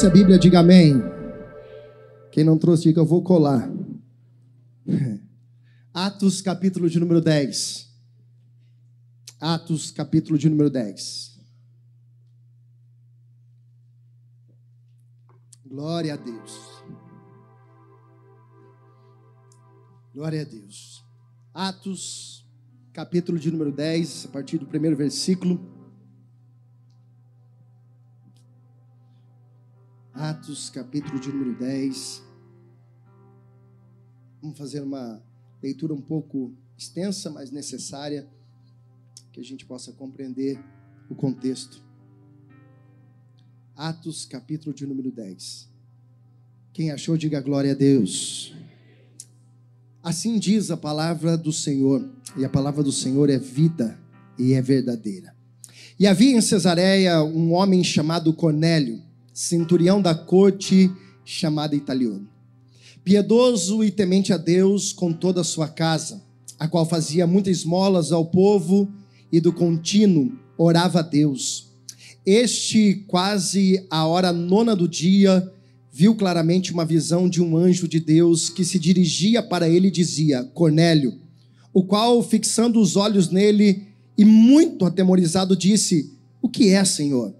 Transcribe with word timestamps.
trouxe 0.00 0.06
a 0.06 0.10
Bíblia, 0.10 0.38
diga 0.38 0.60
amém. 0.60 0.94
Quem 2.32 2.42
não 2.42 2.56
trouxe, 2.56 2.84
diga 2.84 3.00
eu 3.00 3.04
vou 3.04 3.22
colar. 3.22 3.70
Atos, 5.92 6.40
capítulo 6.40 6.88
de 6.88 6.98
número 6.98 7.20
10. 7.20 7.86
Atos, 9.38 9.90
capítulo 9.90 10.38
de 10.38 10.48
número 10.48 10.70
10. 10.70 11.38
Glória 15.66 16.14
a 16.14 16.16
Deus. 16.16 16.82
Glória 20.14 20.40
a 20.40 20.44
Deus. 20.44 21.04
Atos, 21.52 22.48
capítulo 22.94 23.38
de 23.38 23.50
número 23.50 23.70
10, 23.70 24.26
a 24.26 24.28
partir 24.28 24.56
do 24.56 24.66
primeiro 24.66 24.96
versículo. 24.96 25.79
Atos, 30.20 30.68
capítulo 30.68 31.18
de 31.18 31.32
número 31.32 31.58
10. 31.58 32.22
Vamos 34.42 34.58
fazer 34.58 34.82
uma 34.82 35.22
leitura 35.62 35.94
um 35.94 36.00
pouco 36.00 36.52
extensa, 36.76 37.30
mas 37.30 37.50
necessária, 37.50 38.28
que 39.32 39.40
a 39.40 39.42
gente 39.42 39.64
possa 39.64 39.92
compreender 39.92 40.62
o 41.08 41.14
contexto. 41.14 41.82
Atos, 43.74 44.26
capítulo 44.26 44.74
de 44.74 44.86
número 44.86 45.10
10. 45.10 45.70
Quem 46.74 46.90
achou, 46.90 47.16
diga 47.16 47.40
glória 47.40 47.72
a 47.72 47.74
Deus. 47.74 48.54
Assim 50.02 50.38
diz 50.38 50.70
a 50.70 50.76
palavra 50.76 51.34
do 51.34 51.50
Senhor, 51.50 52.06
e 52.36 52.44
a 52.44 52.48
palavra 52.50 52.82
do 52.82 52.92
Senhor 52.92 53.30
é 53.30 53.38
vida 53.38 53.98
e 54.38 54.52
é 54.52 54.60
verdadeira. 54.60 55.34
E 55.98 56.06
havia 56.06 56.36
em 56.36 56.42
Cesareia 56.42 57.22
um 57.22 57.54
homem 57.54 57.82
chamado 57.82 58.34
Cornélio 58.34 59.08
centurião 59.32 60.00
da 60.00 60.14
corte 60.14 60.90
chamada 61.24 61.76
Italiano. 61.76 62.28
Piedoso 63.04 63.82
e 63.82 63.90
temente 63.90 64.32
a 64.32 64.36
Deus 64.36 64.92
com 64.92 65.12
toda 65.12 65.40
a 65.40 65.44
sua 65.44 65.68
casa, 65.68 66.22
a 66.58 66.68
qual 66.68 66.84
fazia 66.84 67.26
muitas 67.26 67.58
esmolas 67.58 68.12
ao 68.12 68.26
povo 68.26 68.92
e 69.32 69.40
do 69.40 69.52
contínuo 69.52 70.32
orava 70.58 71.00
a 71.00 71.02
Deus. 71.02 71.70
Este, 72.26 73.04
quase 73.06 73.86
a 73.88 74.06
hora 74.06 74.32
nona 74.32 74.76
do 74.76 74.86
dia, 74.86 75.50
viu 75.90 76.14
claramente 76.14 76.72
uma 76.72 76.84
visão 76.84 77.28
de 77.28 77.42
um 77.42 77.56
anjo 77.56 77.88
de 77.88 77.98
Deus 77.98 78.50
que 78.50 78.64
se 78.64 78.78
dirigia 78.78 79.42
para 79.42 79.68
ele 79.68 79.88
e 79.88 79.90
dizia: 79.90 80.44
Cornélio, 80.44 81.18
o 81.72 81.82
qual, 81.82 82.22
fixando 82.22 82.80
os 82.80 82.96
olhos 82.96 83.30
nele 83.30 83.86
e 84.16 84.24
muito 84.24 84.84
atemorizado, 84.84 85.56
disse: 85.56 86.12
O 86.42 86.48
que 86.48 86.68
é, 86.70 86.84
Senhor? 86.84 87.34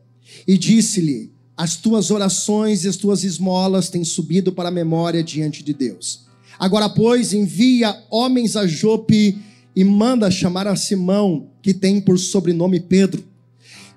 E 0.47 0.57
disse-lhe: 0.57 1.31
as 1.61 1.77
tuas 1.77 2.11
orações 2.11 2.84
e 2.84 2.89
as 2.89 2.97
tuas 2.97 3.22
esmolas 3.22 3.91
têm 3.91 4.03
subido 4.03 4.50
para 4.50 4.70
a 4.70 4.72
memória 4.72 5.22
diante 5.22 5.62
de 5.62 5.75
Deus. 5.75 6.20
Agora, 6.58 6.89
pois, 6.89 7.34
envia 7.34 8.03
homens 8.08 8.56
a 8.56 8.66
Jope 8.66 9.39
e 9.77 9.84
manda 9.84 10.31
chamar 10.31 10.66
a 10.66 10.75
Simão, 10.75 11.50
que 11.61 11.75
tem 11.75 12.00
por 12.00 12.19
sobrenome 12.19 12.81
Pedro. 12.81 13.22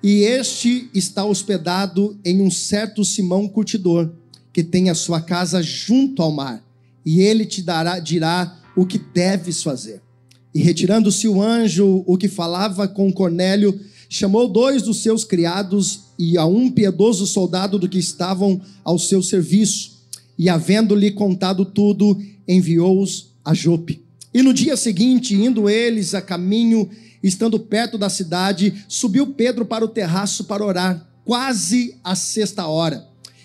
E 0.02 0.24
este 0.24 0.90
está 0.92 1.24
hospedado 1.24 2.20
em 2.22 2.42
um 2.42 2.50
certo 2.50 3.02
Simão 3.02 3.48
curtidor, 3.48 4.12
que 4.52 4.62
tem 4.62 4.90
a 4.90 4.94
sua 4.94 5.22
casa 5.22 5.62
junto 5.62 6.20
ao 6.20 6.30
mar, 6.30 6.62
e 7.02 7.22
ele 7.22 7.46
te 7.46 7.62
dará, 7.62 7.98
dirá 7.98 8.60
o 8.76 8.84
que 8.84 8.98
deves 8.98 9.62
fazer. 9.62 10.02
E 10.54 10.60
retirando-se 10.60 11.26
o 11.26 11.40
anjo, 11.40 12.04
o 12.06 12.18
que 12.18 12.28
falava 12.28 12.86
com 12.86 13.10
Cornélio, 13.10 13.80
chamou 14.14 14.46
dois 14.46 14.80
dos 14.80 15.02
seus 15.02 15.24
criados 15.24 16.04
e 16.16 16.38
a 16.38 16.46
um 16.46 16.70
piedoso 16.70 17.26
soldado 17.26 17.80
do 17.80 17.88
que 17.88 17.98
estavam 17.98 18.60
ao 18.84 18.96
seu 18.96 19.20
serviço, 19.20 20.04
e 20.38 20.48
havendo-lhe 20.48 21.10
contado 21.10 21.64
tudo, 21.64 22.16
enviou-os 22.46 23.32
a 23.44 23.52
Jope. 23.52 24.04
E 24.32 24.40
no 24.40 24.54
dia 24.54 24.76
seguinte, 24.76 25.34
indo 25.34 25.68
eles 25.68 26.14
a 26.14 26.22
caminho, 26.22 26.88
estando 27.24 27.58
perto 27.58 27.98
da 27.98 28.08
cidade, 28.08 28.84
subiu 28.86 29.34
Pedro 29.34 29.64
para 29.64 29.84
o 29.84 29.88
terraço 29.88 30.44
para 30.44 30.64
orar, 30.64 31.10
quase 31.24 31.96
à 32.04 32.14
sexta 32.14 32.68
hora. 32.68 33.04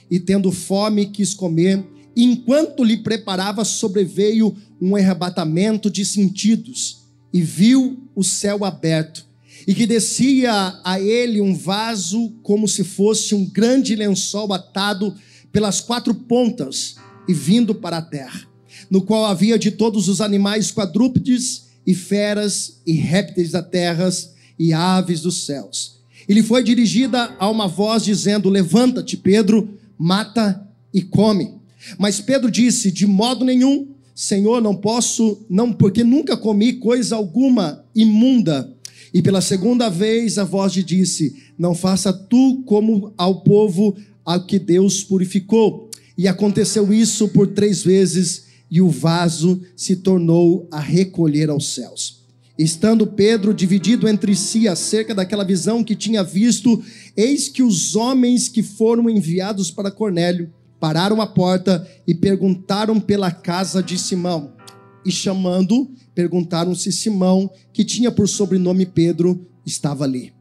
E 0.09 0.19
tendo 0.19 0.51
fome, 0.51 1.07
quis 1.07 1.33
comer. 1.33 1.83
Enquanto 2.15 2.83
lhe 2.83 2.97
preparava, 2.97 3.65
sobreveio 3.65 4.55
um 4.79 4.95
arrebatamento 4.95 5.89
de 5.89 6.05
sentidos, 6.05 7.07
e 7.33 7.41
viu 7.41 8.07
o 8.15 8.23
céu 8.23 8.63
aberto 8.63 9.28
e 9.69 9.73
que 9.75 9.85
descia 9.85 10.79
a 10.83 10.99
ele 10.99 11.39
um 11.39 11.53
vaso 11.53 12.33
como 12.41 12.67
se 12.67 12.83
fosse 12.83 13.35
um 13.35 13.45
grande 13.45 13.95
lençol 13.95 14.51
atado 14.51 15.13
pelas 15.51 15.79
quatro 15.79 16.11
pontas 16.11 16.95
e 17.27 17.35
vindo 17.35 17.75
para 17.75 17.97
a 17.97 18.01
terra, 18.01 18.47
no 18.89 19.03
qual 19.03 19.27
havia 19.27 19.59
de 19.59 19.69
todos 19.69 20.07
os 20.07 20.21
animais 20.21 20.71
quadrúpedes 20.71 21.67
e 21.85 21.93
feras 21.93 22.81
e 22.83 22.93
répteis 22.93 23.51
da 23.51 23.61
terra 23.61 24.09
e 24.57 24.73
aves 24.73 25.21
dos 25.21 25.45
céus. 25.45 25.99
E 26.27 26.33
lhe 26.33 26.41
foi 26.41 26.63
dirigida 26.63 27.35
a 27.37 27.47
uma 27.47 27.67
voz 27.67 28.03
dizendo: 28.03 28.49
Levanta-te, 28.49 29.17
Pedro, 29.17 29.77
mata 29.95 30.67
e 30.91 31.03
come. 31.03 31.53
Mas 31.95 32.19
Pedro 32.19 32.49
disse: 32.49 32.89
De 32.89 33.05
modo 33.05 33.45
nenhum, 33.45 33.89
Senhor, 34.15 34.63
não 34.63 34.75
posso, 34.75 35.45
não, 35.47 35.71
porque 35.71 36.03
nunca 36.03 36.35
comi 36.35 36.73
coisa 36.73 37.15
alguma 37.15 37.85
imunda. 37.93 38.78
E 39.13 39.21
pela 39.21 39.41
segunda 39.41 39.89
vez 39.89 40.37
a 40.37 40.43
voz 40.43 40.73
lhe 40.73 40.83
disse: 40.83 41.35
Não 41.57 41.73
faça 41.73 42.13
tu 42.13 42.63
como 42.65 43.13
ao 43.17 43.41
povo 43.41 43.95
ao 44.23 44.45
que 44.45 44.59
Deus 44.59 45.03
purificou. 45.03 45.89
E 46.17 46.27
aconteceu 46.27 46.93
isso 46.93 47.29
por 47.29 47.47
três 47.47 47.81
vezes, 47.81 48.45
e 48.69 48.81
o 48.81 48.89
vaso 48.89 49.61
se 49.75 49.95
tornou 49.95 50.67
a 50.69 50.79
recolher 50.79 51.49
aos 51.49 51.73
céus. 51.73 52.19
Estando 52.57 53.07
Pedro 53.07 53.53
dividido 53.53 54.05
entre 54.07 54.35
si 54.35 54.67
acerca 54.67 55.15
daquela 55.15 55.45
visão 55.45 55.81
que 55.81 55.95
tinha 55.95 56.21
visto, 56.21 56.83
eis 57.15 57.47
que 57.47 57.63
os 57.63 57.95
homens 57.95 58.49
que 58.49 58.61
foram 58.61 59.09
enviados 59.09 59.71
para 59.71 59.89
Cornélio 59.89 60.51
pararam 60.77 61.21
à 61.21 61.27
porta 61.27 61.87
e 62.05 62.13
perguntaram 62.13 62.99
pela 62.99 63.31
casa 63.31 63.81
de 63.81 63.97
Simão. 63.97 64.58
E 65.05 65.11
chamando, 65.11 65.89
perguntaram 66.13 66.75
se 66.75 66.91
Simão, 66.91 67.49
que 67.73 67.83
tinha 67.83 68.11
por 68.11 68.27
sobrenome 68.27 68.85
Pedro, 68.85 69.47
estava 69.65 70.03
ali. 70.03 70.33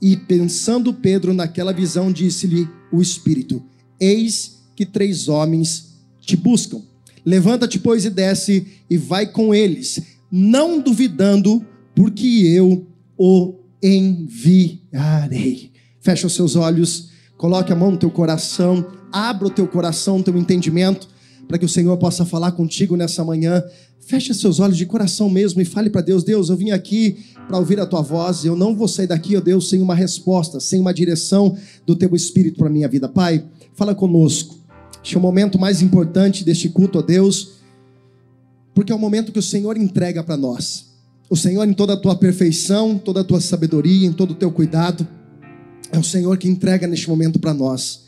E 0.00 0.16
pensando 0.16 0.92
Pedro 0.92 1.32
naquela 1.32 1.72
visão, 1.72 2.12
disse-lhe 2.12 2.68
o 2.92 3.00
Espírito: 3.00 3.62
Eis 4.00 4.62
que 4.74 4.84
três 4.84 5.28
homens 5.28 5.94
te 6.20 6.36
buscam. 6.36 6.82
Levanta-te, 7.24 7.78
pois, 7.78 8.04
e 8.04 8.10
desce, 8.10 8.66
e 8.90 8.96
vai 8.96 9.26
com 9.26 9.54
eles, 9.54 10.02
não 10.30 10.80
duvidando, 10.80 11.64
porque 11.94 12.26
eu 12.26 12.86
o 13.16 13.54
enviarei. 13.82 15.70
Fecha 16.00 16.26
os 16.26 16.32
seus 16.32 16.56
olhos, 16.56 17.10
coloque 17.36 17.72
a 17.72 17.76
mão 17.76 17.92
no 17.92 17.96
teu 17.96 18.10
coração, 18.10 18.84
abra 19.12 19.46
o 19.46 19.50
teu 19.50 19.68
coração, 19.68 20.18
o 20.18 20.22
teu 20.22 20.36
entendimento, 20.36 21.08
para 21.48 21.58
que 21.58 21.64
o 21.64 21.68
Senhor 21.68 21.96
possa 21.96 22.24
falar 22.24 22.52
contigo 22.52 22.96
nessa 22.96 23.24
manhã. 23.24 23.62
Feche 24.00 24.34
seus 24.34 24.58
olhos 24.58 24.76
de 24.76 24.86
coração 24.86 25.30
mesmo 25.30 25.60
e 25.60 25.64
fale 25.64 25.90
para 25.90 26.00
Deus: 26.00 26.24
Deus, 26.24 26.48
eu 26.48 26.56
vim 26.56 26.70
aqui 26.70 27.18
para 27.46 27.58
ouvir 27.58 27.78
a 27.78 27.86
tua 27.86 28.02
voz. 28.02 28.44
Eu 28.44 28.56
não 28.56 28.74
vou 28.74 28.88
sair 28.88 29.06
daqui, 29.06 29.36
ó 29.36 29.40
Deus, 29.40 29.68
sem 29.68 29.80
uma 29.80 29.94
resposta, 29.94 30.60
sem 30.60 30.80
uma 30.80 30.92
direção 30.92 31.56
do 31.86 31.94
teu 31.94 32.14
espírito 32.14 32.58
para 32.58 32.68
a 32.68 32.70
minha 32.70 32.88
vida. 32.88 33.08
Pai, 33.08 33.44
fala 33.74 33.94
conosco. 33.94 34.56
Este 35.02 35.16
é 35.16 35.18
o 35.18 35.22
momento 35.22 35.58
mais 35.58 35.82
importante 35.82 36.44
deste 36.44 36.68
culto, 36.68 36.98
ó 36.98 37.02
Deus, 37.02 37.54
porque 38.74 38.92
é 38.92 38.94
o 38.94 38.98
momento 38.98 39.32
que 39.32 39.38
o 39.38 39.42
Senhor 39.42 39.76
entrega 39.76 40.22
para 40.22 40.36
nós. 40.36 40.92
O 41.28 41.36
Senhor, 41.36 41.66
em 41.66 41.72
toda 41.72 41.94
a 41.94 41.96
tua 41.96 42.14
perfeição, 42.14 42.98
toda 42.98 43.22
a 43.22 43.24
tua 43.24 43.40
sabedoria, 43.40 44.06
em 44.06 44.12
todo 44.12 44.32
o 44.32 44.34
teu 44.34 44.52
cuidado, 44.52 45.06
é 45.90 45.98
o 45.98 46.04
Senhor 46.04 46.36
que 46.38 46.48
entrega 46.48 46.86
neste 46.86 47.08
momento 47.08 47.38
para 47.38 47.52
nós. 47.52 48.02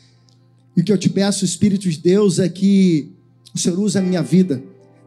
E 0.75 0.81
o 0.81 0.83
que 0.83 0.91
eu 0.91 0.97
te 0.97 1.09
peço, 1.09 1.43
Espírito 1.43 1.89
de 1.89 1.97
Deus, 1.97 2.39
é 2.39 2.47
que 2.47 3.14
o 3.55 3.59
Senhor 3.59 3.79
use 3.79 3.97
a 3.97 4.01
minha 4.01 4.21
vida 4.21 4.61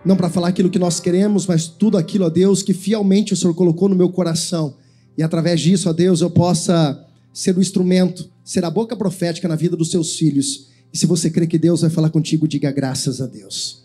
não 0.05 0.17
para 0.17 0.31
falar 0.31 0.49
aquilo 0.49 0.71
que 0.71 0.79
nós 0.79 1.01
queremos, 1.01 1.47
mas 1.47 1.67
tudo 1.67 1.99
aquilo, 1.99 2.25
ó 2.25 2.31
Deus, 2.31 2.63
que 2.63 2.73
fielmente 2.73 3.33
o 3.33 3.37
Senhor 3.37 3.53
colocou 3.55 3.89
no 3.89 3.97
meu 3.97 4.09
coração. 4.09 4.77
E 5.17 5.23
através 5.23 5.61
disso, 5.61 5.89
ó 5.91 5.93
Deus, 5.93 6.21
eu 6.21 6.31
possa 6.31 7.05
ser 7.33 7.57
o 7.57 7.61
instrumento, 7.61 8.31
ser 8.45 8.65
a 8.65 8.71
boca 8.71 8.97
profética 8.97 9.49
na 9.49 9.57
vida 9.57 9.77
dos 9.77 9.91
seus 9.91 10.17
filhos. 10.17 10.69
E 10.93 10.97
se 10.97 11.05
você 11.05 11.29
crê 11.29 11.47
que 11.47 11.59
Deus 11.59 11.81
vai 11.81 11.91
falar 11.91 12.11
contigo, 12.11 12.49
diga 12.49 12.71
graças 12.71 13.21
a 13.21 13.27
Deus. 13.27 13.83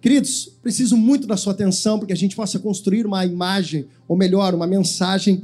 Queridos, 0.00 0.48
preciso 0.62 0.96
muito 0.96 1.26
da 1.26 1.36
sua 1.36 1.52
atenção 1.52 1.98
para 1.98 2.06
que 2.06 2.12
a 2.12 2.16
gente 2.16 2.36
possa 2.36 2.58
construir 2.58 3.04
uma 3.04 3.26
imagem, 3.26 3.86
ou 4.06 4.16
melhor, 4.16 4.54
uma 4.54 4.66
mensagem 4.66 5.42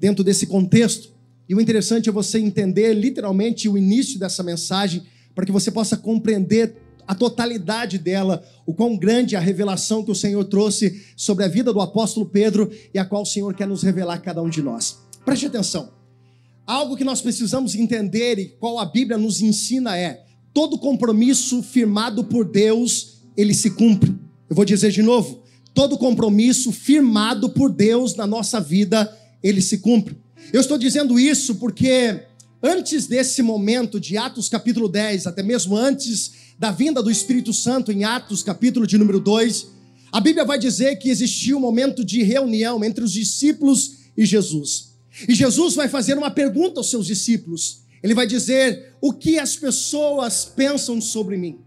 dentro 0.00 0.22
desse 0.22 0.46
contexto. 0.46 1.08
E 1.48 1.54
o 1.54 1.60
interessante 1.60 2.08
é 2.08 2.12
você 2.12 2.38
entender 2.38 2.94
literalmente 2.94 3.68
o 3.68 3.76
início 3.76 4.18
dessa 4.18 4.42
mensagem, 4.42 5.02
para 5.34 5.44
que 5.44 5.52
você 5.52 5.70
possa 5.70 5.96
compreender 5.96 6.76
a 7.06 7.14
totalidade 7.14 7.98
dela, 7.98 8.42
o 8.66 8.72
quão 8.72 8.96
grande 8.96 9.34
é 9.34 9.38
a 9.38 9.40
revelação 9.40 10.02
que 10.02 10.10
o 10.10 10.14
Senhor 10.14 10.44
trouxe 10.44 11.04
sobre 11.16 11.44
a 11.44 11.48
vida 11.48 11.72
do 11.72 11.80
apóstolo 11.80 12.26
Pedro 12.26 12.70
e 12.92 12.98
a 12.98 13.04
qual 13.04 13.22
o 13.22 13.26
Senhor 13.26 13.54
quer 13.54 13.68
nos 13.68 13.82
revelar 13.82 14.14
a 14.14 14.18
cada 14.18 14.42
um 14.42 14.48
de 14.48 14.62
nós. 14.62 14.98
Preste 15.24 15.46
atenção. 15.46 15.90
Algo 16.66 16.96
que 16.96 17.04
nós 17.04 17.20
precisamos 17.20 17.74
entender 17.74 18.38
e 18.38 18.46
qual 18.46 18.78
a 18.78 18.86
Bíblia 18.86 19.18
nos 19.18 19.42
ensina 19.42 19.96
é: 19.96 20.24
todo 20.52 20.78
compromisso 20.78 21.62
firmado 21.62 22.24
por 22.24 22.44
Deus, 22.44 23.18
ele 23.36 23.52
se 23.52 23.70
cumpre. 23.70 24.14
Eu 24.48 24.56
vou 24.56 24.64
dizer 24.64 24.90
de 24.90 25.02
novo: 25.02 25.42
todo 25.74 25.98
compromisso 25.98 26.72
firmado 26.72 27.50
por 27.50 27.70
Deus 27.70 28.14
na 28.14 28.26
nossa 28.26 28.60
vida, 28.60 29.14
ele 29.42 29.60
se 29.60 29.78
cumpre. 29.78 30.16
Eu 30.52 30.60
estou 30.60 30.78
dizendo 30.78 31.18
isso 31.18 31.56
porque 31.56 32.22
antes 32.62 33.06
desse 33.06 33.42
momento 33.42 34.00
de 34.00 34.16
Atos 34.16 34.48
capítulo 34.48 34.88
10, 34.88 35.26
até 35.26 35.42
mesmo 35.42 35.76
antes 35.76 36.43
da 36.58 36.70
vinda 36.70 37.02
do 37.02 37.10
Espírito 37.10 37.52
Santo 37.52 37.90
em 37.90 38.04
Atos 38.04 38.42
capítulo 38.42 38.86
de 38.86 38.96
número 38.96 39.18
2, 39.18 39.66
a 40.12 40.20
Bíblia 40.20 40.44
vai 40.44 40.58
dizer 40.58 40.96
que 40.96 41.10
existiu 41.10 41.56
um 41.56 41.60
momento 41.60 42.04
de 42.04 42.22
reunião 42.22 42.84
entre 42.84 43.02
os 43.02 43.12
discípulos 43.12 43.96
e 44.16 44.24
Jesus. 44.24 44.94
E 45.28 45.34
Jesus 45.34 45.74
vai 45.74 45.88
fazer 45.88 46.16
uma 46.16 46.30
pergunta 46.30 46.78
aos 46.78 46.88
seus 46.88 47.06
discípulos. 47.06 47.82
Ele 48.02 48.14
vai 48.14 48.26
dizer: 48.26 48.94
O 49.00 49.12
que 49.12 49.38
as 49.38 49.56
pessoas 49.56 50.44
pensam 50.44 51.00
sobre 51.00 51.36
mim? 51.36 51.58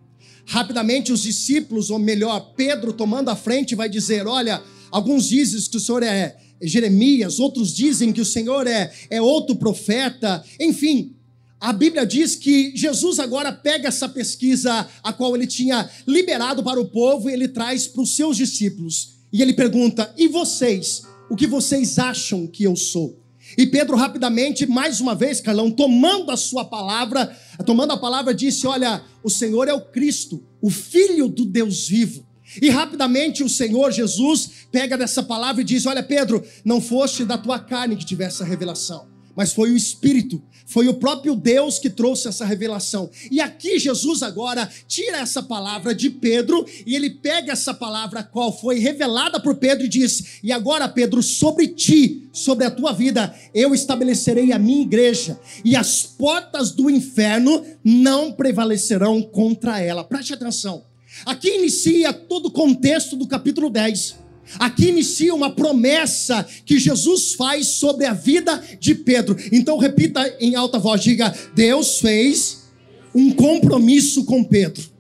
Rapidamente, 0.46 1.12
os 1.12 1.24
discípulos, 1.24 1.90
ou 1.90 2.00
melhor, 2.00 2.54
Pedro 2.56 2.94
tomando 2.94 3.30
a 3.30 3.36
frente, 3.36 3.76
vai 3.76 3.90
dizer: 3.90 4.26
Olha, 4.26 4.64
alguns 4.90 5.28
dizem 5.28 5.60
que 5.70 5.76
o 5.76 5.80
Senhor 5.80 6.04
é 6.04 6.38
Jeremias, 6.62 7.40
outros 7.40 7.76
dizem 7.76 8.14
que 8.14 8.22
o 8.22 8.26
Senhor 8.26 8.66
é, 8.66 8.92
é 9.10 9.22
outro 9.22 9.58
profeta, 9.58 10.44
enfim. 10.60 11.17
A 11.60 11.74
Bíblia 11.74 12.06
diz 12.06 12.36
que 12.36 12.72
Jesus 12.76 13.18
agora 13.18 13.52
pega 13.52 13.88
essa 13.88 14.08
pesquisa 14.08 14.88
a 15.04 15.12
qual 15.12 15.36
ele 15.36 15.48
tinha 15.48 15.90
liberado 16.06 16.64
para 16.64 16.80
o 16.80 16.88
povo 16.88 17.30
e 17.30 17.34
ele 17.34 17.48
traz 17.48 17.88
para 17.88 18.02
os 18.02 18.16
seus 18.16 18.38
discípulos. 18.38 19.16
E 19.34 19.42
ele 19.42 19.54
pergunta: 19.54 20.14
E 20.16 20.28
vocês? 20.28 21.02
O 21.30 21.36
que 21.36 21.48
vocês 21.48 21.98
acham 21.98 22.46
que 22.46 22.64
eu 22.64 22.76
sou? 22.76 23.20
E 23.58 23.66
Pedro, 23.66 23.96
rapidamente, 23.96 24.68
mais 24.68 25.02
uma 25.02 25.16
vez, 25.16 25.42
Carlão, 25.42 25.72
tomando 25.72 26.32
a 26.32 26.38
sua 26.38 26.64
palavra, 26.64 27.36
tomando 27.66 27.94
a 27.94 27.98
palavra, 27.98 28.36
disse: 28.36 28.68
Olha, 28.68 29.02
o 29.24 29.30
Senhor 29.30 29.68
é 29.68 29.74
o 29.74 29.82
Cristo, 29.82 30.46
o 30.62 30.70
Filho 30.70 31.28
do 31.28 31.44
Deus 31.44 31.88
vivo. 31.88 32.24
E 32.62 32.70
rapidamente 32.70 33.44
o 33.44 33.50
Senhor 33.50 33.92
Jesus 33.92 34.68
pega 34.72 34.96
dessa 34.96 35.24
palavra 35.24 35.62
e 35.64 35.66
diz: 35.66 35.88
Olha, 35.88 36.04
Pedro, 36.04 36.46
não 36.64 36.80
foste 36.80 37.26
da 37.26 37.38
tua 37.38 37.60
carne 37.60 37.96
que 37.96 38.06
tivesse 38.06 38.36
essa 38.36 38.46
revelação 38.46 39.17
mas 39.38 39.54
foi 39.54 39.72
o 39.72 39.78
Espírito, 39.78 40.42
foi 40.66 40.88
o 40.88 40.96
próprio 40.96 41.36
Deus 41.36 41.78
que 41.78 41.92
trouxe 41.92 42.28
essa 42.28 42.44
revelação. 42.44 43.08
E 43.30 43.40
aqui 43.40 43.78
Jesus 43.78 44.24
agora 44.24 44.68
tira 44.88 45.20
essa 45.20 45.44
palavra 45.44 45.94
de 45.94 46.10
Pedro 46.10 46.66
e 46.88 46.96
ele 46.96 47.12
pega 47.12 47.54
essa 47.54 47.72
palavra 47.72 48.24
qual 48.24 48.52
foi 48.52 48.80
revelada 48.80 49.40
por 49.40 49.58
Pedro 49.58 49.86
e 49.86 49.90
diz: 49.90 50.40
"E 50.44 50.52
agora, 50.52 50.90
Pedro, 50.90 51.22
sobre 51.22 51.68
ti, 51.68 52.28
sobre 52.34 52.66
a 52.66 52.72
tua 52.72 52.92
vida, 52.92 53.34
eu 53.54 53.76
estabelecerei 53.76 54.52
a 54.52 54.60
minha 54.60 54.82
igreja, 54.82 55.40
e 55.64 55.76
as 55.76 56.02
portas 56.02 56.72
do 56.72 56.90
inferno 56.90 57.64
não 57.84 58.32
prevalecerão 58.34 59.22
contra 59.22 59.80
ela". 59.80 60.04
Preste 60.04 60.34
atenção. 60.34 60.84
Aqui 61.26 61.50
inicia 61.58 62.12
todo 62.12 62.48
o 62.48 62.52
contexto 62.52 63.16
do 63.16 63.28
capítulo 63.28 63.70
10. 63.70 64.27
Aqui 64.60 64.90
inicia 64.90 65.34
uma 65.34 65.50
promessa 65.50 66.46
que 66.66 66.80
Jesus 66.80 67.34
faz 67.34 67.68
sobre 67.68 68.06
a 68.06 68.14
vida 68.14 68.62
de 68.80 68.96
Pedro. 68.96 69.36
Então 69.52 69.78
repita 69.78 70.36
em 70.40 70.56
alta 70.56 70.80
voz, 70.80 71.02
diga: 71.02 71.34
Deus 71.56 72.00
fez 72.00 72.68
um 73.14 73.32
compromisso 73.32 74.26
com 74.26 74.44
Pedro. 74.44 74.97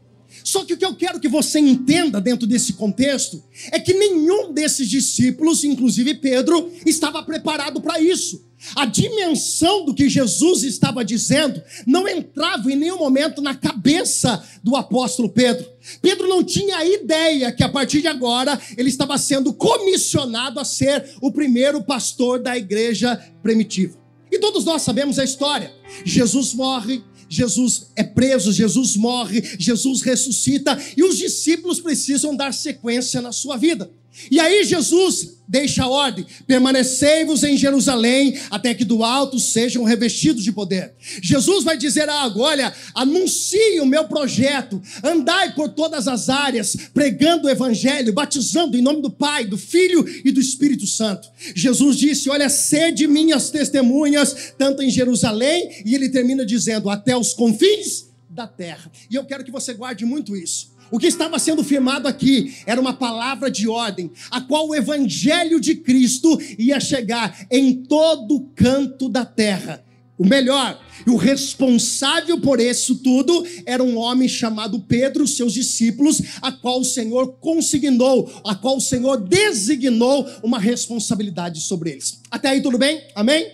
Só 0.48 0.64
que 0.64 0.74
o 0.74 0.78
que 0.78 0.86
eu 0.86 0.96
quero 0.96 1.20
que 1.20 1.28
você 1.28 1.60
entenda 1.60 2.22
dentro 2.22 2.48
desse 2.48 2.72
contexto 2.72 3.44
é 3.70 3.82
que 3.82 3.94
nenhum 3.94 4.54
desses 4.54 4.90
discípulos, 4.90 5.66
inclusive 5.66 6.14
Pedro, 6.14 6.72
estava 6.86 7.22
preparado 7.22 7.82
para 7.82 8.00
isso. 8.00 8.48
A 8.74 8.86
dimensão 8.86 9.84
do 9.84 9.94
que 9.94 10.08
Jesus 10.08 10.64
estava 10.64 11.04
dizendo 11.04 11.62
não 11.86 12.08
entrava 12.08 12.72
em 12.72 12.78
nenhum 12.78 12.98
momento 12.98 13.42
na 13.42 13.56
cabeça 13.56 14.42
do 14.64 14.78
apóstolo 14.78 15.28
Pedro. 15.28 15.68
Pedro 16.02 16.30
não 16.30 16.42
tinha 16.42 16.82
ideia 16.86 17.52
que 17.52 17.62
a 17.62 17.68
partir 17.68 18.00
de 18.00 18.08
agora 18.08 18.58
ele 18.78 18.88
estava 18.88 19.18
sendo 19.18 19.52
comissionado 19.52 20.62
a 20.62 20.64
ser 20.64 21.14
o 21.22 21.30
primeiro 21.30 21.84
pastor 21.84 22.40
da 22.40 22.58
igreja 22.58 23.22
primitiva. 23.44 23.98
E 24.32 24.40
todos 24.40 24.64
nós 24.64 24.82
sabemos 24.82 25.20
a 25.20 25.26
história. 25.26 25.74
Jesus 26.06 26.54
morre, 26.54 27.04
Jesus 27.30 27.92
é 27.96 28.04
preso, 28.04 28.52
Jesus 28.52 28.96
morre, 28.96 29.42
Jesus 29.60 30.02
ressuscita 30.02 30.78
e 30.96 31.04
os 31.04 31.18
discípulos 31.18 31.80
precisam 31.80 32.36
dar 32.36 32.54
sequência 32.54 33.22
na 33.22 33.32
sua 33.32 33.58
vida. 33.58 33.92
E 34.31 34.40
aí 34.40 34.64
Jesus 34.64 35.38
deixa 35.48 35.84
a 35.84 35.88
ordem: 35.88 36.25
permanecei-vos 36.46 37.44
em 37.44 37.56
Jerusalém 37.56 38.38
até 38.50 38.74
que 38.74 38.84
do 38.84 39.04
alto 39.04 39.40
sejam 39.40 39.84
revestidos 39.84 40.44
de 40.44 40.52
poder. 40.52 40.94
Jesus 41.22 41.64
vai 41.64 41.78
dizer 41.78 42.10
algo: 42.10 42.42
olha, 42.42 42.74
anuncie 42.94 43.80
o 43.80 43.86
meu 43.86 44.06
projeto, 44.06 44.81
andai 45.04 45.54
por 45.54 45.69
todas 45.69 46.08
as 46.08 46.30
áreas, 46.30 46.75
pregando 46.94 47.48
o 47.48 47.50
evangelho, 47.50 48.14
batizando 48.14 48.78
em 48.78 48.81
nome 48.81 49.02
do 49.02 49.12
Pai, 49.12 49.46
do 49.46 49.58
Filho 49.58 50.06
e 50.25 50.31
do 50.31 50.40
Espírito 50.40 50.86
Santo. 50.86 51.30
Jesus 51.56 51.98
disse: 51.98 52.30
olha, 52.30 52.50
sede 52.50 53.08
minhas 53.08 53.50
testemunhas, 53.50 54.54
tanto 54.58 54.81
em 54.81 54.90
Jerusalém, 54.90 55.84
e 55.86 55.96
ele 55.96 56.10
termina 56.10 56.46
dizendo: 56.46 56.90
até 56.90 57.16
os 57.16 57.34
confins 57.34 58.08
da 58.30 58.46
terra. 58.46 58.92
E 59.10 59.16
eu 59.16 59.25
quero 59.25 59.44
que 59.44 59.52
você 59.52 59.74
guarde 59.74 60.06
muito 60.06 60.36
isso. 60.36 60.77
O 60.89 61.00
que 61.00 61.07
estava 61.07 61.38
sendo 61.39 61.63
firmado 61.63 62.07
aqui 62.07 62.56
era 62.66 62.80
uma 62.80 62.94
palavra 62.94 63.51
de 63.51 63.68
ordem, 63.68 64.12
a 64.31 64.42
qual 64.42 64.69
o 64.69 64.75
evangelho 64.75 65.60
de 65.60 65.75
Cristo 65.75 66.39
ia 66.57 66.80
chegar 66.80 67.45
em 67.51 67.84
todo 67.84 68.50
canto 68.56 69.10
da 69.10 69.25
terra. 69.25 69.84
O 70.18 70.25
melhor, 70.25 70.81
o 71.06 71.16
responsável 71.16 72.42
por 72.42 72.60
isso 72.60 72.95
tudo 72.95 73.45
era 73.68 73.84
um 73.84 73.98
homem 73.98 74.28
chamado 74.28 74.80
Pedro, 74.80 75.28
seus 75.28 75.54
discípulos, 75.54 76.22
a 76.42 76.51
qual 76.51 76.81
o 76.81 76.86
Senhor 76.86 77.33
consignou, 77.40 78.31
a 78.44 78.56
qual 78.56 78.78
o 78.78 78.81
Senhor 78.81 79.18
designou 79.18 80.28
uma 80.42 80.57
responsabilidade 80.57 81.62
sobre 81.62 81.92
eles. 81.92 82.19
Até 82.31 82.50
aí 82.50 82.62
tudo 82.62 82.80
bem? 82.80 83.04
Amém? 83.13 83.51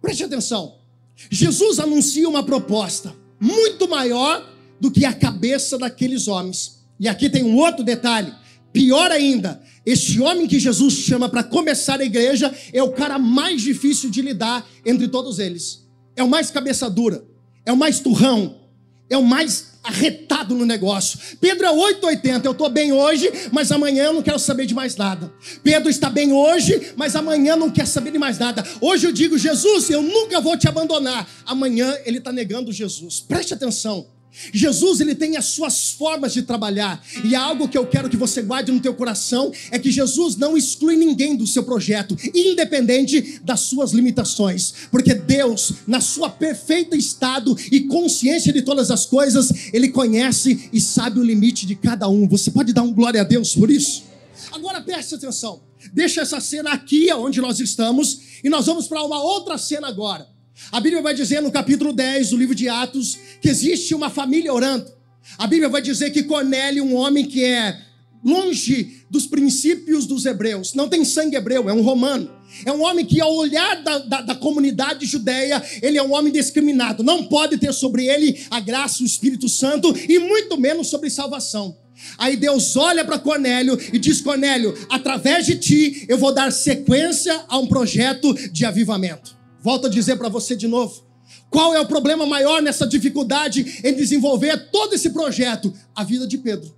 Preste 0.00 0.22
atenção. 0.22 0.76
Jesus 1.28 1.80
anuncia 1.80 2.28
uma 2.28 2.44
proposta 2.44 3.12
muito 3.40 3.88
maior 3.88 4.57
do 4.80 4.90
que 4.90 5.04
a 5.04 5.12
cabeça 5.12 5.78
daqueles 5.78 6.28
homens. 6.28 6.78
E 6.98 7.08
aqui 7.08 7.30
tem 7.30 7.44
um 7.44 7.56
outro 7.56 7.84
detalhe. 7.84 8.32
Pior 8.72 9.10
ainda, 9.10 9.62
este 9.84 10.20
homem 10.20 10.46
que 10.46 10.58
Jesus 10.58 10.94
chama 10.94 11.28
para 11.28 11.42
começar 11.42 12.00
a 12.00 12.04
igreja 12.04 12.54
é 12.72 12.82
o 12.82 12.92
cara 12.92 13.18
mais 13.18 13.62
difícil 13.62 14.10
de 14.10 14.20
lidar 14.20 14.68
entre 14.84 15.08
todos 15.08 15.38
eles. 15.38 15.86
É 16.14 16.22
o 16.22 16.28
mais 16.28 16.50
cabeça 16.50 16.90
dura, 16.90 17.24
é 17.64 17.72
o 17.72 17.76
mais 17.76 18.00
turrão, 18.00 18.60
é 19.08 19.16
o 19.16 19.24
mais 19.24 19.78
arretado 19.82 20.54
no 20.54 20.66
negócio. 20.66 21.18
Pedro 21.40 21.64
é 21.64 21.70
880, 21.70 22.46
eu 22.46 22.52
estou 22.52 22.68
bem 22.68 22.92
hoje, 22.92 23.30
mas 23.50 23.72
amanhã 23.72 24.04
eu 24.04 24.12
não 24.12 24.22
quero 24.22 24.38
saber 24.38 24.66
de 24.66 24.74
mais 24.74 24.96
nada. 24.96 25.32
Pedro 25.62 25.88
está 25.88 26.10
bem 26.10 26.32
hoje, 26.32 26.92
mas 26.94 27.16
amanhã 27.16 27.56
não 27.56 27.70
quer 27.70 27.86
saber 27.86 28.10
de 28.10 28.18
mais 28.18 28.38
nada. 28.38 28.62
Hoje 28.80 29.06
eu 29.06 29.12
digo, 29.12 29.38
Jesus, 29.38 29.88
eu 29.88 30.02
nunca 30.02 30.40
vou 30.40 30.56
te 30.58 30.68
abandonar. 30.68 31.26
Amanhã 31.46 31.96
ele 32.04 32.18
está 32.18 32.30
negando 32.30 32.70
Jesus. 32.70 33.20
Preste 33.20 33.54
atenção. 33.54 34.06
Jesus 34.52 35.00
ele 35.00 35.14
tem 35.14 35.36
as 35.36 35.46
suas 35.46 35.90
formas 35.90 36.32
de 36.32 36.42
trabalhar 36.42 37.02
e 37.24 37.34
algo 37.34 37.68
que 37.68 37.76
eu 37.76 37.86
quero 37.86 38.08
que 38.08 38.16
você 38.16 38.42
guarde 38.42 38.70
no 38.70 38.80
teu 38.80 38.94
coração 38.94 39.52
é 39.70 39.78
que 39.78 39.90
Jesus 39.90 40.36
não 40.36 40.56
exclui 40.56 40.96
ninguém 40.96 41.36
do 41.36 41.46
seu 41.46 41.62
projeto, 41.62 42.16
independente 42.34 43.40
das 43.42 43.60
suas 43.60 43.92
limitações, 43.92 44.72
porque 44.90 45.14
Deus, 45.14 45.72
na 45.86 46.00
sua 46.00 46.30
perfeita 46.30 46.96
estado 46.96 47.56
e 47.72 47.80
consciência 47.80 48.52
de 48.52 48.62
todas 48.62 48.90
as 48.90 49.06
coisas, 49.06 49.72
ele 49.72 49.88
conhece 49.88 50.68
e 50.72 50.80
sabe 50.80 51.18
o 51.18 51.24
limite 51.24 51.66
de 51.66 51.74
cada 51.74 52.08
um. 52.08 52.28
Você 52.28 52.50
pode 52.50 52.72
dar 52.72 52.82
um 52.82 52.92
glória 52.92 53.20
a 53.20 53.24
Deus 53.24 53.54
por 53.54 53.70
isso? 53.70 54.04
Agora 54.52 54.80
preste 54.80 55.14
atenção. 55.14 55.60
Deixa 55.92 56.20
essa 56.20 56.40
cena 56.40 56.72
aqui 56.72 57.12
onde 57.12 57.40
nós 57.40 57.60
estamos 57.60 58.20
e 58.42 58.48
nós 58.48 58.66
vamos 58.66 58.86
para 58.86 59.02
uma 59.02 59.22
outra 59.22 59.56
cena 59.58 59.88
agora. 59.88 60.37
A 60.70 60.80
Bíblia 60.80 61.02
vai 61.02 61.14
dizer 61.14 61.40
no 61.40 61.50
capítulo 61.50 61.92
10 61.92 62.30
do 62.30 62.36
livro 62.36 62.54
de 62.54 62.68
Atos 62.68 63.18
que 63.40 63.48
existe 63.48 63.94
uma 63.94 64.10
família 64.10 64.52
orando. 64.52 64.90
A 65.38 65.46
Bíblia 65.46 65.68
vai 65.68 65.80
dizer 65.80 66.10
que 66.10 66.22
Cornélio, 66.22 66.84
um 66.84 66.94
homem 66.94 67.24
que 67.24 67.44
é 67.44 67.78
longe 68.24 69.04
dos 69.10 69.26
princípios 69.26 70.06
dos 70.06 70.26
hebreus, 70.26 70.74
não 70.74 70.88
tem 70.88 71.04
sangue 71.04 71.36
hebreu, 71.36 71.68
é 71.68 71.72
um 71.72 71.82
romano. 71.82 72.30
É 72.64 72.72
um 72.72 72.82
homem 72.82 73.04
que, 73.04 73.20
ao 73.20 73.34
olhar 73.34 73.82
da, 73.82 73.98
da, 73.98 74.20
da, 74.22 74.34
comunidade 74.34 75.04
judeia, 75.06 75.62
ele 75.82 75.98
é 75.98 76.02
um 76.02 76.12
homem 76.12 76.32
discriminado. 76.32 77.02
Não 77.02 77.24
pode 77.24 77.58
ter 77.58 77.72
sobre 77.72 78.06
ele 78.06 78.40
a 78.50 78.58
graça, 78.58 79.02
o 79.02 79.06
Espírito 79.06 79.48
Santo 79.48 79.94
e 80.08 80.18
muito 80.18 80.58
menos 80.58 80.88
sobre 80.88 81.10
salvação. 81.10 81.76
Aí 82.16 82.36
Deus 82.36 82.74
olha 82.76 83.04
para 83.04 83.18
Cornélio 83.18 83.78
e 83.92 83.98
diz: 83.98 84.20
Cornélio, 84.20 84.74
através 84.88 85.44
de 85.46 85.56
ti 85.56 86.06
eu 86.08 86.16
vou 86.16 86.32
dar 86.32 86.50
sequência 86.50 87.44
a 87.48 87.58
um 87.58 87.66
projeto 87.66 88.32
de 88.50 88.64
avivamento. 88.64 89.37
Volto 89.68 89.86
a 89.86 89.90
dizer 89.90 90.16
para 90.16 90.30
você 90.30 90.56
de 90.56 90.66
novo. 90.66 91.04
Qual 91.50 91.74
é 91.74 91.78
o 91.78 91.84
problema 91.84 92.24
maior 92.24 92.62
nessa 92.62 92.86
dificuldade 92.86 93.82
em 93.84 93.92
desenvolver 93.92 94.70
todo 94.70 94.94
esse 94.94 95.10
projeto? 95.10 95.70
A 95.94 96.02
vida 96.02 96.26
de 96.26 96.38
Pedro. 96.38 96.74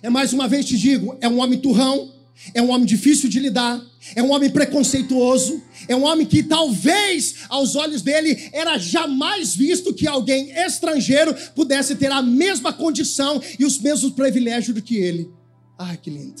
É 0.00 0.08
mais 0.08 0.32
uma 0.32 0.46
vez 0.46 0.66
te 0.66 0.78
digo, 0.78 1.18
é 1.20 1.28
um 1.28 1.40
homem 1.40 1.58
turrão, 1.58 2.12
é 2.54 2.62
um 2.62 2.70
homem 2.70 2.86
difícil 2.86 3.28
de 3.28 3.40
lidar, 3.40 3.84
é 4.14 4.22
um 4.22 4.30
homem 4.30 4.48
preconceituoso, 4.48 5.60
é 5.88 5.96
um 5.96 6.04
homem 6.04 6.24
que 6.24 6.44
talvez 6.44 7.38
aos 7.48 7.74
olhos 7.74 8.02
dele 8.02 8.50
era 8.52 8.78
jamais 8.78 9.56
visto 9.56 9.92
que 9.92 10.06
alguém 10.06 10.52
estrangeiro 10.64 11.34
pudesse 11.56 11.96
ter 11.96 12.12
a 12.12 12.22
mesma 12.22 12.72
condição 12.72 13.42
e 13.58 13.64
os 13.64 13.80
mesmos 13.80 14.12
privilégios 14.12 14.76
do 14.76 14.80
que 14.80 14.94
ele. 14.96 15.28
Ai, 15.76 15.96
que 15.96 16.08
lindo. 16.08 16.40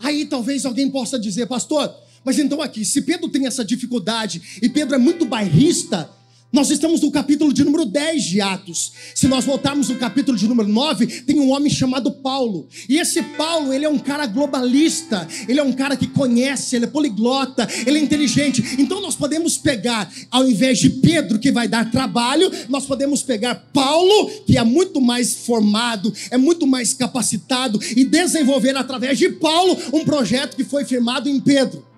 Aí 0.00 0.24
talvez 0.24 0.64
alguém 0.64 0.90
possa 0.90 1.18
dizer, 1.18 1.46
pastor, 1.46 1.94
mas 2.24 2.38
então 2.38 2.62
aqui, 2.62 2.84
se 2.84 3.02
Pedro 3.02 3.28
tem 3.28 3.46
essa 3.46 3.64
dificuldade 3.64 4.40
e 4.62 4.68
Pedro 4.68 4.94
é 4.94 4.98
muito 4.98 5.24
bairrista, 5.24 6.10
nós 6.54 6.70
estamos 6.70 7.00
no 7.00 7.10
capítulo 7.10 7.52
de 7.52 7.64
número 7.64 7.84
10 7.84 8.22
de 8.22 8.40
Atos. 8.40 8.92
Se 9.12 9.26
nós 9.26 9.44
voltarmos 9.44 9.88
no 9.88 9.96
capítulo 9.96 10.38
de 10.38 10.46
número 10.46 10.68
9, 10.68 11.04
tem 11.22 11.40
um 11.40 11.50
homem 11.50 11.68
chamado 11.68 12.12
Paulo. 12.12 12.68
E 12.88 12.96
esse 12.96 13.20
Paulo, 13.20 13.72
ele 13.72 13.84
é 13.84 13.88
um 13.88 13.98
cara 13.98 14.24
globalista, 14.24 15.26
ele 15.48 15.58
é 15.58 15.62
um 15.64 15.72
cara 15.72 15.96
que 15.96 16.06
conhece, 16.06 16.76
ele 16.76 16.84
é 16.84 16.88
poliglota, 16.88 17.68
ele 17.84 17.98
é 17.98 18.00
inteligente. 18.00 18.76
Então 18.78 19.00
nós 19.00 19.16
podemos 19.16 19.58
pegar, 19.58 20.08
ao 20.30 20.48
invés 20.48 20.78
de 20.78 20.90
Pedro, 20.90 21.40
que 21.40 21.50
vai 21.50 21.66
dar 21.66 21.90
trabalho, 21.90 22.48
nós 22.68 22.86
podemos 22.86 23.20
pegar 23.20 23.56
Paulo, 23.72 24.30
que 24.46 24.56
é 24.56 24.62
muito 24.62 25.00
mais 25.00 25.34
formado, 25.34 26.14
é 26.30 26.38
muito 26.38 26.68
mais 26.68 26.94
capacitado, 26.94 27.80
e 27.96 28.04
desenvolver 28.04 28.76
através 28.76 29.18
de 29.18 29.28
Paulo 29.28 29.76
um 29.92 30.04
projeto 30.04 30.54
que 30.54 30.62
foi 30.62 30.84
firmado 30.84 31.28
em 31.28 31.40
Pedro. 31.40 31.93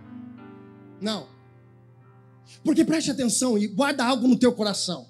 Não. 1.01 1.27
Porque 2.65 2.85
preste 2.85 3.11
atenção 3.11 3.59
e 3.59 3.67
guarda 3.67 4.05
algo 4.05 4.27
no 4.29 4.37
teu 4.37 4.53
coração. 4.53 5.07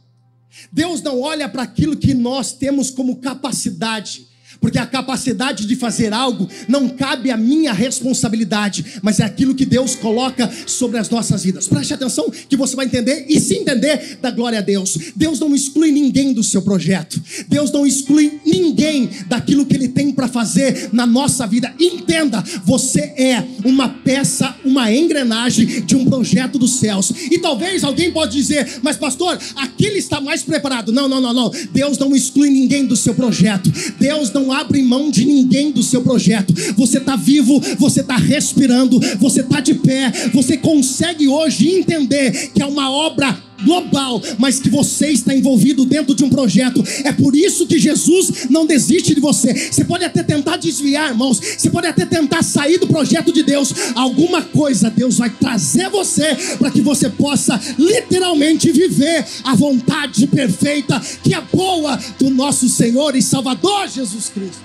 Deus 0.73 1.03
não 1.03 1.21
olha 1.21 1.49
para 1.49 1.63
aquilo 1.63 1.97
que 1.97 2.15
nós 2.15 2.53
temos 2.53 2.91
como 2.91 3.21
capacidade 3.21 4.26
porque 4.61 4.79
a 4.79 4.87
capacidade 4.87 5.67
de 5.67 5.77
fazer 5.77 6.13
algo 6.13 6.49
não 6.69 6.89
cabe 6.89 7.31
à 7.31 7.37
minha 7.37 7.73
responsabilidade, 7.73 9.01
mas 9.03 9.21
é 9.21 9.25
aquilo 9.25 9.55
que 9.55 9.65
Deus 9.65 9.95
coloca 9.95 10.51
sobre 10.67 10.99
as 10.99 11.11
nossas 11.11 11.45
vidas. 11.45 11.69
Preste 11.69 11.95
atenção 11.95 12.31
que 12.49 12.57
você 12.57 12.75
vai 12.75 12.87
entender 12.87 13.27
e 13.29 13.41
se 13.41 13.55
entender 13.55 14.19
da 14.21 14.31
glória 14.31 14.59
a 14.59 14.63
Deus. 14.63 14.99
Deus 15.15 15.39
não 15.39 15.55
exclui 15.55 15.91
ninguém 15.91 16.33
do 16.33 16.43
seu 16.43 16.63
projeto. 16.63 17.21
Deus 17.49 17.71
não 17.71 17.87
exclui 17.87 18.41
ninguém 18.45 19.09
daquilo 19.29 19.67
que 19.67 19.75
ele 19.75 19.89
tem 19.89 20.13
para 20.13 20.29
fazer 20.29 20.91
na 20.93 21.07
nossa 21.07 21.47
vida. 21.47 21.73
Entenda, 21.79 22.43
você 22.65 23.01
é 23.17 23.45
uma 23.65 23.89
peça, 23.89 24.55
uma 24.65 24.93
engrenagem 24.93 25.83
de 25.85 25.97
um 25.97 26.05
projeto 26.05 26.59
dos 26.59 26.79
céus. 26.79 27.13
E 27.31 27.39
talvez 27.39 27.85
alguém 27.85 28.11
pode 28.11 28.33
dizer: 28.33 28.81
"Mas 28.83 28.97
pastor, 28.97 29.39
aquele 29.57 29.99
está 29.99 30.21
mais 30.21 30.43
preparado". 30.43 30.93
Não, 30.93 31.09
não, 31.09 31.21
não, 31.21 31.33
não. 31.33 31.51
Deus 31.73 31.99
não 31.99 32.15
exclui 32.15 32.51
ninguém 32.51 32.87
do 32.87 32.97
seu 32.97 33.15
projeto. 33.15 33.73
Deus 33.99 34.33
não 34.33 34.46
abre 34.53 34.83
mão 34.83 35.11
de 35.11 35.25
ninguém 35.25 35.71
do 35.71 35.83
seu 35.83 36.03
projeto. 36.03 36.55
Você 36.77 36.99
está 36.99 37.17
vivo, 37.17 37.61
você 37.79 38.01
está 38.01 38.17
respirando, 38.17 39.01
você 39.19 39.41
está 39.41 39.61
de 39.61 39.75
pé, 39.75 40.13
você 40.33 40.57
consegue 40.57 41.29
hoje 41.29 41.69
entender 41.69 42.51
que 42.53 42.63
é 42.63 42.67
uma 42.67 42.91
obra 42.91 43.46
global, 43.67 44.23
mas 44.39 44.61
que 44.61 44.71
você 44.71 45.09
está 45.09 45.35
envolvido 45.35 45.85
dentro 45.85 46.15
de 46.15 46.25
um 46.25 46.31
projeto. 46.31 46.83
É 47.05 47.13
por 47.13 47.35
isso 47.35 47.67
que 47.67 47.79
Jesus 47.79 48.47
não 48.49 48.65
desiste 48.65 49.15
de 49.15 49.21
você. 49.21 49.53
Você 49.53 49.85
pode 49.85 50.05
até 50.05 50.23
tentar 50.23 50.57
desviar, 50.57 51.11
irmãos. 51.11 51.39
Você 51.39 51.69
pode 51.69 51.89
até 51.89 52.07
tentar 52.07 52.43
sair 52.43 52.79
do 52.79 52.87
projeto 52.87 53.33
de 53.33 53.43
Deus. 53.43 53.73
Alguma 53.95 54.41
coisa 54.43 54.89
Deus 54.89 55.19
vai 55.19 55.31
trazer 55.31 55.91
você 55.91 56.35
para 56.59 56.71
que 56.71 56.81
você 56.81 57.11
possa 57.11 57.61
literalmente 57.77 58.71
viver 58.71 59.27
a 59.43 59.55
vontade 59.55 60.27
perfeita 60.29 61.01
que 61.23 61.35
é 61.35 61.41
boa 61.53 61.99
do 62.19 62.31
nosso 62.31 62.69
Senhor 62.69 63.17
e 63.17 63.23
Salvador 63.23 63.89
Jesus 63.89 64.29
Cristo. 64.29 64.63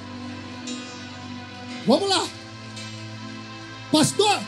Vamos 1.87 2.07
lá. 2.09 2.27
Pastor, 3.91 4.39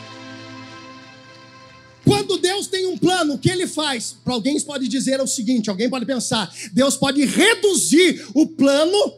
quando 2.14 2.38
Deus 2.38 2.68
tem 2.68 2.86
um 2.86 2.96
plano, 2.96 3.34
o 3.34 3.38
que 3.38 3.50
ele 3.50 3.66
faz? 3.66 4.16
Para 4.24 4.34
alguém 4.34 4.60
pode 4.60 4.86
dizer 4.86 5.20
o 5.20 5.26
seguinte: 5.26 5.68
alguém 5.68 5.90
pode 5.90 6.06
pensar, 6.06 6.52
Deus 6.72 6.96
pode 6.96 7.24
reduzir 7.24 8.24
o 8.32 8.46
plano 8.46 9.12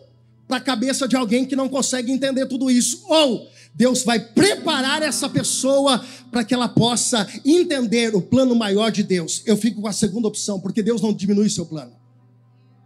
para 0.49 0.57
a 0.57 0.61
cabeça 0.61 1.07
de 1.07 1.15
alguém 1.15 1.45
que 1.45 1.55
não 1.55 1.69
consegue 1.69 2.11
entender 2.11 2.47
tudo 2.47 2.71
isso. 2.71 3.03
Ou 3.07 3.49
Deus 3.75 4.03
vai 4.03 4.19
preparar 4.19 5.03
essa 5.03 5.29
pessoa 5.29 6.03
para 6.31 6.43
que 6.43 6.55
ela 6.55 6.69
possa 6.69 7.29
entender 7.45 8.15
o 8.15 8.23
plano 8.23 8.55
maior 8.55 8.91
de 8.91 9.03
Deus. 9.03 9.43
Eu 9.45 9.59
fico 9.59 9.83
com 9.83 9.89
a 9.89 9.93
segunda 9.93 10.29
opção, 10.29 10.59
porque 10.59 10.83
Deus 10.83 11.03
não 11.03 11.13
diminui 11.13 11.51
seu 11.51 11.67
plano. 11.67 11.93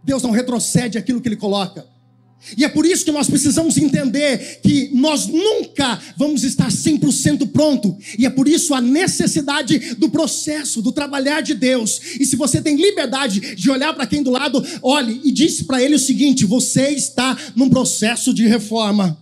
Deus 0.03 0.21
não 0.21 0.31
retrocede 0.31 0.97
aquilo 0.97 1.21
que 1.21 1.29
ele 1.29 1.37
coloca. 1.37 1.87
E 2.57 2.65
é 2.65 2.69
por 2.69 2.85
isso 2.85 3.05
que 3.05 3.11
nós 3.11 3.29
precisamos 3.29 3.77
entender 3.77 4.59
que 4.61 4.89
nós 4.93 5.27
nunca 5.27 5.99
vamos 6.17 6.43
estar 6.43 6.69
100% 6.69 7.51
pronto. 7.51 7.97
E 8.17 8.25
é 8.25 8.29
por 8.29 8.47
isso 8.47 8.73
a 8.73 8.81
necessidade 8.81 9.95
do 9.95 10.09
processo, 10.09 10.81
do 10.81 10.91
trabalhar 10.91 11.41
de 11.41 11.53
Deus. 11.53 12.01
E 12.19 12.25
se 12.25 12.35
você 12.35 12.61
tem 12.61 12.75
liberdade 12.75 13.55
de 13.55 13.69
olhar 13.69 13.93
para 13.93 14.07
quem 14.07 14.23
do 14.23 14.31
lado, 14.31 14.63
olhe 14.81 15.21
e 15.23 15.31
disse 15.31 15.65
para 15.65 15.81
ele 15.81 15.95
o 15.95 15.99
seguinte: 15.99 16.45
você 16.45 16.89
está 16.89 17.37
num 17.55 17.69
processo 17.69 18.33
de 18.33 18.47
reforma. 18.47 19.17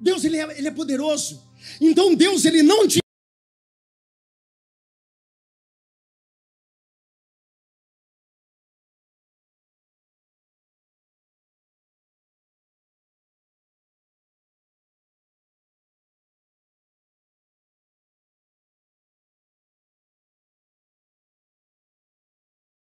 Deus 0.00 0.24
ele 0.24 0.36
é, 0.36 0.58
ele 0.58 0.68
é 0.68 0.70
poderoso. 0.70 1.42
Então 1.80 2.14
Deus 2.14 2.44
ele 2.44 2.62
não 2.62 2.86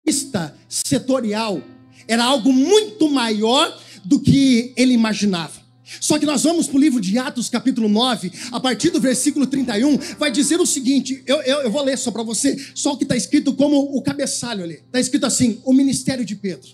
vista 0.07 0.57
setorial 0.69 1.61
era 2.07 2.25
algo 2.25 2.53
muito 2.53 3.11
maior 3.11 3.77
do 4.05 4.21
que 4.21 4.73
ele 4.77 4.93
imaginava. 4.93 5.67
Só 6.01 6.19
que 6.19 6.27
nós 6.27 6.45
vamos 6.45 6.67
para 6.67 6.77
o 6.77 6.81
livro 6.81 7.01
de 7.01 7.19
Atos, 7.19 7.49
capítulo 7.49 7.89
9, 7.89 8.33
a 8.53 8.61
partir 8.61 8.91
do 8.91 9.01
versículo 9.01 9.47
31, 9.47 9.97
vai 10.19 10.31
dizer 10.31 10.61
o 10.61 10.67
seguinte: 10.67 11.23
eu, 11.27 11.41
eu, 11.43 11.63
eu 11.63 11.71
vou 11.71 11.83
ler 11.83 11.97
só 11.99 12.11
para 12.11 12.23
você, 12.23 12.57
só 12.75 12.93
o 12.93 12.97
que 12.97 13.05
está 13.05 13.17
escrito 13.17 13.53
como 13.55 13.97
o 13.97 14.03
cabeçalho 14.03 14.65
ali. 14.65 14.75
Está 14.75 15.01
escrito 15.01 15.27
assim: 15.27 15.61
o 15.65 15.73
ministério 15.73 16.25
de 16.25 16.35
Pedro. 16.35 16.69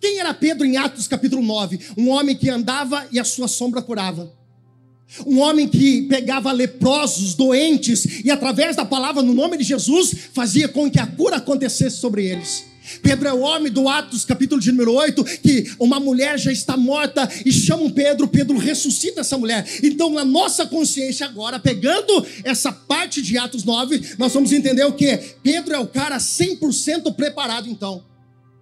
Quem 0.00 0.18
era 0.18 0.34
Pedro 0.34 0.66
em 0.66 0.76
Atos, 0.76 1.06
capítulo 1.06 1.42
9? 1.42 1.78
Um 1.96 2.08
homem 2.08 2.36
que 2.36 2.48
andava 2.48 3.06
e 3.12 3.18
a 3.18 3.24
sua 3.24 3.48
sombra 3.48 3.80
curava. 3.80 4.32
Um 5.26 5.38
homem 5.38 5.68
que 5.68 6.02
pegava 6.02 6.52
leprosos, 6.52 7.34
doentes, 7.34 8.24
e 8.24 8.30
através 8.30 8.76
da 8.76 8.84
palavra 8.84 9.22
no 9.22 9.32
nome 9.32 9.56
de 9.56 9.64
Jesus, 9.64 10.14
fazia 10.32 10.68
com 10.68 10.90
que 10.90 10.98
a 10.98 11.06
cura 11.06 11.36
acontecesse 11.36 11.96
sobre 11.96 12.26
eles. 12.26 12.64
Pedro 13.02 13.28
é 13.28 13.32
o 13.32 13.40
homem 13.40 13.72
do 13.72 13.88
Atos, 13.88 14.24
capítulo 14.24 14.60
de 14.60 14.70
número 14.70 14.92
8, 14.92 15.24
que 15.24 15.72
uma 15.78 15.98
mulher 15.98 16.38
já 16.38 16.52
está 16.52 16.76
morta 16.76 17.28
e 17.44 17.52
chamam 17.52 17.90
Pedro, 17.90 18.28
Pedro 18.28 18.56
ressuscita 18.56 19.20
essa 19.20 19.36
mulher. 19.36 19.66
Então, 19.82 20.10
na 20.10 20.24
nossa 20.24 20.66
consciência 20.66 21.26
agora, 21.26 21.58
pegando 21.58 22.24
essa 22.44 22.70
parte 22.70 23.20
de 23.22 23.36
Atos 23.38 23.64
9, 23.64 24.14
nós 24.18 24.32
vamos 24.32 24.52
entender 24.52 24.84
o 24.84 24.92
que? 24.92 25.16
Pedro 25.42 25.74
é 25.74 25.78
o 25.78 25.86
cara 25.86 26.18
100% 26.18 27.14
preparado, 27.14 27.68
então. 27.68 28.04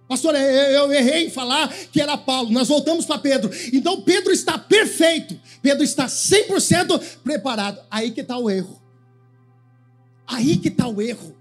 Pastor, 0.07 0.35
eu 0.35 0.91
errei 0.93 1.25
em 1.25 1.29
falar 1.31 1.73
que 1.91 1.99
era 1.99 2.15
Paulo. 2.15 2.51
Nós 2.51 2.67
voltamos 2.67 3.05
para 3.05 3.17
Pedro. 3.17 3.49
Então 3.73 4.01
Pedro 4.01 4.31
está 4.31 4.57
perfeito. 4.57 5.39
Pedro 5.61 5.83
está 5.83 6.05
100% 6.05 7.01
preparado. 7.23 7.79
Aí 7.89 8.11
que 8.11 8.21
está 8.21 8.37
o 8.37 8.49
erro. 8.49 8.79
Aí 10.27 10.57
que 10.57 10.67
está 10.67 10.87
o 10.87 11.01
erro. 11.01 11.35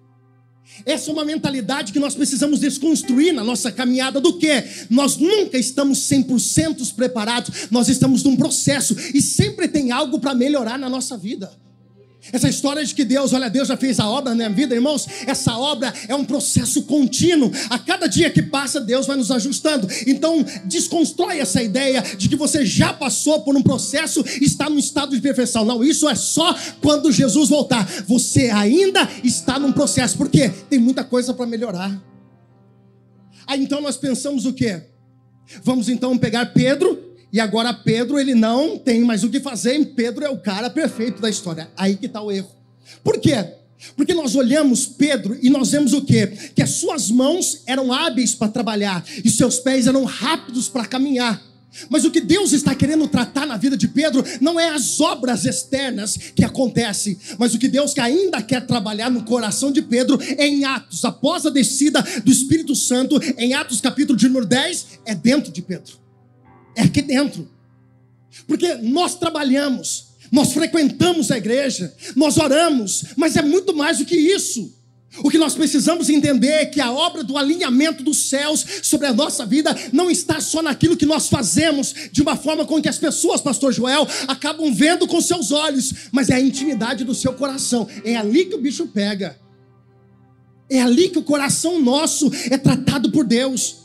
Essa 0.86 1.10
é 1.10 1.12
uma 1.12 1.24
mentalidade 1.24 1.92
que 1.92 1.98
nós 1.98 2.14
precisamos 2.14 2.58
desconstruir 2.58 3.32
na 3.32 3.44
nossa 3.44 3.70
caminhada 3.70 4.20
do 4.20 4.38
que? 4.38 4.64
Nós 4.90 5.16
nunca 5.18 5.58
estamos 5.58 5.98
100% 6.10 6.94
preparados. 6.94 7.68
Nós 7.70 7.88
estamos 7.88 8.22
num 8.22 8.34
processo 8.34 8.96
e 9.14 9.20
sempre 9.20 9.68
tem 9.68 9.92
algo 9.92 10.18
para 10.18 10.34
melhorar 10.34 10.78
na 10.78 10.88
nossa 10.88 11.16
vida. 11.16 11.52
Essa 12.32 12.48
história 12.48 12.84
de 12.84 12.94
que 12.94 13.04
Deus, 13.04 13.32
olha, 13.32 13.50
Deus 13.50 13.68
já 13.68 13.76
fez 13.76 14.00
a 14.00 14.08
obra 14.08 14.30
na 14.30 14.36
minha 14.36 14.50
vida, 14.50 14.74
irmãos, 14.74 15.06
essa 15.26 15.56
obra 15.58 15.92
é 16.08 16.14
um 16.14 16.24
processo 16.24 16.82
contínuo. 16.84 17.50
A 17.68 17.78
cada 17.78 18.06
dia 18.06 18.30
que 18.30 18.42
passa, 18.42 18.80
Deus 18.80 19.06
vai 19.06 19.16
nos 19.16 19.30
ajustando. 19.30 19.86
Então, 20.06 20.44
desconstrói 20.64 21.38
essa 21.38 21.62
ideia 21.62 22.02
de 22.16 22.28
que 22.28 22.36
você 22.36 22.64
já 22.64 22.92
passou 22.92 23.42
por 23.42 23.54
um 23.56 23.62
processo 23.62 24.24
e 24.40 24.44
está 24.44 24.70
num 24.70 24.78
estado 24.78 25.14
de 25.14 25.20
perfeição. 25.20 25.64
Não, 25.64 25.84
isso 25.84 26.08
é 26.08 26.14
só 26.14 26.56
quando 26.80 27.12
Jesus 27.12 27.50
voltar. 27.50 27.86
Você 28.06 28.50
ainda 28.50 29.08
está 29.22 29.58
num 29.58 29.72
processo, 29.72 30.16
porque 30.16 30.48
tem 30.48 30.78
muita 30.78 31.04
coisa 31.04 31.34
para 31.34 31.46
melhorar. 31.46 32.02
Aí 33.46 33.62
então 33.62 33.80
nós 33.80 33.96
pensamos 33.96 34.46
o 34.46 34.52
quê? 34.52 34.82
Vamos 35.62 35.90
então 35.90 36.16
pegar 36.16 36.46
Pedro 36.46 37.13
e 37.34 37.40
agora 37.40 37.74
Pedro, 37.74 38.16
ele 38.16 38.32
não 38.32 38.78
tem 38.78 39.00
mais 39.00 39.24
o 39.24 39.28
que 39.28 39.40
fazer, 39.40 39.84
Pedro 39.86 40.24
é 40.24 40.30
o 40.30 40.38
cara 40.38 40.70
perfeito 40.70 41.20
da 41.20 41.28
história. 41.28 41.68
Aí 41.76 41.96
que 41.96 42.06
está 42.06 42.22
o 42.22 42.30
erro. 42.30 42.48
Por 43.02 43.18
quê? 43.18 43.44
Porque 43.96 44.14
nós 44.14 44.36
olhamos 44.36 44.86
Pedro 44.86 45.36
e 45.42 45.50
nós 45.50 45.72
vemos 45.72 45.92
o 45.92 46.02
quê? 46.02 46.28
Que 46.54 46.62
as 46.62 46.70
suas 46.70 47.10
mãos 47.10 47.62
eram 47.66 47.92
hábeis 47.92 48.36
para 48.36 48.52
trabalhar 48.52 49.04
e 49.24 49.28
seus 49.28 49.58
pés 49.58 49.88
eram 49.88 50.04
rápidos 50.04 50.68
para 50.68 50.86
caminhar. 50.86 51.42
Mas 51.90 52.04
o 52.04 52.10
que 52.12 52.20
Deus 52.20 52.52
está 52.52 52.72
querendo 52.72 53.08
tratar 53.08 53.46
na 53.46 53.56
vida 53.56 53.76
de 53.76 53.88
Pedro 53.88 54.24
não 54.40 54.60
é 54.60 54.68
as 54.68 55.00
obras 55.00 55.44
externas 55.44 56.16
que 56.36 56.44
acontecem, 56.44 57.18
mas 57.36 57.52
o 57.52 57.58
que 57.58 57.66
Deus 57.66 57.98
ainda 57.98 58.40
quer 58.42 58.64
trabalhar 58.64 59.10
no 59.10 59.24
coração 59.24 59.72
de 59.72 59.82
Pedro 59.82 60.20
em 60.38 60.64
Atos, 60.64 61.04
após 61.04 61.44
a 61.44 61.50
descida 61.50 62.00
do 62.24 62.30
Espírito 62.30 62.76
Santo, 62.76 63.20
em 63.36 63.54
Atos 63.54 63.80
capítulo 63.80 64.16
de 64.16 64.28
número 64.28 64.46
10, 64.46 65.00
é 65.04 65.16
dentro 65.16 65.50
de 65.50 65.60
Pedro. 65.60 66.03
É 66.76 66.82
aqui 66.82 67.02
dentro. 67.02 67.48
Porque 68.46 68.74
nós 68.74 69.16
trabalhamos, 69.16 70.08
nós 70.30 70.52
frequentamos 70.52 71.30
a 71.30 71.38
igreja, 71.38 71.94
nós 72.16 72.36
oramos, 72.36 73.04
mas 73.16 73.36
é 73.36 73.42
muito 73.42 73.74
mais 73.74 73.98
do 73.98 74.04
que 74.04 74.16
isso. 74.16 74.72
O 75.22 75.30
que 75.30 75.38
nós 75.38 75.54
precisamos 75.54 76.10
entender 76.10 76.48
é 76.48 76.66
que 76.66 76.80
a 76.80 76.92
obra 76.92 77.22
do 77.22 77.38
alinhamento 77.38 78.02
dos 78.02 78.28
céus 78.28 78.64
sobre 78.82 79.06
a 79.06 79.12
nossa 79.12 79.46
vida 79.46 79.74
não 79.92 80.10
está 80.10 80.40
só 80.40 80.60
naquilo 80.60 80.96
que 80.96 81.06
nós 81.06 81.28
fazemos 81.28 81.94
de 82.10 82.20
uma 82.20 82.34
forma 82.34 82.64
com 82.64 82.82
que 82.82 82.88
as 82.88 82.98
pessoas, 82.98 83.40
pastor 83.40 83.72
Joel, 83.72 84.08
acabam 84.26 84.74
vendo 84.74 85.06
com 85.06 85.20
seus 85.20 85.52
olhos, 85.52 85.92
mas 86.10 86.30
é 86.30 86.34
a 86.34 86.40
intimidade 86.40 87.04
do 87.04 87.14
seu 87.14 87.32
coração. 87.34 87.86
É 88.04 88.16
ali 88.16 88.46
que 88.46 88.56
o 88.56 88.60
bicho 88.60 88.88
pega. 88.88 89.38
É 90.68 90.82
ali 90.82 91.08
que 91.08 91.18
o 91.18 91.22
coração 91.22 91.80
nosso 91.80 92.30
é 92.50 92.58
tratado 92.58 93.12
por 93.12 93.24
Deus. 93.24 93.83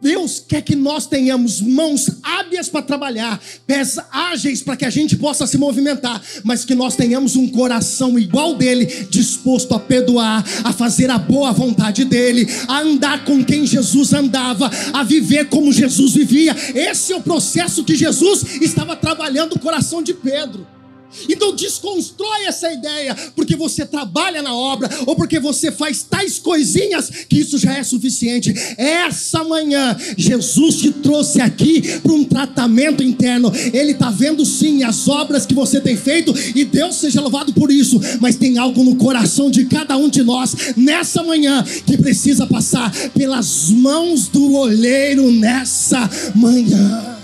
Deus 0.00 0.42
quer 0.46 0.62
que 0.62 0.74
nós 0.74 1.06
tenhamos 1.06 1.60
mãos 1.60 2.10
hábeis 2.22 2.68
para 2.68 2.82
trabalhar, 2.82 3.40
pés 3.66 3.98
ágeis 4.10 4.62
para 4.62 4.76
que 4.76 4.84
a 4.84 4.90
gente 4.90 5.16
possa 5.16 5.46
se 5.46 5.58
movimentar, 5.58 6.22
mas 6.42 6.64
que 6.64 6.74
nós 6.74 6.96
tenhamos 6.96 7.36
um 7.36 7.48
coração 7.48 8.18
igual 8.18 8.54
dele, 8.54 8.86
disposto 9.10 9.74
a 9.74 9.78
perdoar, 9.78 10.44
a 10.64 10.72
fazer 10.72 11.10
a 11.10 11.18
boa 11.18 11.52
vontade 11.52 12.04
dele, 12.04 12.46
a 12.66 12.80
andar 12.80 13.24
com 13.24 13.44
quem 13.44 13.66
Jesus 13.66 14.12
andava, 14.12 14.70
a 14.92 15.02
viver 15.02 15.48
como 15.48 15.72
Jesus 15.72 16.14
vivia. 16.14 16.56
Esse 16.74 17.12
é 17.12 17.16
o 17.16 17.22
processo 17.22 17.84
que 17.84 17.94
Jesus 17.94 18.62
estava 18.62 18.96
trabalhando 18.96 19.54
o 19.54 19.58
coração 19.58 20.02
de 20.02 20.14
Pedro. 20.14 20.79
Então 21.28 21.54
desconstrói 21.54 22.44
essa 22.46 22.72
ideia, 22.72 23.14
porque 23.34 23.56
você 23.56 23.84
trabalha 23.84 24.42
na 24.42 24.54
obra, 24.54 24.88
ou 25.06 25.16
porque 25.16 25.40
você 25.40 25.72
faz 25.72 26.02
tais 26.02 26.38
coisinhas, 26.38 27.10
que 27.28 27.40
isso 27.40 27.58
já 27.58 27.76
é 27.76 27.82
suficiente. 27.82 28.54
Essa 28.76 29.42
manhã, 29.42 29.96
Jesus 30.16 30.76
te 30.76 30.90
trouxe 30.90 31.40
aqui 31.40 31.98
para 32.00 32.12
um 32.12 32.24
tratamento 32.24 33.02
interno. 33.02 33.52
Ele 33.72 33.92
está 33.92 34.10
vendo 34.10 34.44
sim 34.46 34.84
as 34.84 35.08
obras 35.08 35.44
que 35.44 35.54
você 35.54 35.80
tem 35.80 35.96
feito, 35.96 36.34
e 36.54 36.64
Deus 36.64 36.96
seja 36.96 37.20
louvado 37.20 37.52
por 37.52 37.70
isso, 37.70 38.00
mas 38.20 38.36
tem 38.36 38.58
algo 38.58 38.84
no 38.84 38.96
coração 38.96 39.50
de 39.50 39.66
cada 39.66 39.96
um 39.96 40.08
de 40.08 40.22
nós, 40.22 40.74
nessa 40.76 41.22
manhã, 41.22 41.64
que 41.86 41.96
precisa 41.96 42.46
passar 42.46 42.92
pelas 43.10 43.70
mãos 43.70 44.28
do 44.28 44.54
olheiro 44.54 45.30
nessa 45.32 46.08
manhã. 46.34 47.16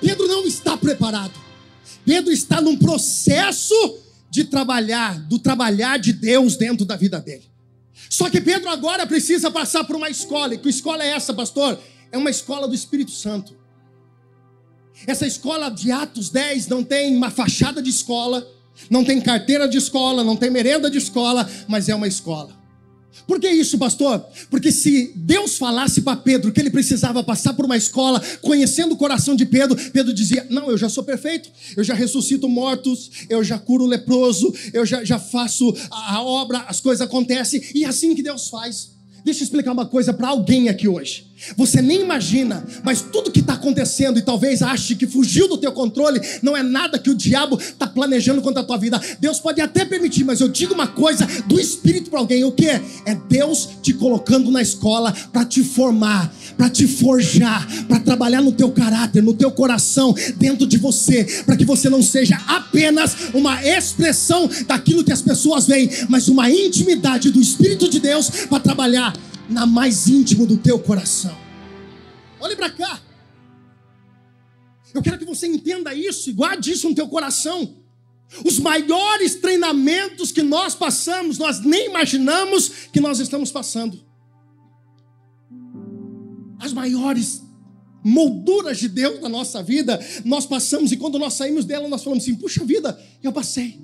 Pedro 0.00 0.28
não 0.28 0.46
está 0.46 0.63
preparado. 0.84 1.32
Pedro 2.04 2.30
está 2.30 2.60
num 2.60 2.76
processo 2.76 3.74
de 4.30 4.44
trabalhar, 4.44 5.18
do 5.20 5.38
trabalhar 5.38 5.98
de 5.98 6.12
Deus 6.12 6.56
dentro 6.56 6.84
da 6.84 6.96
vida 6.96 7.18
dele. 7.18 7.44
Só 8.10 8.28
que 8.28 8.40
Pedro 8.40 8.68
agora 8.68 9.06
precisa 9.06 9.50
passar 9.50 9.84
por 9.84 9.96
uma 9.96 10.10
escola. 10.10 10.54
E 10.54 10.58
que 10.58 10.68
escola 10.68 11.02
é 11.02 11.08
essa, 11.08 11.32
pastor? 11.32 11.78
É 12.12 12.18
uma 12.18 12.30
escola 12.30 12.68
do 12.68 12.74
Espírito 12.74 13.10
Santo. 13.10 13.56
Essa 15.06 15.26
escola 15.26 15.70
de 15.70 15.90
Atos 15.90 16.30
10 16.30 16.68
não 16.68 16.84
tem 16.84 17.16
uma 17.16 17.30
fachada 17.30 17.82
de 17.82 17.90
escola, 17.90 18.46
não 18.90 19.04
tem 19.04 19.20
carteira 19.20 19.66
de 19.66 19.78
escola, 19.78 20.22
não 20.22 20.36
tem 20.36 20.50
merenda 20.50 20.90
de 20.90 20.98
escola, 20.98 21.48
mas 21.66 21.88
é 21.88 21.94
uma 21.94 22.06
escola. 22.06 22.63
Por 23.26 23.40
que 23.40 23.48
isso, 23.48 23.78
pastor? 23.78 24.24
Porque 24.50 24.70
se 24.70 25.12
Deus 25.14 25.56
falasse 25.56 26.02
para 26.02 26.16
Pedro 26.16 26.52
que 26.52 26.60
ele 26.60 26.70
precisava 26.70 27.22
passar 27.24 27.54
por 27.54 27.64
uma 27.64 27.76
escola, 27.76 28.22
conhecendo 28.42 28.92
o 28.92 28.96
coração 28.96 29.34
de 29.34 29.46
Pedro, 29.46 29.76
Pedro 29.92 30.12
dizia: 30.12 30.46
Não, 30.50 30.70
eu 30.70 30.76
já 30.76 30.88
sou 30.88 31.02
perfeito, 31.02 31.50
eu 31.76 31.82
já 31.82 31.94
ressuscito 31.94 32.48
mortos, 32.48 33.10
eu 33.28 33.42
já 33.42 33.58
curo 33.58 33.86
leproso, 33.86 34.52
eu 34.72 34.84
já, 34.84 35.04
já 35.04 35.18
faço 35.18 35.74
a, 35.90 36.16
a 36.16 36.22
obra, 36.22 36.64
as 36.68 36.80
coisas 36.80 37.00
acontecem, 37.00 37.62
e 37.74 37.84
é 37.84 37.88
assim 37.88 38.14
que 38.14 38.22
Deus 38.22 38.48
faz. 38.48 38.94
Deixa 39.24 39.40
eu 39.40 39.44
explicar 39.44 39.72
uma 39.72 39.86
coisa 39.86 40.12
para 40.12 40.28
alguém 40.28 40.68
aqui 40.68 40.86
hoje. 40.86 41.26
Você 41.56 41.82
nem 41.82 42.00
imagina, 42.00 42.64
mas 42.84 43.02
tudo 43.02 43.30
que 43.30 43.40
está 43.40 43.54
acontecendo 43.54 44.18
e 44.18 44.22
talvez 44.22 44.62
ache 44.62 44.94
que 44.94 45.06
fugiu 45.06 45.48
do 45.48 45.58
teu 45.58 45.72
controle, 45.72 46.20
não 46.42 46.56
é 46.56 46.62
nada 46.62 46.98
que 46.98 47.10
o 47.10 47.14
diabo 47.14 47.58
está 47.58 47.86
planejando 47.86 48.40
contra 48.40 48.62
a 48.62 48.64
tua 48.64 48.76
vida. 48.76 49.00
Deus 49.20 49.40
pode 49.40 49.60
até 49.60 49.84
permitir, 49.84 50.24
mas 50.24 50.40
eu 50.40 50.48
digo 50.48 50.72
uma 50.74 50.86
coisa 50.86 51.26
do 51.46 51.58
Espírito 51.58 52.08
para 52.08 52.20
alguém: 52.20 52.44
o 52.44 52.52
que? 52.52 52.68
É 52.68 53.14
Deus 53.28 53.68
te 53.82 53.92
colocando 53.92 54.50
na 54.50 54.62
escola 54.62 55.12
para 55.32 55.44
te 55.44 55.64
formar, 55.64 56.32
para 56.56 56.70
te 56.70 56.86
forjar, 56.86 57.66
para 57.88 57.98
trabalhar 57.98 58.40
no 58.40 58.52
teu 58.52 58.70
caráter, 58.70 59.22
no 59.22 59.34
teu 59.34 59.50
coração, 59.50 60.14
dentro 60.36 60.66
de 60.66 60.78
você, 60.78 61.24
para 61.44 61.56
que 61.56 61.64
você 61.64 61.90
não 61.90 62.02
seja 62.02 62.40
apenas 62.46 63.16
uma 63.34 63.62
expressão 63.66 64.48
daquilo 64.66 65.02
que 65.04 65.12
as 65.12 65.20
pessoas 65.20 65.66
veem, 65.66 65.90
mas 66.08 66.28
uma 66.28 66.48
intimidade 66.50 67.30
do 67.30 67.40
Espírito 67.40 67.88
de 67.88 67.98
Deus 67.98 68.30
para 68.48 68.60
trabalhar 68.60 69.12
na 69.48 69.66
mais 69.66 70.08
íntimo 70.08 70.46
do 70.46 70.56
teu 70.56 70.78
coração. 70.78 71.36
Olhe 72.40 72.56
para 72.56 72.70
cá. 72.70 73.00
Eu 74.92 75.02
quero 75.02 75.18
que 75.18 75.24
você 75.24 75.46
entenda 75.46 75.94
isso 75.94 76.30
e 76.30 76.32
guarde 76.32 76.70
isso 76.70 76.88
no 76.88 76.94
teu 76.94 77.08
coração. 77.08 77.76
Os 78.44 78.58
maiores 78.58 79.34
treinamentos 79.36 80.32
que 80.32 80.42
nós 80.42 80.74
passamos, 80.74 81.38
nós 81.38 81.60
nem 81.60 81.88
imaginamos 81.88 82.68
que 82.92 83.00
nós 83.00 83.18
estamos 83.18 83.50
passando. 83.50 84.00
As 86.58 86.72
maiores 86.72 87.42
molduras 88.04 88.78
de 88.78 88.88
Deus 88.88 89.20
na 89.20 89.28
nossa 89.28 89.62
vida, 89.62 89.98
nós 90.24 90.46
passamos 90.46 90.92
e 90.92 90.96
quando 90.96 91.18
nós 91.18 91.34
saímos 91.34 91.64
dela, 91.64 91.88
nós 91.88 92.04
falamos 92.04 92.24
assim: 92.24 92.34
puxa 92.34 92.64
vida, 92.64 92.98
eu 93.22 93.32
passei. 93.32 93.80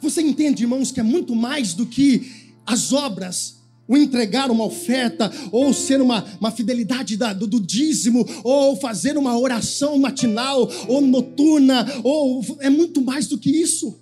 Você 0.00 0.20
entende, 0.20 0.64
irmãos, 0.64 0.90
que 0.90 1.00
é 1.00 1.02
muito 1.02 1.34
mais 1.34 1.74
do 1.74 1.86
que 1.86 2.51
as 2.66 2.92
obras, 2.92 3.62
o 3.86 3.96
entregar 3.96 4.50
uma 4.50 4.64
oferta, 4.64 5.30
ou 5.50 5.72
ser 5.72 6.00
uma, 6.00 6.24
uma 6.40 6.50
fidelidade 6.50 7.16
da, 7.16 7.32
do, 7.32 7.46
do, 7.46 7.60
dízimo, 7.60 8.26
ou 8.42 8.76
fazer 8.76 9.18
uma 9.18 9.38
oração 9.38 9.98
matinal, 9.98 10.70
ou 10.88 11.00
noturna, 11.00 11.86
ou 12.02 12.44
é 12.60 12.70
muito 12.70 13.02
mais 13.02 13.26
do 13.26 13.36
que 13.36 13.50
isso. 13.50 13.98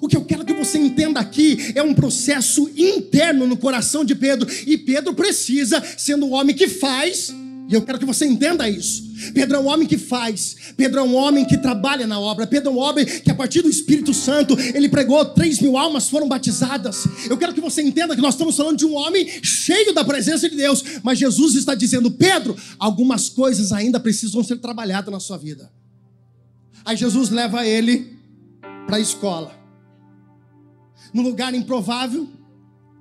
O 0.00 0.08
que 0.08 0.16
eu 0.16 0.24
quero 0.24 0.44
que 0.44 0.52
você 0.52 0.78
entenda 0.78 1.18
aqui 1.18 1.72
é 1.74 1.82
um 1.82 1.94
processo 1.94 2.70
interno 2.76 3.46
no 3.46 3.56
coração 3.56 4.04
de 4.04 4.14
Pedro, 4.14 4.48
e 4.66 4.76
Pedro 4.78 5.14
precisa, 5.14 5.82
sendo 5.96 6.26
o 6.26 6.30
homem 6.30 6.54
que 6.54 6.68
faz, 6.68 7.34
e 7.68 7.74
eu 7.74 7.82
quero 7.82 7.98
que 7.98 8.04
você 8.04 8.24
entenda 8.26 8.68
isso. 8.68 9.04
Pedro 9.32 9.56
é 9.56 9.58
um 9.58 9.66
homem 9.66 9.88
que 9.88 9.98
faz, 9.98 10.56
Pedro 10.76 11.00
é 11.00 11.02
um 11.02 11.14
homem 11.14 11.44
que 11.44 11.58
trabalha 11.58 12.06
na 12.06 12.20
obra, 12.20 12.46
Pedro 12.46 12.70
é 12.70 12.72
um 12.72 12.78
homem 12.78 13.04
que, 13.04 13.30
a 13.30 13.34
partir 13.34 13.62
do 13.62 13.68
Espírito 13.68 14.14
Santo, 14.14 14.56
ele 14.74 14.88
pregou, 14.88 15.24
três 15.24 15.58
mil 15.58 15.76
almas 15.76 16.08
foram 16.08 16.28
batizadas. 16.28 17.06
Eu 17.28 17.36
quero 17.36 17.52
que 17.52 17.60
você 17.60 17.82
entenda 17.82 18.14
que 18.14 18.20
nós 18.20 18.34
estamos 18.34 18.56
falando 18.56 18.76
de 18.76 18.86
um 18.86 18.94
homem 18.94 19.26
cheio 19.42 19.92
da 19.92 20.04
presença 20.04 20.48
de 20.48 20.56
Deus, 20.56 20.84
mas 21.02 21.18
Jesus 21.18 21.56
está 21.56 21.74
dizendo: 21.74 22.10
Pedro, 22.10 22.56
algumas 22.78 23.28
coisas 23.28 23.72
ainda 23.72 23.98
precisam 23.98 24.44
ser 24.44 24.58
trabalhadas 24.58 25.10
na 25.10 25.18
sua 25.18 25.36
vida. 25.36 25.72
Aí 26.84 26.96
Jesus 26.96 27.30
leva 27.30 27.66
ele 27.66 28.16
para 28.86 28.96
a 28.96 29.00
escola, 29.00 29.52
num 31.12 31.22
lugar 31.22 31.52
improvável, 31.52 32.28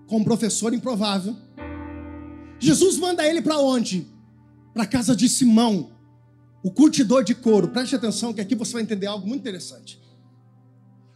com 0.07 0.17
um 0.17 0.23
professor 0.23 0.73
improvável. 0.73 1.35
Jesus 2.59 2.97
manda 2.97 3.27
ele 3.27 3.41
para 3.41 3.59
onde? 3.59 4.14
Para 4.75 4.83
a 4.83 4.85
casa 4.85 5.15
de 5.15 5.29
Simão, 5.29 5.89
o 6.61 6.69
curtidor 6.69 7.23
de 7.23 7.33
couro. 7.33 7.69
Preste 7.69 7.95
atenção 7.95 8.33
que 8.33 8.41
aqui 8.41 8.53
você 8.53 8.73
vai 8.73 8.81
entender 8.81 9.07
algo 9.07 9.25
muito 9.25 9.39
interessante. 9.39 9.97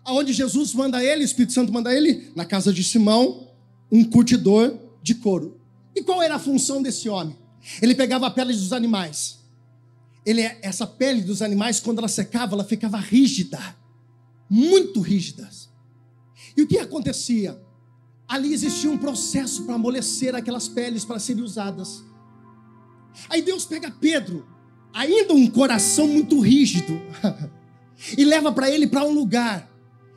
Aonde 0.06 0.32
Jesus 0.32 0.74
manda 0.74 1.04
ele, 1.04 1.24
o 1.24 1.26
Espírito 1.26 1.52
Santo 1.52 1.74
manda 1.74 1.93
ele, 1.93 2.32
na 2.38 2.45
casa 2.45 2.72
de 2.72 2.82
Simão, 2.86 3.50
um 3.91 4.06
curtidor 4.06 4.80
de 5.04 5.13
couro. 5.13 5.60
E 5.93 6.02
qual 6.02 6.22
era 6.22 6.36
a 6.36 6.39
função 6.39 6.82
desse 6.82 7.10
homem? 7.10 7.36
Ele 7.82 7.93
pegava 7.93 8.28
a 8.28 8.32
pele 8.32 8.54
dos 8.54 8.72
animais. 8.72 9.39
Ele, 10.26 10.41
essa 10.62 10.88
pele 10.88 11.22
dos 11.22 11.41
animais, 11.41 11.82
quando 11.82 11.98
ela 11.98 12.08
secava, 12.08 12.56
ela 12.56 12.63
ficava 12.63 12.98
rígida, 12.98 13.60
muito 14.50 15.02
rígida. 15.02 15.50
E 16.56 16.62
o 16.62 16.67
que 16.67 16.78
acontecia? 16.78 17.62
Ali 18.26 18.54
existia 18.54 18.89
um 18.89 18.98
processo 18.98 19.65
para 19.65 19.76
amolecer 19.76 20.34
aquelas 20.34 20.69
peles 20.69 21.04
para 21.04 21.19
serem 21.19 21.43
usadas. 21.43 22.08
Aí 23.30 23.41
Deus 23.41 23.65
pega 23.65 23.91
Pedro, 23.91 24.48
ainda 24.93 25.34
um 25.34 25.48
coração 25.48 26.08
muito 26.08 26.39
rígido, 26.39 27.02
e 28.17 28.24
leva 28.24 28.52
para 28.52 28.69
ele 28.69 28.88
para 28.88 29.04
um 29.04 29.12
lugar 29.12 29.69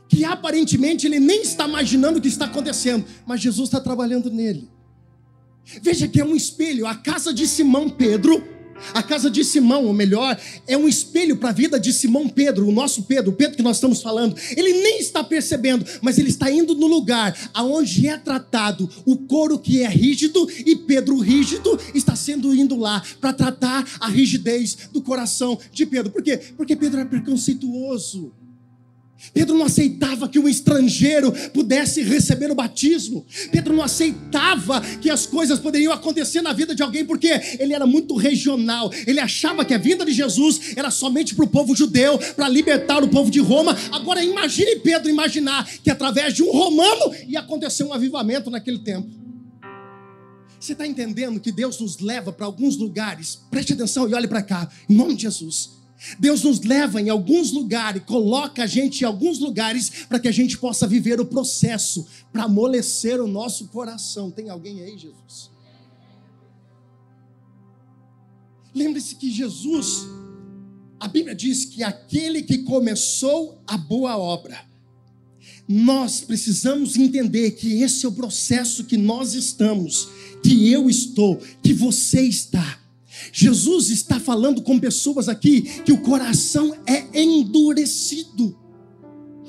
que 0.09 0.25
aparentemente 0.25 1.07
ele 1.07 1.19
nem 1.19 1.43
está 1.43 1.67
imaginando 1.67 2.19
o 2.19 2.23
que 2.23 2.29
está 2.29 2.45
acontecendo, 2.45 3.05
mas 3.27 3.41
Jesus 3.41 3.69
está 3.69 3.81
trabalhando 3.81 4.31
nele. 4.31 4.71
Veja 5.81 6.07
que 6.07 6.21
é 6.21 6.25
um 6.25 6.37
espelho, 6.37 6.87
a 6.87 6.95
casa 6.95 7.33
de 7.33 7.47
Simão 7.47 7.89
Pedro 7.89 8.47
A 8.95 9.03
casa 9.03 9.31
de 9.31 9.45
Simão, 9.45 9.87
ou 9.87 9.93
melhor, 9.93 10.39
é 10.67 10.77
um 10.77 10.89
espelho 10.89 11.37
para 11.37 11.51
a 11.51 11.53
vida 11.53 11.79
de 11.79 11.93
Simão 11.93 12.29
Pedro, 12.29 12.69
o 12.69 12.73
nosso 12.73 13.03
Pedro, 13.05 13.31
o 13.31 13.35
Pedro 13.35 13.57
que 13.57 13.63
nós 13.63 13.77
estamos 13.77 14.03
falando. 14.03 14.37
Ele 14.57 14.73
nem 14.83 14.99
está 14.99 15.23
percebendo, 15.25 15.85
mas 16.01 16.19
ele 16.19 16.29
está 16.29 16.51
indo 16.51 16.75
no 16.75 16.87
lugar 16.87 17.37
aonde 17.55 18.07
é 18.09 18.17
tratado 18.17 18.89
o 19.05 19.17
couro 19.17 19.59
que 19.59 19.83
é 19.83 19.89
rígido 19.89 20.49
e 20.67 20.77
Pedro 20.77 21.19
rígido 21.19 21.79
está 21.95 22.17
sendo 22.17 22.55
indo 22.55 22.77
lá 22.77 23.03
para 23.21 23.33
tratar 23.33 23.87
a 24.01 24.09
rigidez 24.09 24.77
do 24.93 25.01
coração 25.01 25.59
de 25.73 25.87
Pedro. 25.87 26.13
Por 26.13 26.23
quê? 26.23 26.39
Porque 26.57 26.77
Pedro 26.77 27.01
é 27.01 27.05
preconceituoso. 27.05 28.33
Pedro 29.33 29.57
não 29.57 29.67
aceitava 29.67 30.29
que 30.29 30.39
um 30.39 30.49
estrangeiro 30.49 31.33
pudesse 31.51 32.03
receber 32.03 32.51
o 32.51 32.55
batismo. 32.55 33.25
Pedro 33.51 33.75
não 33.75 33.83
aceitava 33.83 34.81
que 35.01 35.09
as 35.09 35.27
coisas 35.27 35.59
poderiam 35.59 35.93
acontecer 35.93 36.43
na 36.43 36.53
vida 36.53 36.75
de 36.75 36.83
alguém, 36.83 37.05
porque 37.05 37.29
ele 37.59 37.73
era 37.73 37.87
muito 37.87 38.15
regional. 38.17 38.91
Ele 39.07 39.21
achava 39.21 39.65
que 39.65 39.75
a 39.75 39.79
vinda 39.79 40.05
de 40.05 40.13
Jesus 40.13 40.77
era 40.77 40.91
somente 40.91 41.35
para 41.35 41.45
o 41.45 41.49
povo 41.49 41.75
judeu, 41.75 42.19
para 42.37 42.49
libertar 42.49 43.03
o 43.03 43.09
povo 43.09 43.31
de 43.31 43.41
Roma. 43.41 43.77
Agora 43.93 44.23
imagine 44.23 44.77
Pedro 44.77 45.09
imaginar 45.09 45.69
que 45.83 45.91
através 45.91 46.35
de 46.35 46.43
um 46.43 46.51
romano 46.51 47.15
ia 47.27 47.41
acontecer 47.41 47.85
um 47.85 47.93
avivamento 47.93 48.51
naquele 48.51 48.79
tempo. 48.79 49.09
Você 50.59 50.75
está 50.75 50.87
entendendo 50.87 51.41
que 51.41 51.51
Deus 51.51 51.81
nos 51.81 51.99
leva 51.99 52.33
para 52.33 52.47
alguns 52.47 52.77
lugares? 52.77 53.41
Preste 53.51 53.73
atenção 53.73 54.09
e 54.09 54.15
olhe 54.15 54.29
para 54.29 54.43
cá, 54.43 54.69
em 54.89 54.95
nome 54.95 55.17
de 55.17 55.23
Jesus. 55.23 55.82
Deus 56.19 56.43
nos 56.43 56.61
leva 56.61 57.01
em 57.01 57.09
alguns 57.09 57.53
lugares, 57.53 58.03
coloca 58.05 58.65
a 58.65 58.67
gente 58.67 59.03
em 59.03 59.05
alguns 59.05 59.39
lugares 59.39 60.05
para 60.09 60.19
que 60.19 60.29
a 60.29 60.33
gente 60.33 60.59
possa 60.59 60.87
viver 60.87 61.21
o 61.21 61.27
processo, 61.27 62.07
para 62.33 62.45
amolecer 62.45 63.21
o 63.21 63.27
nosso 63.27 63.69
coração. 63.69 64.31
Tem 64.31 64.49
alguém 64.49 64.83
aí, 64.83 64.99
Jesus? 64.99 65.51
Lembre-se 68.75 69.17
que 69.17 69.31
Jesus, 69.31 70.07
a 70.99 71.07
Bíblia 71.07 71.35
diz 71.35 71.65
que 71.65 71.83
aquele 71.83 72.43
que 72.43 72.59
começou 72.59 73.61
a 73.67 73.77
boa 73.77 74.17
obra, 74.17 74.65
nós 75.69 76.21
precisamos 76.21 76.97
entender 76.97 77.53
que 77.53 77.83
esse 77.83 78.05
é 78.05 78.09
o 78.09 78.13
processo 78.13 78.85
que 78.85 78.97
nós 78.97 79.35
estamos, 79.35 80.09
que 80.43 80.71
eu 80.71 80.91
estou, 80.91 81.39
que 81.63 81.73
você 81.73 82.23
está. 82.23 82.82
Jesus 83.31 83.91
está 83.91 84.19
falando 84.19 84.63
com 84.63 84.79
pessoas 84.79 85.29
aqui 85.29 85.63
que 85.85 85.93
o 85.93 85.99
coração 85.99 86.75
é 86.87 87.05
endurecido. 87.21 88.59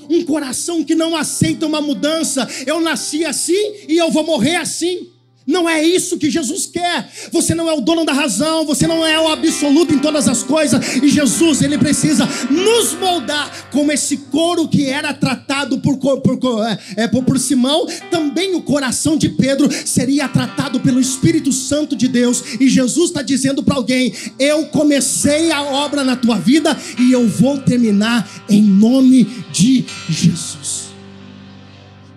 Um 0.10 0.24
coração 0.26 0.84
que 0.84 0.96
não 0.96 1.16
aceita 1.16 1.66
uma 1.66 1.82
mudança. 1.82 2.48
Eu 2.66 2.82
nasci 2.82 3.24
assim 3.24 3.86
e 3.88 3.98
eu 3.98 4.12
vou 4.12 4.26
morrer 4.26 4.58
assim. 4.58 5.13
Não 5.46 5.70
é 5.70 5.84
isso 5.84 6.18
que 6.18 6.30
Jesus 6.30 6.66
quer. 6.66 7.12
Você 7.32 7.54
não 7.54 7.70
é 7.70 7.74
o 7.74 7.82
dono 7.82 8.06
da 8.06 8.14
razão, 8.14 8.66
você 8.66 8.88
não 8.88 9.06
é 9.06 9.20
o 9.20 9.28
absoluto 9.28 9.94
em 9.94 10.00
todas 10.00 10.28
as 10.28 10.42
coisas. 10.42 10.96
E 10.96 11.10
Jesus, 11.10 11.62
ele 11.62 11.78
precisa 11.78 12.28
nos 12.50 12.94
moldar 12.94 13.70
como 13.70 13.92
esse 13.92 14.18
couro 14.18 14.68
que 14.68 14.86
era 14.86 15.14
tratado 15.14 15.80
por, 15.80 15.98
por, 15.98 16.66
é, 16.66 17.04
é, 17.04 17.08
por, 17.08 17.24
por 17.24 17.38
Simão. 17.38 17.86
Também 18.10 18.56
o 18.56 18.62
coração 18.62 19.18
de 19.18 19.28
Pedro 19.30 19.70
seria 19.86 20.30
tratado 20.30 20.80
pelo 20.80 21.00
Espírito 21.00 21.52
Santo 21.52 21.96
de 21.96 22.08
Deus. 22.08 22.44
E 22.60 22.70
Jesus 22.70 23.10
está 23.10 23.22
dizendo 23.22 23.62
para 23.62 23.76
alguém: 23.76 24.14
Eu 24.40 24.68
comecei 24.68 25.52
a 25.52 25.62
obra 25.62 26.06
na 26.06 26.16
tua 26.16 26.40
vida 26.40 26.78
e 26.98 27.12
eu 27.12 27.28
vou 27.28 27.58
terminar 27.58 28.30
em 28.50 28.62
nome 28.62 29.26
de 29.52 29.84
Jesus. 30.10 30.94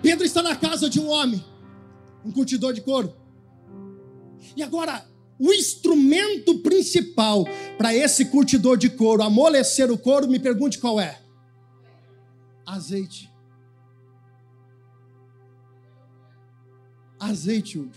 Pedro 0.01 0.25
está 0.25 0.41
na 0.41 0.55
casa 0.55 0.89
de 0.89 0.99
um 0.99 1.09
homem 1.09 1.43
um 2.25 2.31
curtidor 2.31 2.73
de 2.73 2.81
couro. 2.81 3.13
E 4.55 4.63
agora, 4.63 5.05
o 5.39 5.53
instrumento 5.53 6.59
principal 6.59 7.45
para 7.77 7.93
esse 7.93 8.25
curtidor 8.25 8.77
de 8.77 8.89
couro 8.89 9.23
amolecer 9.23 9.91
o 9.91 9.97
couro, 9.97 10.27
me 10.27 10.39
pergunte 10.39 10.79
qual 10.79 10.99
é: 10.99 11.19
azeite. 12.65 13.31
Azeite, 17.19 17.79
Hugo. 17.79 17.91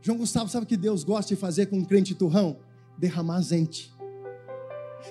João 0.00 0.18
Gustavo, 0.18 0.48
sabe 0.48 0.64
o 0.64 0.66
que 0.66 0.76
Deus 0.76 1.04
gosta 1.04 1.34
de 1.34 1.40
fazer 1.40 1.66
com 1.66 1.76
um 1.76 1.84
crente 1.84 2.14
turrão? 2.14 2.58
Derramar 2.96 3.36
azeite. 3.36 3.92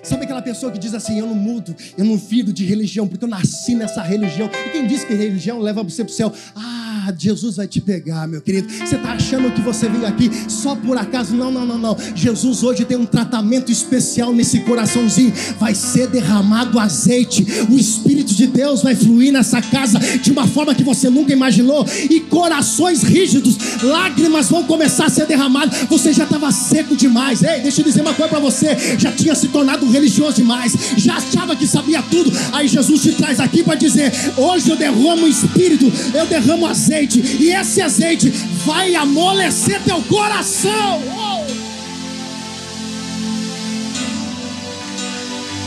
Sabe 0.02 0.24
aquela 0.24 0.42
pessoa 0.42 0.70
que 0.72 0.78
diz 0.78 0.94
assim: 0.94 1.18
Eu 1.18 1.26
não 1.26 1.34
mudo, 1.34 1.74
eu 1.96 2.04
não 2.04 2.16
viro 2.16 2.52
de 2.52 2.64
religião, 2.64 3.06
porque 3.06 3.24
eu 3.24 3.28
nasci 3.28 3.74
nessa 3.74 4.02
religião. 4.02 4.48
E 4.66 4.70
quem 4.70 4.86
diz 4.86 5.04
que 5.04 5.14
religião 5.14 5.60
leva 5.60 5.82
você 5.82 6.04
para 6.04 6.12
o 6.12 6.14
céu? 6.14 6.32
Ah, 6.54 6.87
Jesus 7.16 7.56
vai 7.56 7.66
te 7.66 7.80
pegar, 7.80 8.26
meu 8.26 8.40
querido. 8.40 8.68
Você 8.68 8.96
está 8.96 9.12
achando 9.12 9.50
que 9.52 9.60
você 9.60 9.88
veio 9.88 10.06
aqui 10.06 10.30
só 10.48 10.74
por 10.74 10.96
acaso? 10.96 11.34
Não, 11.34 11.50
não, 11.50 11.64
não, 11.64 11.78
não. 11.78 11.96
Jesus 12.14 12.62
hoje 12.62 12.84
tem 12.84 12.96
um 12.96 13.06
tratamento 13.06 13.70
especial 13.72 14.32
nesse 14.32 14.60
coraçãozinho. 14.60 15.32
Vai 15.58 15.74
ser 15.74 16.08
derramado 16.08 16.78
azeite. 16.78 17.46
O 17.70 17.74
Espírito 17.74 18.34
de 18.34 18.46
Deus 18.46 18.82
vai 18.82 18.94
fluir 18.94 19.32
nessa 19.32 19.60
casa 19.62 19.98
de 19.98 20.30
uma 20.30 20.46
forma 20.46 20.74
que 20.74 20.84
você 20.84 21.08
nunca 21.08 21.32
imaginou. 21.32 21.86
E 22.10 22.20
corações 22.20 23.02
rígidos, 23.02 23.56
lágrimas 23.82 24.48
vão 24.48 24.64
começar 24.64 25.06
a 25.06 25.10
ser 25.10 25.26
derramadas. 25.26 25.82
Você 25.88 26.12
já 26.12 26.24
estava 26.24 26.50
seco 26.52 26.96
demais. 26.96 27.42
Ei, 27.42 27.60
deixa 27.60 27.80
eu 27.80 27.84
dizer 27.84 28.00
uma 28.00 28.14
coisa 28.14 28.30
para 28.30 28.40
você. 28.40 28.76
Já 28.98 29.12
tinha 29.12 29.34
se 29.34 29.48
tornado 29.48 29.88
religioso 29.88 30.36
demais. 30.36 30.76
Já 30.96 31.16
achava 31.16 31.56
que 31.56 31.66
sabia 31.66 32.02
tudo. 32.02 32.32
Aí 32.52 32.68
Jesus 32.68 33.02
te 33.02 33.12
traz 33.12 33.40
aqui 33.40 33.62
para 33.62 33.74
dizer: 33.74 34.12
Hoje 34.36 34.70
eu 34.70 34.76
derramo 34.76 35.24
o 35.24 35.28
Espírito, 35.28 35.90
eu 36.14 36.26
derramo 36.26 36.66
azeite 36.66 36.97
azeite, 36.98 37.20
e 37.38 37.50
esse 37.50 37.80
azeite 37.80 38.30
vai 38.64 38.94
amolecer 38.94 39.80
teu 39.82 40.02
coração. 40.02 41.02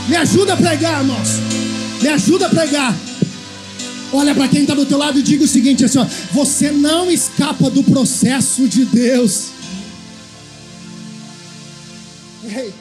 Me 0.08 0.16
ajuda 0.16 0.54
a 0.54 0.56
pregar, 0.56 1.00
irmãos. 1.00 1.28
Me 2.02 2.08
ajuda 2.08 2.46
a 2.46 2.50
pregar. 2.50 2.94
Olha 4.12 4.34
para 4.34 4.48
quem 4.48 4.62
está 4.62 4.74
do 4.74 4.84
teu 4.84 4.98
lado 4.98 5.18
e 5.18 5.22
diga 5.22 5.44
o 5.44 5.48
seguinte: 5.48 5.84
assim, 5.84 5.98
ó, 5.98 6.06
você 6.32 6.70
não 6.70 7.10
escapa 7.10 7.70
do 7.70 7.82
processo 7.82 8.68
de 8.68 8.84
Deus. 8.84 9.48
Ei, 12.44 12.74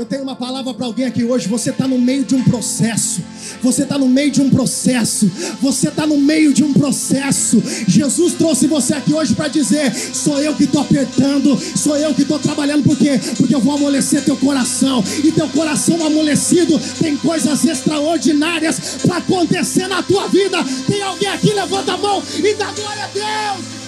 eu 0.00 0.06
tenho 0.06 0.22
uma 0.22 0.34
palavra 0.34 0.72
para 0.72 0.86
alguém 0.86 1.04
aqui 1.04 1.24
hoje. 1.24 1.46
Você 1.46 1.68
está 1.68 1.86
no 1.86 1.98
meio 1.98 2.24
de 2.24 2.34
um 2.34 2.42
processo. 2.42 3.22
Você 3.62 3.82
está 3.82 3.98
no 3.98 4.08
meio 4.08 4.30
de 4.30 4.40
um 4.40 4.48
processo. 4.48 5.30
Você 5.60 5.88
está 5.88 6.06
no 6.06 6.16
meio 6.16 6.54
de 6.54 6.64
um 6.64 6.72
processo. 6.72 7.62
Jesus 7.86 8.32
trouxe 8.32 8.66
você 8.66 8.94
aqui 8.94 9.12
hoje 9.12 9.34
para 9.34 9.48
dizer: 9.48 9.94
sou 9.94 10.40
eu 10.40 10.54
que 10.54 10.64
estou 10.64 10.80
apertando, 10.80 11.58
sou 11.76 11.98
eu 11.98 12.14
que 12.14 12.22
estou 12.22 12.38
trabalhando. 12.38 12.82
Por 12.82 12.96
quê? 12.96 13.20
Porque 13.36 13.54
eu 13.54 13.60
vou 13.60 13.74
amolecer 13.74 14.24
teu 14.24 14.36
coração. 14.38 15.04
E 15.22 15.30
teu 15.32 15.48
coração 15.50 16.04
amolecido 16.06 16.80
tem 16.98 17.14
coisas 17.18 17.62
extraordinárias 17.64 18.80
para 19.02 19.18
acontecer 19.18 19.86
na 19.86 20.02
tua 20.02 20.28
vida. 20.28 20.64
Tem 20.86 21.02
alguém 21.02 21.28
aqui? 21.28 21.52
Levanta 21.52 21.92
a 21.92 21.98
mão 21.98 22.22
e 22.38 22.54
dá 22.54 22.72
glória 22.72 23.04
a 23.04 23.08
Deus. 23.08 23.80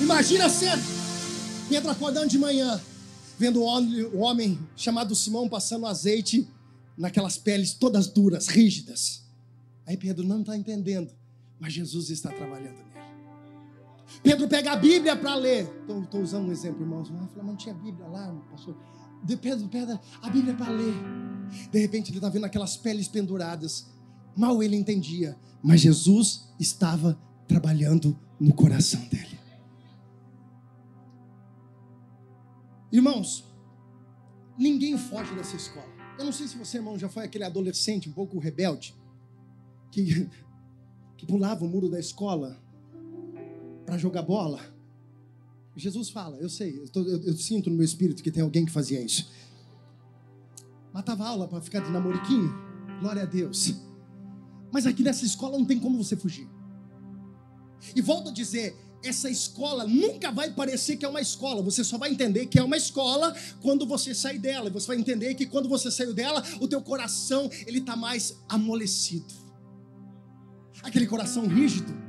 Imagina 0.00 0.48
cena. 0.48 0.82
Pedro 1.68 1.90
acordando 1.90 2.28
de 2.28 2.38
manhã, 2.38 2.80
vendo 3.38 3.60
o 3.62 4.18
homem 4.18 4.58
chamado 4.76 5.14
Simão 5.14 5.48
passando 5.48 5.86
azeite 5.86 6.48
naquelas 6.96 7.36
peles 7.36 7.72
todas 7.74 8.06
duras, 8.06 8.48
rígidas. 8.48 9.22
Aí 9.86 9.96
Pedro 9.96 10.26
não 10.26 10.40
está 10.40 10.56
entendendo, 10.56 11.10
mas 11.60 11.72
Jesus 11.72 12.10
está 12.10 12.30
trabalhando 12.30 12.76
nele. 12.76 12.88
Pedro 14.22 14.48
pega 14.48 14.72
a 14.72 14.76
Bíblia 14.76 15.14
para 15.14 15.34
ler. 15.34 15.70
Estou 16.02 16.22
usando 16.22 16.48
um 16.48 16.52
exemplo, 16.52 16.82
irmãos. 16.82 17.10
Mas 17.10 17.44
não 17.44 17.56
tinha 17.56 17.74
Bíblia 17.74 18.06
lá, 18.08 18.34
pastor. 18.50 18.76
De 19.22 19.36
Pedro 19.36 19.68
pega 19.68 20.00
a 20.22 20.30
Bíblia 20.30 20.54
para 20.54 20.70
ler. 20.70 20.94
De 21.70 21.78
repente 21.78 22.10
ele 22.10 22.18
está 22.18 22.28
vendo 22.28 22.44
aquelas 22.44 22.76
peles 22.76 23.08
penduradas. 23.08 23.86
Mal 24.38 24.62
ele 24.62 24.76
entendia, 24.76 25.36
mas 25.60 25.80
Jesus 25.80 26.48
estava 26.60 27.20
trabalhando 27.48 28.16
no 28.38 28.54
coração 28.54 29.00
dele. 29.08 29.36
Irmãos, 32.92 33.44
ninguém 34.56 34.96
foge 34.96 35.34
dessa 35.34 35.56
escola. 35.56 35.88
Eu 36.16 36.24
não 36.24 36.30
sei 36.30 36.46
se 36.46 36.56
você, 36.56 36.76
irmão, 36.76 36.96
já 36.96 37.08
foi 37.08 37.24
aquele 37.24 37.42
adolescente 37.42 38.08
um 38.08 38.12
pouco 38.12 38.38
rebelde 38.38 38.94
que, 39.90 40.30
que 41.16 41.26
pulava 41.26 41.64
o 41.64 41.68
muro 41.68 41.88
da 41.88 41.98
escola 41.98 42.62
para 43.84 43.98
jogar 43.98 44.22
bola. 44.22 44.60
Jesus 45.74 46.10
fala, 46.10 46.36
eu 46.36 46.48
sei, 46.48 46.78
eu, 46.78 46.88
tô, 46.88 47.00
eu, 47.00 47.20
eu, 47.24 47.36
sinto 47.36 47.70
no 47.70 47.76
meu 47.76 47.84
espírito 47.84 48.22
que 48.22 48.30
tem 48.30 48.44
alguém 48.44 48.64
que 48.64 48.70
fazia 48.70 49.00
isso. 49.00 49.32
Matava 50.92 51.26
aula 51.26 51.48
para 51.48 51.60
ficar 51.60 51.80
de 51.80 51.90
namoriquinho. 51.90 52.54
Glória 53.00 53.22
a 53.22 53.26
Deus. 53.26 53.87
Mas 54.72 54.86
aqui 54.86 55.02
nessa 55.02 55.24
escola 55.24 55.56
não 55.56 55.64
tem 55.64 55.78
como 55.78 56.02
você 56.02 56.16
fugir. 56.16 56.48
E 57.94 58.00
volto 58.00 58.30
a 58.30 58.32
dizer, 58.32 58.76
essa 59.02 59.30
escola 59.30 59.86
nunca 59.86 60.30
vai 60.30 60.52
parecer 60.52 60.96
que 60.96 61.04
é 61.04 61.08
uma 61.08 61.20
escola. 61.20 61.62
Você 61.62 61.84
só 61.84 61.96
vai 61.96 62.10
entender 62.10 62.46
que 62.46 62.58
é 62.58 62.62
uma 62.62 62.76
escola 62.76 63.34
quando 63.60 63.86
você 63.86 64.14
sair 64.14 64.38
dela. 64.38 64.70
Você 64.70 64.86
vai 64.86 64.96
entender 64.96 65.34
que 65.34 65.46
quando 65.46 65.68
você 65.68 65.90
saiu 65.90 66.12
dela, 66.12 66.42
o 66.60 66.68
teu 66.68 66.82
coração 66.82 67.50
ele 67.66 67.78
está 67.78 67.96
mais 67.96 68.36
amolecido. 68.48 69.32
Aquele 70.82 71.06
coração 71.06 71.46
rígido 71.46 72.07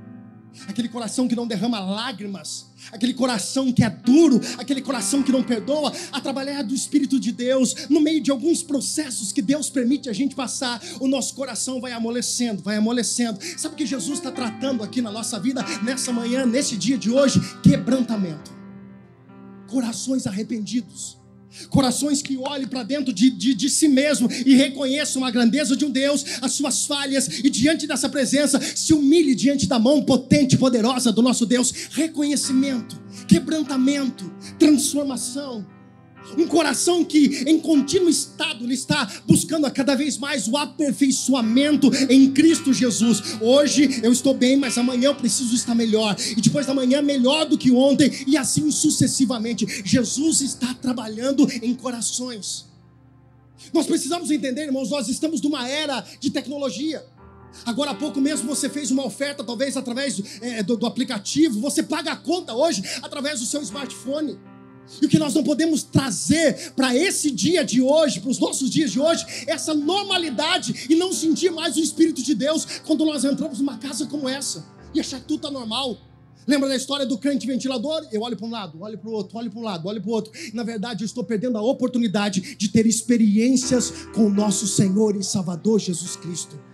aquele 0.67 0.89
coração 0.89 1.27
que 1.27 1.35
não 1.35 1.47
derrama 1.47 1.79
lágrimas, 1.79 2.65
aquele 2.91 3.13
coração 3.13 3.71
que 3.71 3.83
é 3.83 3.89
duro, 3.89 4.39
aquele 4.57 4.81
coração 4.81 5.21
que 5.21 5.31
não 5.31 5.43
perdoa, 5.43 5.93
a 6.12 6.21
trabalhar 6.21 6.63
do 6.63 6.73
Espírito 6.73 7.19
de 7.19 7.31
Deus, 7.31 7.88
no 7.89 8.01
meio 8.01 8.21
de 8.21 8.31
alguns 8.31 8.63
processos 8.63 9.31
que 9.31 9.41
Deus 9.41 9.69
permite 9.69 10.09
a 10.09 10.13
gente 10.13 10.35
passar, 10.35 10.81
o 10.99 11.07
nosso 11.07 11.33
coração 11.35 11.79
vai 11.79 11.91
amolecendo, 11.91 12.62
vai 12.62 12.77
amolecendo. 12.77 13.39
Sabe 13.57 13.75
o 13.75 13.77
que 13.77 13.85
Jesus 13.85 14.19
está 14.19 14.31
tratando 14.31 14.83
aqui 14.83 15.01
na 15.01 15.12
nossa 15.12 15.39
vida, 15.39 15.63
nessa 15.83 16.12
manhã, 16.12 16.45
nesse 16.45 16.75
dia 16.75 16.97
de 16.97 17.12
hoje? 17.12 17.39
Quebrantamento, 17.62 18.51
corações 19.67 20.25
arrependidos 20.25 21.18
Corações 21.69 22.21
que 22.21 22.38
olhem 22.38 22.67
para 22.67 22.83
dentro 22.83 23.13
de, 23.13 23.29
de, 23.29 23.53
de, 23.53 23.69
si 23.69 23.88
mesmo 23.88 24.29
e 24.45 24.55
reconheçam 24.55 25.23
a 25.25 25.31
grandeza 25.31 25.75
de 25.75 25.85
um 25.85 25.89
Deus, 25.89 26.23
as 26.41 26.53
suas 26.53 26.85
falhas, 26.85 27.27
e 27.43 27.49
diante 27.49 27.88
dessa 27.88 28.07
presença 28.07 28.59
se 28.62 28.93
humilhe 28.93 29.33
diante 29.33 29.67
da 29.67 29.79
mão 29.79 30.03
potente 30.03 30.55
e 30.55 30.57
poderosa 30.57 31.12
do 31.12 31.21
nosso 31.21 31.45
Deus. 31.45 31.71
Reconhecimento, 31.91 32.99
quebrantamento, 33.27 34.31
transformação. 34.57 35.65
Um 36.38 36.48
coração 36.48 37.04
que 37.04 37.44
em 37.48 37.60
contínuo 37.60 38.10
estado 38.10 38.63
ele 38.63 38.74
está 38.74 39.10
buscando 39.28 39.70
cada 39.72 39.96
vez 39.96 40.18
mais 40.18 40.48
o 40.48 40.58
aperfeiçoamento 40.58 41.89
em 42.10 42.32
Cristo 42.32 42.74
Jesus. 42.74 43.22
Hoje 43.42 44.02
eu 44.04 44.12
estou 44.12 44.34
bem, 44.34 44.58
mas 44.58 44.78
amanhã 44.78 45.08
eu 45.08 45.15
preciso 45.15 45.56
estar 45.56 45.76
melhor. 45.76 46.15
E 46.38 46.42
depois 46.42 46.65
da 46.65 46.74
manhã 46.74 47.02
melhor 47.02 47.46
do 47.46 47.58
que 47.58 47.72
ontem 47.72 48.12
e 48.28 48.38
assim 48.38 48.70
sucessivamente. 48.72 49.65
Jesus 49.84 50.42
está 50.42 50.74
trabalhando 50.74 51.48
em 51.62 51.74
corações. 51.74 52.65
Nós 53.74 53.86
precisamos 53.86 54.32
entender, 54.32 54.63
irmãos, 54.63 54.89
nós 54.89 55.08
estamos 55.10 55.42
numa 55.42 55.68
era 55.68 56.06
de 56.20 56.30
tecnologia. 56.30 57.04
Agora 57.65 57.92
há 57.92 57.96
pouco 57.96 58.22
mesmo 58.22 58.48
você 58.48 58.70
fez 58.70 58.92
uma 58.92 59.06
oferta, 59.06 59.44
talvez 59.44 59.76
através 59.76 60.22
é, 60.42 60.63
do, 60.63 60.78
do 60.78 60.86
aplicativo. 60.86 61.60
Você 61.62 61.84
paga 61.84 62.12
a 62.12 62.15
conta 62.15 62.54
hoje 62.54 62.84
através 63.02 63.39
do 63.39 63.46
seu 63.46 63.62
smartphone. 63.62 64.38
E 65.02 65.06
o 65.06 65.10
que 65.10 65.19
nós 65.19 65.34
não 65.34 65.43
podemos 65.43 65.84
trazer 65.84 66.73
para 66.75 66.95
esse 66.95 67.32
dia 67.32 67.63
de 67.63 67.82
hoje, 67.82 68.19
para 68.19 68.30
os 68.30 68.39
nossos 68.39 68.69
dias 68.69 68.91
de 68.91 68.99
hoje, 68.99 69.25
é 69.47 69.52
essa 69.52 69.73
normalidade 69.73 70.88
e 70.89 70.95
não 70.95 71.13
sentir 71.13 71.52
mais 71.52 71.78
o 71.78 71.80
Espírito 71.80 72.23
de 72.23 72.36
Deus 72.36 72.65
quando 72.86 73.06
nós 73.06 73.23
entramos 73.23 73.60
numa 73.60 73.78
casa 73.78 74.06
como 74.06 74.28
essa 74.28 74.65
e 74.93 74.99
achar 74.99 75.19
que 75.19 75.28
tudo 75.28 75.47
está 75.47 75.52
normal. 75.52 75.97
Lembra 76.47 76.67
da 76.67 76.75
história 76.75 77.06
do 77.06 77.17
crente 77.17 77.45
ventilador? 77.45 78.08
Eu 78.12 78.21
olho 78.21 78.36
para 78.36 78.47
um 78.47 78.49
lado, 78.49 78.82
olho 78.82 78.97
para 78.97 79.10
o 79.10 79.13
outro, 79.13 79.38
olho 79.38 79.52
para 79.52 79.60
um 79.60 79.63
lado, 79.63 79.88
olho 79.88 80.02
para 80.02 80.10
o 80.10 80.13
outro. 80.13 80.32
Na 80.54 80.63
verdade, 80.63 81.04
eu 81.04 81.06
estou 81.06 81.23
perdendo 81.23 81.58
a 81.58 81.62
oportunidade 81.62 82.56
de 82.56 82.69
ter 82.69 82.88
experiências 82.88 84.08
com 84.15 84.25
o 84.25 84.34
nosso 84.34 84.65
Senhor 84.65 85.15
e 85.15 85.23
Salvador 85.23 85.80
Jesus 85.80 86.15
Cristo. 86.15 86.68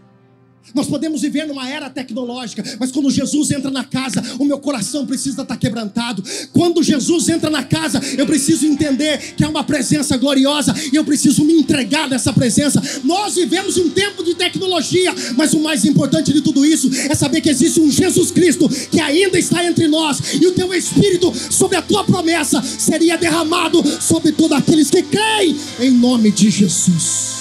Nós 0.74 0.88
podemos 0.88 1.22
viver 1.22 1.48
numa 1.48 1.70
era 1.70 1.90
tecnológica, 1.90 2.64
mas 2.80 2.92
quando 2.92 3.10
Jesus 3.10 3.52
entra 3.52 3.72
na 3.72 3.84
casa, 3.84 4.22
o 4.40 4.46
meu 4.46 4.60
coração 4.60 5.06
precisa 5.06 5.42
estar 5.42 5.58
quebrantado. 5.58 6.24
Quando 6.52 6.84
Jesus 6.84 7.30
entra 7.30 7.50
na 7.50 7.64
casa, 7.64 8.02
eu 8.18 8.26
preciso 8.26 8.66
entender 8.66 9.36
que 9.36 9.44
é 9.44 9.48
uma 9.48 9.64
presença 9.64 10.18
gloriosa 10.18 10.74
e 10.92 10.96
eu 10.96 11.06
preciso 11.06 11.46
me 11.46 11.54
entregar 11.54 12.10
dessa 12.10 12.34
presença. 12.34 12.82
Nós 13.04 13.36
vivemos 13.36 13.78
um 13.78 13.90
tempo 13.90 14.24
de 14.24 14.36
tecnologia, 14.36 15.14
mas 15.38 15.54
o 15.54 15.60
mais 15.60 15.86
importante 15.86 16.34
de 16.34 16.42
tudo 16.42 16.66
isso 16.66 16.90
é 17.10 17.16
saber 17.16 17.42
que 17.42 17.50
existe 17.50 17.80
um 17.80 17.90
Jesus 17.90 18.32
Cristo 18.32 18.68
que 18.68 19.00
ainda 19.00 19.38
está 19.40 19.64
entre 19.64 19.88
nós 19.88 20.20
e 20.42 20.46
o 20.46 20.52
teu 20.52 20.74
Espírito, 20.74 21.34
sobre 21.52 21.78
a 21.78 21.82
tua 21.82 22.04
promessa, 22.04 22.62
seria 22.62 23.18
derramado 23.18 23.82
sobre 24.02 24.32
todos 24.32 24.58
aqueles 24.58 24.90
que 24.90 25.02
creem 25.04 25.56
em 25.80 25.92
nome 25.92 26.32
de 26.32 26.50
Jesus. 26.50 27.35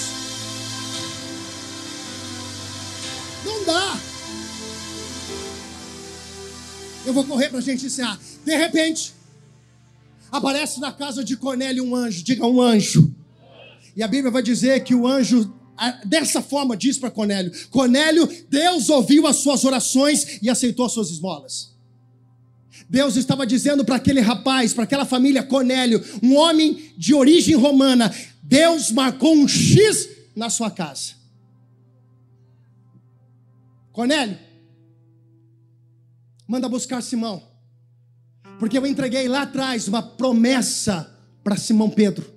Eu 7.05 7.13
vou 7.13 7.23
correr 7.23 7.49
para 7.49 7.59
a 7.59 7.61
gente 7.61 7.85
encerrar. 7.85 8.19
De 8.43 8.55
repente, 8.55 9.13
aparece 10.31 10.79
na 10.79 10.91
casa 10.91 11.23
de 11.23 11.37
Cornélio 11.37 11.83
um 11.83 11.95
anjo. 11.95 12.23
Diga 12.23 12.45
um 12.45 12.61
anjo. 12.61 13.13
E 13.95 14.03
a 14.03 14.07
Bíblia 14.07 14.31
vai 14.31 14.41
dizer 14.41 14.83
que 14.83 14.95
o 14.95 15.07
anjo 15.07 15.53
dessa 16.05 16.41
forma 16.41 16.75
diz 16.75 16.97
para 16.97 17.11
Cornélio: 17.11 17.51
Cornélio, 17.69 18.27
Deus 18.49 18.89
ouviu 18.89 19.27
as 19.27 19.37
suas 19.37 19.63
orações 19.63 20.39
e 20.41 20.49
aceitou 20.49 20.85
as 20.85 20.91
suas 20.91 21.09
esmolas. 21.09 21.75
Deus 22.89 23.15
estava 23.15 23.45
dizendo 23.47 23.83
para 23.83 23.95
aquele 23.95 24.19
rapaz, 24.19 24.73
para 24.73 24.83
aquela 24.83 25.05
família 25.05 25.41
Cornélio, 25.43 26.03
um 26.21 26.35
homem 26.35 26.91
de 26.97 27.13
origem 27.13 27.55
romana, 27.55 28.13
Deus 28.43 28.91
marcou 28.91 29.33
um 29.33 29.47
X 29.47 30.09
na 30.35 30.49
sua 30.49 30.69
casa. 30.69 31.13
Cornélio, 33.91 34.37
manda 36.47 36.69
buscar 36.69 37.01
Simão. 37.01 37.43
Porque 38.59 38.77
eu 38.77 38.85
entreguei 38.85 39.27
lá 39.27 39.41
atrás 39.41 39.87
uma 39.87 40.01
promessa 40.01 41.11
para 41.43 41.57
Simão 41.57 41.89
Pedro. 41.89 42.33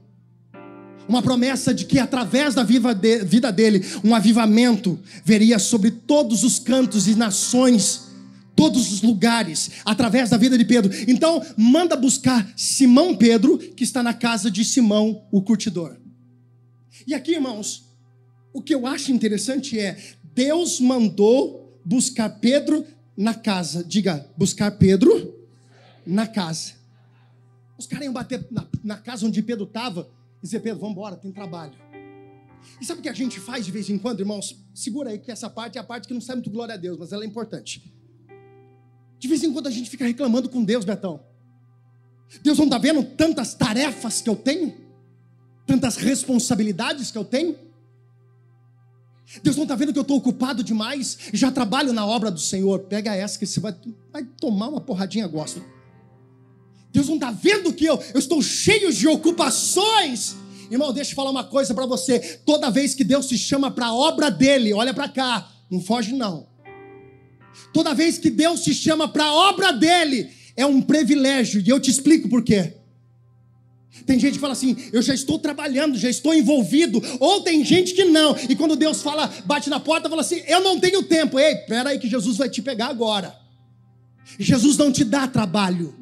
Uma 1.08 1.22
promessa 1.22 1.72
de 1.72 1.86
que 1.86 1.98
através 1.98 2.54
da 2.54 2.62
vida 2.62 3.52
dele, 3.52 3.84
um 4.04 4.14
avivamento 4.14 4.98
veria 5.24 5.58
sobre 5.58 5.90
todos 5.90 6.44
os 6.44 6.58
cantos 6.58 7.08
e 7.08 7.14
nações, 7.14 8.08
todos 8.54 8.92
os 8.92 9.00
lugares, 9.00 9.70
através 9.84 10.28
da 10.28 10.36
vida 10.36 10.58
de 10.58 10.66
Pedro. 10.66 10.92
Então, 11.06 11.42
manda 11.56 11.96
buscar 11.96 12.52
Simão 12.56 13.16
Pedro, 13.16 13.56
que 13.56 13.84
está 13.84 14.02
na 14.02 14.12
casa 14.12 14.50
de 14.50 14.64
Simão, 14.64 15.22
o 15.30 15.40
curtidor. 15.40 15.96
E 17.06 17.14
aqui, 17.14 17.32
irmãos, 17.32 17.84
o 18.52 18.60
que 18.60 18.74
eu 18.74 18.86
acho 18.86 19.12
interessante 19.12 19.78
é: 19.78 19.96
Deus 20.34 20.78
mandou 20.78 21.80
buscar 21.84 22.28
Pedro 22.28 22.84
na 23.18 23.34
casa. 23.34 23.82
Diga, 23.82 24.24
buscar 24.36 24.70
Pedro 24.70 25.34
na 26.06 26.24
casa. 26.24 26.74
Os 27.76 27.86
caras 27.86 28.04
iam 28.04 28.12
bater 28.12 28.46
na, 28.48 28.64
na 28.84 28.96
casa 28.96 29.26
onde 29.26 29.42
Pedro 29.42 29.64
estava 29.64 30.08
e 30.40 30.46
dizer: 30.46 30.60
Pedro, 30.60 30.78
vamos 30.78 30.92
embora, 30.92 31.16
tem 31.16 31.32
trabalho. 31.32 31.74
E 32.80 32.84
sabe 32.84 33.00
o 33.00 33.02
que 33.02 33.08
a 33.08 33.12
gente 33.12 33.40
faz 33.40 33.64
de 33.64 33.72
vez 33.72 33.90
em 33.90 33.98
quando, 33.98 34.20
irmãos? 34.20 34.56
Segura 34.72 35.10
aí 35.10 35.18
que 35.18 35.32
essa 35.32 35.50
parte 35.50 35.78
é 35.78 35.80
a 35.80 35.84
parte 35.84 36.06
que 36.06 36.14
não 36.14 36.20
sai 36.20 36.36
muito 36.36 36.50
glória 36.50 36.74
a 36.74 36.78
Deus, 36.78 36.96
mas 36.96 37.12
ela 37.12 37.24
é 37.24 37.26
importante. 37.26 37.92
De 39.18 39.26
vez 39.26 39.42
em 39.42 39.52
quando 39.52 39.66
a 39.66 39.70
gente 39.70 39.90
fica 39.90 40.04
reclamando 40.04 40.48
com 40.48 40.62
Deus, 40.62 40.84
Betão. 40.84 41.20
Deus 42.42 42.58
não 42.58 42.66
está 42.66 42.78
vendo 42.78 43.02
tantas 43.02 43.54
tarefas 43.54 44.20
que 44.20 44.28
eu 44.28 44.36
tenho? 44.36 44.74
Tantas 45.66 45.96
responsabilidades 45.96 47.10
que 47.10 47.18
eu 47.18 47.24
tenho? 47.24 47.56
Deus 49.42 49.56
não 49.56 49.64
está 49.64 49.74
vendo 49.74 49.92
que 49.92 49.98
eu 49.98 50.02
estou 50.02 50.16
ocupado 50.16 50.64
demais, 50.64 51.18
já 51.32 51.50
trabalho 51.50 51.92
na 51.92 52.06
obra 52.06 52.30
do 52.30 52.40
Senhor. 52.40 52.80
Pega 52.80 53.14
essa 53.14 53.38
que 53.38 53.46
você 53.46 53.60
vai, 53.60 53.74
vai 54.12 54.24
tomar 54.24 54.68
uma 54.68 54.80
porradinha 54.80 55.26
gosto. 55.26 55.62
Deus 56.90 57.08
não 57.08 57.16
está 57.16 57.30
vendo 57.30 57.72
que 57.72 57.84
eu, 57.84 58.02
eu 58.14 58.18
estou 58.18 58.40
cheio 58.40 58.92
de 58.92 59.06
ocupações. 59.06 60.34
Irmão, 60.70 60.92
deixa 60.92 61.12
eu 61.12 61.16
falar 61.16 61.30
uma 61.30 61.44
coisa 61.44 61.74
para 61.74 61.86
você. 61.86 62.40
Toda 62.44 62.70
vez 62.70 62.94
que 62.94 63.04
Deus 63.04 63.26
te 63.26 63.36
chama 63.36 63.70
para 63.70 63.86
a 63.86 63.94
obra 63.94 64.30
dele, 64.30 64.72
olha 64.72 64.94
para 64.94 65.08
cá, 65.08 65.50
não 65.70 65.80
foge 65.80 66.12
não. 66.12 66.48
Toda 67.72 67.94
vez 67.94 68.18
que 68.18 68.30
Deus 68.30 68.62
te 68.62 68.72
chama 68.72 69.08
para 69.08 69.24
a 69.24 69.34
obra 69.34 69.72
dele, 69.72 70.30
é 70.56 70.64
um 70.64 70.80
privilégio, 70.80 71.62
e 71.64 71.68
eu 71.68 71.78
te 71.78 71.90
explico 71.90 72.28
por 72.28 72.42
quê. 72.42 72.77
Tem 74.06 74.18
gente 74.18 74.34
que 74.34 74.40
fala 74.40 74.52
assim, 74.52 74.76
eu 74.92 75.02
já 75.02 75.14
estou 75.14 75.38
trabalhando, 75.38 75.98
já 75.98 76.08
estou 76.08 76.34
envolvido. 76.34 77.02
Ou 77.18 77.40
tem 77.40 77.64
gente 77.64 77.94
que 77.94 78.04
não. 78.04 78.36
E 78.48 78.54
quando 78.54 78.76
Deus 78.76 79.02
fala, 79.02 79.32
bate 79.44 79.68
na 79.68 79.80
porta, 79.80 80.08
fala 80.08 80.20
assim, 80.20 80.42
eu 80.46 80.60
não 80.60 80.78
tenho 80.78 81.02
tempo. 81.02 81.38
Ei, 81.38 81.54
espera 81.54 81.90
aí 81.90 81.98
que 81.98 82.08
Jesus 82.08 82.36
vai 82.36 82.48
te 82.48 82.62
pegar 82.62 82.86
agora. 82.88 83.36
Jesus 84.38 84.76
não 84.76 84.92
te 84.92 85.04
dá 85.04 85.26
trabalho. 85.26 85.97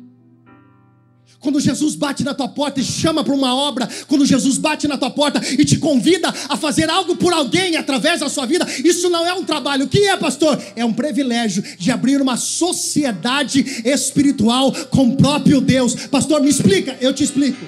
Quando 1.40 1.61
Jesus 1.61 1.94
bate 1.94 2.25
na 2.25 2.35
tua 2.35 2.49
porta 2.49 2.81
e 2.81 2.85
chama 2.85 3.22
para 3.22 3.35
uma 3.35 3.55
obra, 3.55 3.88
quando 4.09 4.25
Jesus 4.25 4.57
bate 4.59 4.88
na 4.88 4.96
tua 4.96 5.11
porta 5.11 5.40
e 5.53 5.64
te 5.64 5.79
convida 5.79 6.29
a 6.49 6.57
fazer 6.57 6.88
algo 6.88 7.14
por 7.16 7.33
alguém 7.33 7.77
através 7.77 8.20
da 8.20 8.29
sua 8.29 8.46
vida, 8.46 8.66
isso 8.85 9.11
não 9.11 9.27
é 9.27 9.33
um 9.35 9.44
trabalho. 9.44 9.85
O 9.85 9.88
que 9.88 10.09
é, 10.09 10.16
pastor? 10.16 10.61
É 10.75 10.85
um 10.85 10.92
privilégio 10.92 11.62
de 11.79 11.90
abrir 11.90 12.20
uma 12.20 12.37
sociedade 12.37 13.83
espiritual 13.85 14.72
com 14.90 15.09
o 15.09 15.16
próprio 15.16 15.61
Deus. 15.61 15.94
Pastor, 16.07 16.40
me 16.40 16.49
explica, 16.49 16.96
eu 17.01 17.12
te 17.12 17.22
explico. 17.22 17.64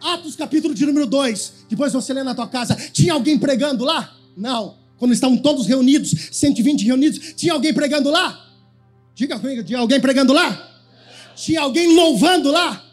Atos 0.00 0.36
capítulo 0.36 0.74
de 0.74 0.86
número 0.86 1.06
2. 1.06 1.52
Depois 1.68 1.92
você 1.92 2.12
lê 2.12 2.22
na 2.22 2.34
tua 2.34 2.48
casa. 2.48 2.74
Tinha 2.92 3.12
alguém 3.12 3.38
pregando 3.38 3.84
lá? 3.84 4.14
Não. 4.36 4.78
Quando 4.98 5.12
estavam 5.12 5.36
todos 5.36 5.66
reunidos, 5.66 6.14
120 6.30 6.84
reunidos, 6.84 7.34
tinha 7.34 7.54
alguém 7.54 7.72
pregando 7.72 8.10
lá? 8.10 8.46
Diga 9.14 9.38
comigo, 9.38 9.64
tinha 9.64 9.78
alguém 9.78 10.00
pregando 10.00 10.32
lá? 10.32 10.69
Tinha 11.40 11.62
alguém 11.62 11.94
louvando 11.94 12.50
lá? 12.50 12.84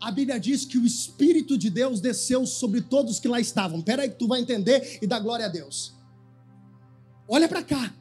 A 0.00 0.10
Bíblia 0.10 0.40
diz 0.40 0.64
que 0.64 0.76
o 0.76 0.84
Espírito 0.84 1.56
de 1.56 1.70
Deus 1.70 2.00
desceu 2.00 2.44
sobre 2.46 2.80
todos 2.80 3.20
que 3.20 3.28
lá 3.28 3.38
estavam. 3.38 3.78
Espera 3.78 4.02
aí 4.02 4.10
que 4.10 4.18
tu 4.18 4.26
vai 4.26 4.40
entender 4.40 4.98
e 5.00 5.06
dar 5.06 5.20
glória 5.20 5.46
a 5.46 5.48
Deus. 5.48 5.94
Olha 7.28 7.48
para 7.48 7.62
cá. 7.62 7.94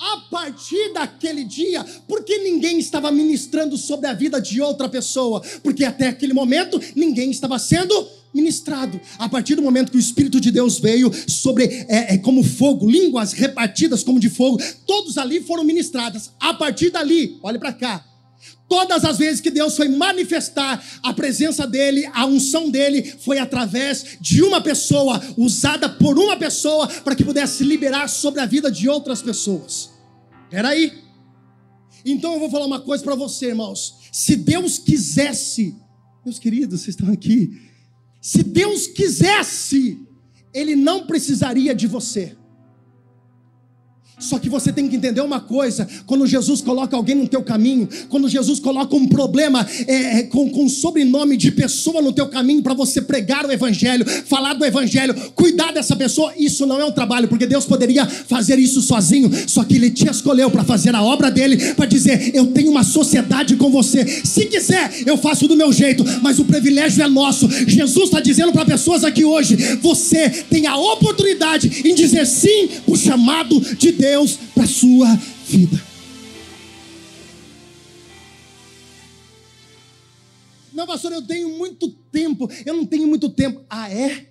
a 0.00 0.20
partir 0.30 0.92
daquele 0.92 1.42
dia, 1.42 1.84
porque 2.06 2.38
ninguém 2.38 2.78
estava 2.78 3.10
ministrando 3.10 3.76
sobre 3.76 4.06
a 4.06 4.12
vida 4.12 4.40
de 4.40 4.60
outra 4.60 4.88
pessoa, 4.88 5.40
porque 5.62 5.84
até 5.84 6.06
aquele 6.06 6.32
momento 6.32 6.80
ninguém 6.94 7.30
estava 7.30 7.58
sendo 7.58 8.08
ministrado. 8.32 9.00
A 9.18 9.28
partir 9.28 9.54
do 9.54 9.62
momento 9.62 9.90
que 9.90 9.96
o 9.96 10.00
Espírito 10.00 10.40
de 10.40 10.50
Deus 10.50 10.78
veio 10.78 11.10
sobre, 11.26 11.64
é, 11.88 12.14
é, 12.14 12.18
como 12.18 12.42
fogo, 12.42 12.88
línguas 12.88 13.32
repartidas 13.32 14.02
como 14.02 14.20
de 14.20 14.28
fogo, 14.28 14.58
todos 14.86 15.18
ali 15.18 15.40
foram 15.40 15.64
ministradas. 15.64 16.30
A 16.38 16.54
partir 16.54 16.90
dali, 16.90 17.38
olhe 17.42 17.58
para 17.58 17.72
cá, 17.72 18.04
Todas 18.68 19.02
as 19.04 19.16
vezes 19.16 19.40
que 19.40 19.50
Deus 19.50 19.74
foi 19.74 19.88
manifestar 19.88 20.84
a 21.02 21.14
presença 21.14 21.66
dele, 21.66 22.08
a 22.12 22.26
unção 22.26 22.68
dele, 22.68 23.02
foi 23.02 23.38
através 23.38 24.18
de 24.20 24.42
uma 24.42 24.60
pessoa, 24.60 25.20
usada 25.38 25.88
por 25.88 26.18
uma 26.18 26.36
pessoa, 26.36 26.86
para 26.86 27.14
que 27.14 27.24
pudesse 27.24 27.64
liberar 27.64 28.08
sobre 28.08 28.40
a 28.40 28.46
vida 28.46 28.70
de 28.70 28.86
outras 28.86 29.22
pessoas. 29.22 29.90
Peraí. 30.50 30.92
Então 32.04 32.34
eu 32.34 32.40
vou 32.40 32.50
falar 32.50 32.66
uma 32.66 32.80
coisa 32.80 33.02
para 33.02 33.14
você, 33.14 33.46
irmãos. 33.46 33.96
Se 34.12 34.36
Deus 34.36 34.78
quisesse, 34.78 35.74
meus 36.24 36.38
queridos, 36.38 36.82
vocês 36.82 36.94
estão 36.94 37.10
aqui. 37.10 37.67
Se 38.28 38.42
Deus 38.42 38.86
quisesse, 38.86 40.06
Ele 40.52 40.76
não 40.76 41.06
precisaria 41.06 41.74
de 41.74 41.86
você. 41.86 42.36
Só 44.18 44.38
que 44.38 44.48
você 44.48 44.72
tem 44.72 44.88
que 44.88 44.96
entender 44.96 45.20
uma 45.20 45.40
coisa: 45.40 45.86
quando 46.06 46.26
Jesus 46.26 46.60
coloca 46.60 46.96
alguém 46.96 47.14
no 47.14 47.28
teu 47.28 47.42
caminho, 47.42 47.88
quando 48.08 48.28
Jesus 48.28 48.58
coloca 48.58 48.94
um 48.96 49.06
problema 49.06 49.66
é, 49.86 50.18
é 50.18 50.22
com, 50.24 50.50
com 50.50 50.68
sobrenome 50.68 51.36
de 51.36 51.52
pessoa 51.52 52.02
no 52.02 52.12
teu 52.12 52.26
caminho 52.26 52.62
para 52.62 52.74
você 52.74 53.00
pregar 53.00 53.46
o 53.46 53.52
Evangelho, 53.52 54.04
falar 54.26 54.54
do 54.54 54.64
Evangelho, 54.64 55.14
cuidar 55.34 55.72
dessa 55.72 55.94
pessoa, 55.94 56.32
isso 56.36 56.66
não 56.66 56.80
é 56.80 56.84
um 56.84 56.90
trabalho, 56.90 57.28
porque 57.28 57.46
Deus 57.46 57.64
poderia 57.64 58.06
fazer 58.06 58.58
isso 58.58 58.82
sozinho, 58.82 59.30
só 59.46 59.62
que 59.62 59.76
Ele 59.76 59.90
te 59.90 60.08
escolheu 60.08 60.50
para 60.50 60.64
fazer 60.64 60.94
a 60.94 61.02
obra 61.02 61.30
dele, 61.30 61.74
para 61.74 61.86
dizer: 61.86 62.32
Eu 62.34 62.46
tenho 62.46 62.70
uma 62.70 62.82
sociedade 62.82 63.56
com 63.56 63.70
você. 63.70 64.04
Se 64.24 64.46
quiser, 64.46 64.92
eu 65.06 65.16
faço 65.16 65.46
do 65.46 65.56
meu 65.56 65.72
jeito, 65.72 66.04
mas 66.22 66.38
o 66.38 66.44
privilégio 66.44 67.04
é 67.04 67.08
nosso. 67.08 67.48
Jesus 67.68 68.06
está 68.06 68.20
dizendo 68.20 68.52
para 68.52 68.64
pessoas 68.64 69.04
aqui 69.04 69.24
hoje: 69.24 69.56
Você 69.80 70.28
tem 70.50 70.66
a 70.66 70.76
oportunidade 70.76 71.82
em 71.84 71.94
dizer 71.94 72.26
sim 72.26 72.68
o 72.86 72.96
chamado 72.96 73.60
de 73.60 73.92
Deus 73.92 74.07
Deus 74.08 74.36
para 74.54 74.64
a 74.64 74.66
sua 74.66 75.14
vida. 75.46 75.78
Não, 80.72 80.86
pastor, 80.86 81.12
eu 81.12 81.20
tenho 81.20 81.50
muito 81.58 81.90
tempo. 81.90 82.48
Eu 82.64 82.74
não 82.74 82.86
tenho 82.86 83.06
muito 83.06 83.28
tempo. 83.28 83.62
Ah, 83.68 83.90
é? 83.90 84.30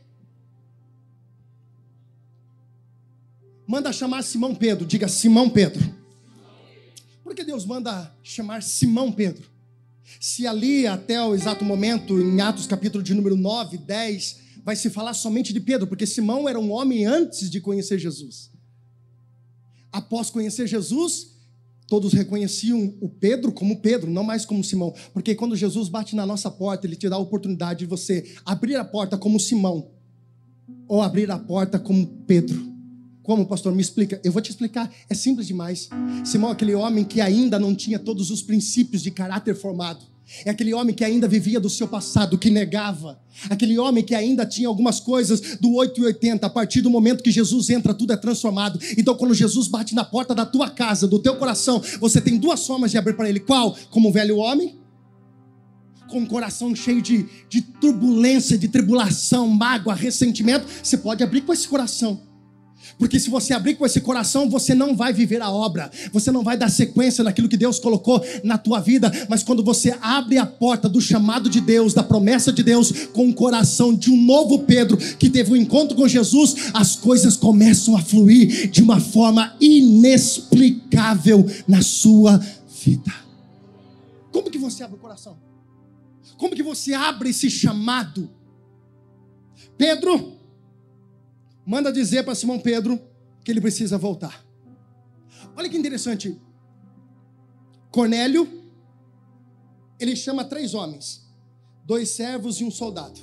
Manda 3.68 3.94
chamar 3.94 4.24
Simão 4.24 4.56
Pedro. 4.56 4.86
Diga 4.86 5.08
Simão 5.08 5.50
Pedro. 5.50 5.96
Por 7.24 7.36
que 7.36 7.44
Deus 7.44 7.66
manda 7.66 8.16
chamar 8.24 8.63
Simão 8.63 9.12
Pedro? 9.12 9.48
Se 10.20 10.48
ali, 10.48 10.88
até 10.88 11.22
o 11.22 11.36
exato 11.36 11.63
momento, 11.63 12.20
em 12.20 12.42
Atos 12.42 12.66
capítulo 12.66 13.04
de 13.04 13.13
número 13.13 13.36
9, 13.36 13.78
10, 13.78 14.40
vai 14.63 14.76
se 14.76 14.90
falar 14.90 15.13
somente 15.13 15.54
de 15.54 15.60
Pedro, 15.60 15.86
porque 15.86 16.08
Simão 16.08 16.48
era 16.50 16.58
um 16.58 16.72
homem 16.72 17.06
antes 17.06 17.50
de 17.50 17.60
conhecer 17.60 18.00
Jesus 18.00 18.57
após 19.91 20.30
conhecer 20.30 20.67
Jesus, 20.67 21.36
todos 21.88 22.13
reconheciam 22.13 22.93
o 23.00 23.10
Pedro 23.10 23.52
como 23.52 23.82
Pedro, 23.82 24.12
não 24.12 24.23
mais 24.23 24.45
como 24.45 24.63
Simão. 24.63 24.93
Porque 25.13 25.36
quando 25.36 25.56
Jesus 25.56 25.89
bate 25.89 26.15
na 26.15 26.26
nossa 26.26 26.52
porta, 26.52 26.86
ele 26.86 26.95
te 26.95 27.10
dá 27.10 27.15
a 27.15 27.19
oportunidade 27.19 27.80
de 27.80 27.86
você 27.86 28.36
abrir 28.45 28.76
a 28.76 28.86
porta 28.86 29.17
como 29.17 29.39
Simão 29.39 29.91
ou 30.88 31.02
abrir 31.02 31.30
a 31.32 31.39
porta 31.39 31.80
como 31.80 32.06
Pedro. 32.28 32.76
Como, 33.23 33.45
pastor? 33.45 33.76
Me 33.76 33.82
explica. 33.82 34.21
Eu 34.23 34.32
vou 34.32 34.41
te 34.41 34.52
explicar. 34.52 34.89
É 35.10 35.13
simples 35.13 35.47
demais. 35.47 35.89
Simão, 36.23 36.50
aquele 36.50 36.73
homem 36.73 37.04
que 37.04 37.19
ainda 37.19 37.60
não 37.60 37.76
tinha 37.76 38.00
todos 38.00 38.32
os 38.32 38.41
princípios 38.41 39.04
de 39.04 39.12
caráter 39.12 39.54
formado. 39.54 40.06
É 40.44 40.50
aquele 40.50 40.74
homem 40.74 40.94
que 40.94 41.04
ainda 41.04 41.28
vivia 41.28 41.60
do 41.60 41.70
seu 41.70 41.88
passado, 41.88 42.38
que 42.38 42.50
negava. 42.50 43.20
Aquele 43.50 43.80
homem 43.80 44.04
que 44.04 44.13
ainda 44.13 44.46
tinha 44.46 44.68
algumas 44.68 45.00
coisas 45.00 45.58
do 45.58 45.74
8 45.74 46.02
e 46.02 46.06
80. 46.06 46.46
A 46.46 46.50
partir 46.50 46.82
do 46.82 46.90
momento 46.90 47.24
que 47.24 47.32
Jesus 47.32 47.70
entra, 47.70 47.94
tudo 47.94 48.12
é 48.12 48.18
transformado. 48.18 48.80
Então, 48.98 49.16
quando 49.16 49.34
Jesus 49.34 49.68
bate 49.68 49.96
na 49.96 50.04
porta 50.04 50.36
da 50.36 50.46
tua 50.46 50.70
casa, 50.70 51.08
do 51.08 51.20
teu 51.20 51.38
coração, 51.38 51.82
você 52.00 52.20
tem 52.20 52.38
duas 52.38 52.66
formas 52.66 52.92
de 52.92 52.98
abrir 52.98 53.16
para 53.16 53.30
ele. 53.30 53.40
Qual? 53.40 53.76
Como 53.90 54.10
um 54.10 54.12
velho 54.12 54.38
homem, 54.38 54.78
com 56.10 56.20
um 56.20 56.26
coração 56.26 56.76
cheio 56.76 57.02
de, 57.02 57.26
de 57.50 57.62
turbulência, 57.62 58.58
de 58.58 58.68
tribulação, 58.68 59.48
mágoa, 59.48 59.94
ressentimento. 59.94 60.68
Você 60.84 60.98
pode 60.98 61.24
abrir 61.24 61.42
com 61.42 61.54
esse 61.54 61.68
coração. 61.68 62.27
Porque 62.97 63.19
se 63.19 63.30
você 63.30 63.54
abrir 63.54 63.76
com 63.76 63.86
esse 63.86 64.02
coração, 64.02 64.50
você 64.50 64.73
não 64.73 64.95
vai 64.95 65.13
viver 65.13 65.41
a 65.41 65.50
obra, 65.50 65.91
você 66.12 66.32
não 66.32 66.43
vai 66.43 66.58
dar 66.58 66.69
sequência 66.69 67.23
naquilo 67.23 67.50
que 67.50 67.58
Deus 67.58 67.80
colocou 67.80 68.23
na 68.43 68.58
tua 68.58 68.80
vida, 68.80 69.12
mas 69.30 69.43
quando 69.43 69.63
você 69.63 69.95
abre 70.02 70.38
a 70.38 70.45
porta 70.45 70.88
do 70.88 71.02
chamado 71.02 71.50
de 71.50 71.62
Deus, 71.62 71.93
da 71.93 72.04
promessa 72.04 72.52
de 72.52 72.63
Deus, 72.63 73.08
com 73.13 73.30
o 73.30 73.34
coração 73.34 73.93
de 73.93 74.12
um 74.12 74.21
novo 74.21 74.60
Pedro 74.60 74.97
que 74.97 75.30
teve 75.30 75.52
um 75.52 75.56
encontro 75.56 75.95
com 75.95 76.08
Jesus, 76.08 76.71
as 76.73 76.95
coisas 76.95 77.36
começam 77.36 77.95
a 77.95 78.02
fluir 78.02 78.69
de 78.69 78.82
uma 78.82 79.00
forma 79.00 79.56
inexplicável 79.60 81.45
na 81.67 81.82
sua 81.82 82.38
vida. 82.84 83.13
Como 84.32 84.50
que 84.50 84.58
você 84.58 84.84
abre 84.84 84.95
o 84.95 85.00
coração? 85.00 85.38
Como 86.38 86.56
que 86.56 86.63
você 86.63 86.93
abre 86.93 87.30
esse 87.30 87.50
chamado? 87.50 88.30
Pedro, 89.78 90.37
manda 91.68 91.92
dizer 91.92 92.24
para 92.24 92.34
Simão 92.34 92.58
Pedro 92.58 92.98
que 93.44 93.52
ele 93.52 93.60
precisa 93.60 93.98
voltar. 93.98 94.48
Olha 95.54 95.70
que 95.70 95.78
interessante. 95.78 96.40
Cornélio, 97.92 98.64
ele 100.00 100.16
chama 100.16 100.46
três 100.46 100.74
homens, 100.74 101.28
dois 101.86 102.10
servos 102.10 102.62
e 102.62 102.64
um 102.64 102.72
soldado. 102.72 103.20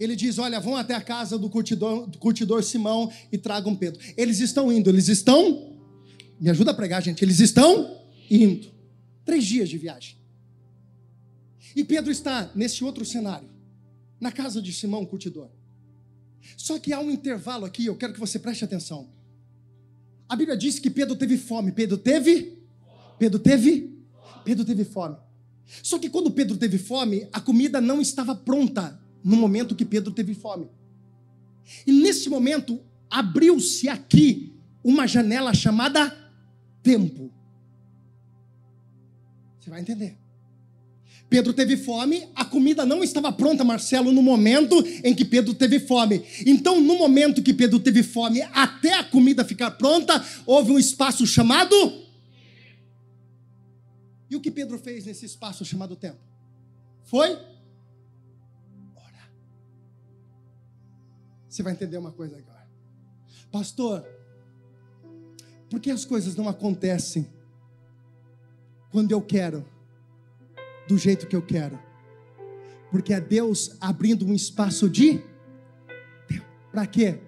Ele 0.00 0.16
diz: 0.16 0.38
Olha, 0.38 0.58
vão 0.58 0.74
até 0.74 0.94
a 0.94 1.00
casa 1.00 1.38
do 1.38 1.48
curtidor, 1.48 2.08
do 2.08 2.18
curtidor 2.18 2.64
Simão 2.64 3.12
e 3.30 3.38
tragam 3.38 3.76
Pedro. 3.76 4.00
Eles 4.16 4.40
estão 4.40 4.72
indo, 4.72 4.90
eles 4.90 5.06
estão. 5.06 5.76
Me 6.40 6.50
ajuda 6.50 6.72
a 6.72 6.74
pregar, 6.74 7.00
gente. 7.00 7.24
Eles 7.24 7.38
estão 7.38 8.00
indo. 8.28 8.72
Três 9.24 9.44
dias 9.44 9.68
de 9.68 9.78
viagem. 9.78 10.16
E 11.76 11.84
Pedro 11.84 12.10
está 12.10 12.50
nesse 12.54 12.82
outro 12.82 13.04
cenário, 13.04 13.48
na 14.18 14.32
casa 14.32 14.60
de 14.60 14.72
Simão, 14.72 15.06
curtidor. 15.06 15.50
Só 16.56 16.78
que 16.78 16.92
há 16.92 17.00
um 17.00 17.10
intervalo 17.10 17.64
aqui, 17.64 17.86
eu 17.86 17.96
quero 17.96 18.12
que 18.12 18.20
você 18.20 18.38
preste 18.38 18.64
atenção. 18.64 19.08
A 20.28 20.36
Bíblia 20.36 20.56
diz 20.56 20.78
que 20.78 20.90
Pedro 20.90 21.16
teve 21.16 21.36
fome. 21.36 21.72
Pedro 21.72 21.96
teve? 21.96 22.58
Pedro 23.18 23.38
teve? 23.38 23.96
Pedro 24.44 24.64
teve 24.64 24.84
fome. 24.84 25.16
Só 25.82 25.98
que 25.98 26.08
quando 26.08 26.30
Pedro 26.30 26.56
teve 26.56 26.78
fome, 26.78 27.28
a 27.32 27.40
comida 27.40 27.80
não 27.80 28.00
estava 28.00 28.34
pronta 28.34 29.00
no 29.22 29.36
momento 29.36 29.74
que 29.74 29.84
Pedro 29.84 30.12
teve 30.12 30.34
fome. 30.34 30.68
E 31.86 31.92
nesse 31.92 32.28
momento, 32.28 32.80
abriu-se 33.10 33.88
aqui 33.88 34.54
uma 34.84 35.06
janela 35.06 35.52
chamada 35.52 36.16
tempo. 36.82 37.32
Você 39.58 39.70
vai 39.70 39.80
entender. 39.80 40.16
Pedro 41.28 41.52
teve 41.52 41.76
fome, 41.76 42.28
a 42.34 42.44
comida 42.44 42.86
não 42.86 43.02
estava 43.02 43.32
pronta, 43.32 43.64
Marcelo, 43.64 44.12
no 44.12 44.22
momento 44.22 44.76
em 45.02 45.14
que 45.14 45.24
Pedro 45.24 45.54
teve 45.54 45.80
fome. 45.80 46.24
Então, 46.46 46.80
no 46.80 46.96
momento 46.96 47.42
que 47.42 47.52
Pedro 47.52 47.80
teve 47.80 48.02
fome, 48.02 48.42
até 48.52 48.94
a 48.94 49.04
comida 49.04 49.44
ficar 49.44 49.72
pronta, 49.72 50.24
houve 50.46 50.70
um 50.70 50.78
espaço 50.78 51.26
chamado. 51.26 51.74
E 54.30 54.36
o 54.36 54.40
que 54.40 54.50
Pedro 54.50 54.78
fez 54.78 55.04
nesse 55.04 55.26
espaço 55.26 55.64
chamado 55.64 55.96
tempo? 55.96 56.18
Foi? 57.04 57.30
Ora. 58.94 59.30
Você 61.48 61.62
vai 61.62 61.72
entender 61.72 61.98
uma 61.98 62.12
coisa 62.12 62.36
agora. 62.36 62.68
Pastor, 63.50 64.06
por 65.68 65.80
que 65.80 65.90
as 65.90 66.04
coisas 66.04 66.36
não 66.36 66.48
acontecem 66.48 67.26
quando 68.92 69.10
eu 69.10 69.20
quero? 69.20 69.66
Do 70.88 70.96
jeito 70.96 71.26
que 71.26 71.36
eu 71.36 71.42
quero. 71.42 71.78
Porque 72.90 73.12
é 73.12 73.20
Deus 73.20 73.76
abrindo 73.80 74.24
um 74.26 74.34
espaço 74.34 74.88
de 74.88 75.22
Para 76.70 76.86
quê? 76.86 77.20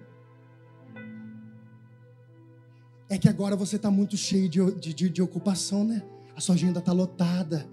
É 3.09 3.17
que 3.17 3.27
agora 3.27 3.55
você 3.55 3.75
está 3.75 3.89
muito 3.89 4.15
cheio 4.15 4.47
de, 4.47 4.93
de, 4.93 5.09
de 5.09 5.21
ocupação, 5.21 5.83
né? 5.83 6.03
A 6.35 6.41
sua 6.41 6.55
agenda 6.55 6.79
está 6.79 6.91
lotada. 6.91 7.67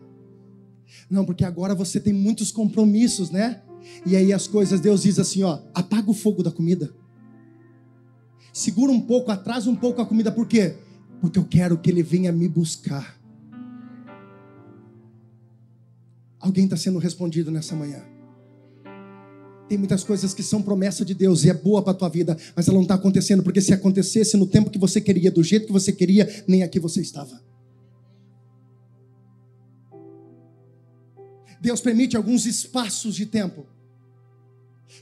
Não, 1.11 1.25
porque 1.25 1.45
agora 1.45 1.75
você 1.75 2.01
tem 2.01 2.13
muitos 2.13 2.51
compromissos, 2.51 3.31
né? 3.31 3.63
E 4.05 4.17
aí 4.17 4.33
as 4.33 4.47
coisas, 4.47 4.81
Deus 4.81 5.03
diz 5.03 5.19
assim: 5.19 5.43
ó, 5.43 5.61
apaga 5.75 6.11
o 6.11 6.15
fogo 6.15 6.43
da 6.43 6.51
comida. 6.51 6.93
Segura 8.53 8.91
um 8.91 9.01
pouco, 9.01 9.31
atrasa 9.31 9.69
um 9.69 9.77
pouco 9.77 10.01
a 10.01 10.07
comida, 10.07 10.33
por 10.33 10.47
quê? 10.47 10.77
Porque 11.21 11.39
eu 11.39 11.45
quero 11.45 11.77
que 11.77 11.91
Ele 11.91 12.03
venha 12.03 12.33
me 12.33 12.49
buscar. 12.49 13.21
Alguém 16.47 16.67
está 16.67 16.77
sendo 16.77 17.01
respondido 17.01 17.51
nessa 17.51 17.75
manhã. 17.75 18.01
Tem 19.69 19.77
muitas 19.77 20.05
coisas 20.05 20.33
que 20.33 20.45
são 20.45 20.63
promessa 20.63 21.05
de 21.05 21.13
Deus 21.13 21.43
e 21.43 21.51
é 21.51 21.55
boa 21.55 21.83
para 21.83 21.91
a 21.91 21.97
tua 21.97 22.09
vida, 22.09 22.39
mas 22.55 22.69
ela 22.69 22.77
não 22.77 22.83
está 22.83 22.95
acontecendo, 22.95 23.43
porque 23.43 23.61
se 23.61 23.73
acontecesse 23.73 24.37
no 24.37 24.47
tempo 24.47 24.71
que 24.71 24.79
você 24.79 25.01
queria, 25.01 25.29
do 25.29 25.43
jeito 25.43 25.67
que 25.67 25.73
você 25.73 25.91
queria, 25.91 26.45
nem 26.47 26.63
aqui 26.63 26.79
você 26.79 27.01
estava. 27.01 27.43
Deus 31.61 31.81
permite 31.81 32.17
alguns 32.17 32.47
espaços 32.47 33.17
de 33.17 33.27
tempo 33.27 33.67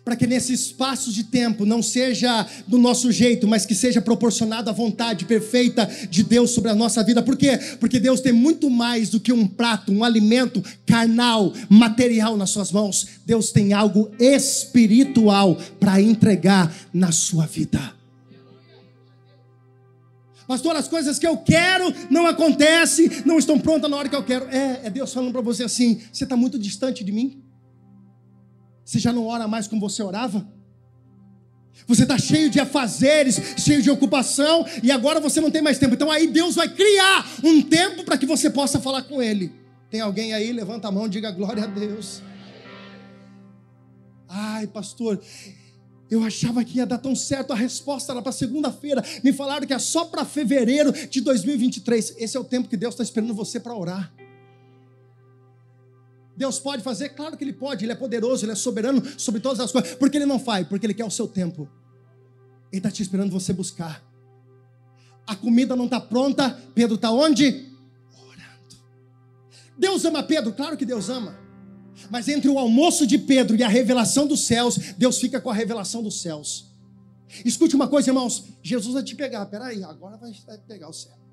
para 0.05 0.16
que 0.16 0.26
nesse 0.26 0.53
espaço 0.53 1.11
de 1.11 1.24
tempo 1.24 1.64
não 1.64 1.82
seja 1.82 2.47
do 2.66 2.76
nosso 2.76 3.11
jeito, 3.11 3.49
mas 3.49 3.64
que 3.64 3.74
seja 3.74 4.03
proporcionado 4.03 4.68
à 4.68 4.72
vontade 4.72 5.24
perfeita 5.24 5.89
de 6.11 6.22
Deus 6.22 6.51
sobre 6.51 6.70
a 6.70 6.74
nossa 6.74 7.03
vida. 7.03 7.22
Por 7.22 7.37
quê? 7.37 7.59
Porque 7.80 7.99
Deus 7.99 8.20
tem 8.20 8.32
muito 8.32 8.68
mais 8.68 9.09
do 9.09 9.18
que 9.18 9.32
um 9.32 9.47
prato, 9.47 9.91
um 9.91 10.05
alimento 10.05 10.62
carnal, 10.85 11.55
material 11.70 12.37
nas 12.37 12.51
suas 12.51 12.70
mãos. 12.70 13.07
Deus 13.24 13.51
tem 13.51 13.72
algo 13.72 14.11
espiritual 14.18 15.57
para 15.80 16.01
entregar 16.01 16.74
na 16.93 17.11
sua 17.11 17.47
vida. 17.47 17.95
Pastor, 20.47 20.76
as 20.76 20.87
coisas 20.87 21.18
que 21.18 21.26
eu 21.26 21.39
quero 21.39 21.93
não 22.11 22.26
acontecem, 22.26 23.11
não 23.24 23.39
estão 23.39 23.59
prontas 23.59 23.91
na 23.91 23.97
hora 23.97 24.11
que 24.11 24.16
eu 24.16 24.22
quero. 24.22 24.45
É, 24.51 24.82
é 24.85 24.91
Deus 24.91 25.12
falando 25.14 25.32
para 25.32 25.41
você 25.41 25.64
assim: 25.64 26.03
você 26.12 26.24
está 26.24 26.37
muito 26.37 26.59
distante 26.59 27.03
de 27.03 27.11
mim. 27.11 27.43
Você 28.85 28.99
já 28.99 29.12
não 29.12 29.26
ora 29.26 29.49
mais 29.49 29.66
como 29.66 29.80
você 29.80 30.03
orava? 30.03 30.47
Você 31.87 32.05
está 32.05 32.16
cheio 32.16 32.49
de 32.49 32.61
afazeres, 32.61 33.41
cheio 33.59 33.82
de 33.82 33.91
ocupação, 33.91 34.64
e 34.82 34.91
agora 34.91 35.20
você 35.20 35.41
não 35.41 35.51
tem 35.51 35.61
mais 35.61 35.78
tempo. 35.78 35.95
Então 35.95 36.11
aí 36.11 36.26
Deus 36.26 36.55
vai 36.55 36.68
criar 36.68 37.26
um 37.43 37.61
tempo 37.62 38.05
para 38.05 38.16
que 38.16 38.26
você 38.26 38.49
possa 38.49 38.80
falar 38.80 39.03
com 39.03 39.22
Ele. 39.22 39.53
Tem 39.91 40.01
alguém 40.01 40.32
aí? 40.32 40.53
Levanta 40.53 40.89
a 40.89 40.93
mão, 40.93 41.09
diga 41.09 41.30
glória 41.30 41.64
a 41.64 41.66
Deus. 41.66 42.22
Ai, 44.28 44.66
pastor, 44.66 45.20
eu 46.11 46.22
achava 46.22 46.64
que 46.64 46.78
ia 46.78 46.87
dar 46.87 46.99
tão 46.99 47.14
certo, 47.14 47.53
a 47.53 47.57
resposta 47.57 48.12
era 48.12 48.22
para 48.22 48.32
segunda-feira. 48.32 49.03
Me 49.22 49.32
falaram 49.32 49.66
que 49.66 49.72
é 49.72 49.78
só 49.78 50.05
para 50.05 50.24
fevereiro 50.24 50.93
de 50.93 51.20
2023. 51.20 52.16
Esse 52.18 52.37
é 52.37 52.41
o 52.41 52.45
tempo 52.45 52.68
que 52.68 52.76
Deus 52.76 52.95
está 52.95 53.05
esperando 53.05 53.35
você 53.35 53.61
para 53.61 53.74
orar. 53.74 54.12
Deus 56.37 56.59
pode 56.59 56.82
fazer? 56.82 57.11
Claro 57.11 57.37
que 57.37 57.45
Ele 57.45 57.53
pode, 57.53 57.85
Ele 57.85 57.93
é 57.93 57.95
poderoso, 57.95 58.45
Ele 58.45 58.53
é 58.53 58.57
soberano 58.57 59.03
sobre 59.18 59.41
todas 59.41 59.61
as 59.61 59.70
coisas. 59.70 59.95
Por 59.95 60.11
que 60.11 60.16
Ele 60.16 60.26
não 60.26 60.39
faz? 60.39 60.66
Porque 60.66 60.87
Ele 60.87 60.95
quer 60.95 61.05
o 61.05 61.11
seu 61.11 61.28
tempo. 61.28 61.68
Ele 62.72 62.80
está 62.80 62.91
te 62.91 63.03
esperando 63.03 63.30
você 63.30 63.53
buscar. 63.53 64.03
A 65.26 65.35
comida 65.37 65.74
não 65.76 65.85
está 65.85 66.01
pronta, 66.01 66.51
Pedro 66.74 66.97
está 66.97 67.11
onde? 67.11 67.72
Orando. 68.18 68.76
Deus 69.78 70.05
ama 70.05 70.22
Pedro? 70.22 70.53
Claro 70.53 70.76
que 70.76 70.85
Deus 70.85 71.09
ama. 71.09 71.39
Mas 72.11 72.28
entre 72.28 72.49
o 72.49 72.59
almoço 72.59 73.07
de 73.07 73.16
Pedro 73.16 73.57
e 73.57 73.62
a 73.62 73.68
revelação 73.68 74.26
dos 74.26 74.41
céus, 74.41 74.76
Deus 74.99 75.18
fica 75.18 75.41
com 75.41 75.51
a 75.51 75.55
revelação 75.55 76.03
dos 76.03 76.20
céus. 76.20 76.74
Escute 77.45 77.74
uma 77.74 77.89
coisa, 77.89 78.11
irmãos: 78.11 78.45
Jesus 78.62 78.95
vai 78.95 79.03
te 79.03 79.14
pegar. 79.14 79.47
Peraí, 79.47 79.82
agora 79.82 80.16
vai 80.16 80.32
pegar 80.66 80.89
o 80.89 80.93
céu. 80.93 81.23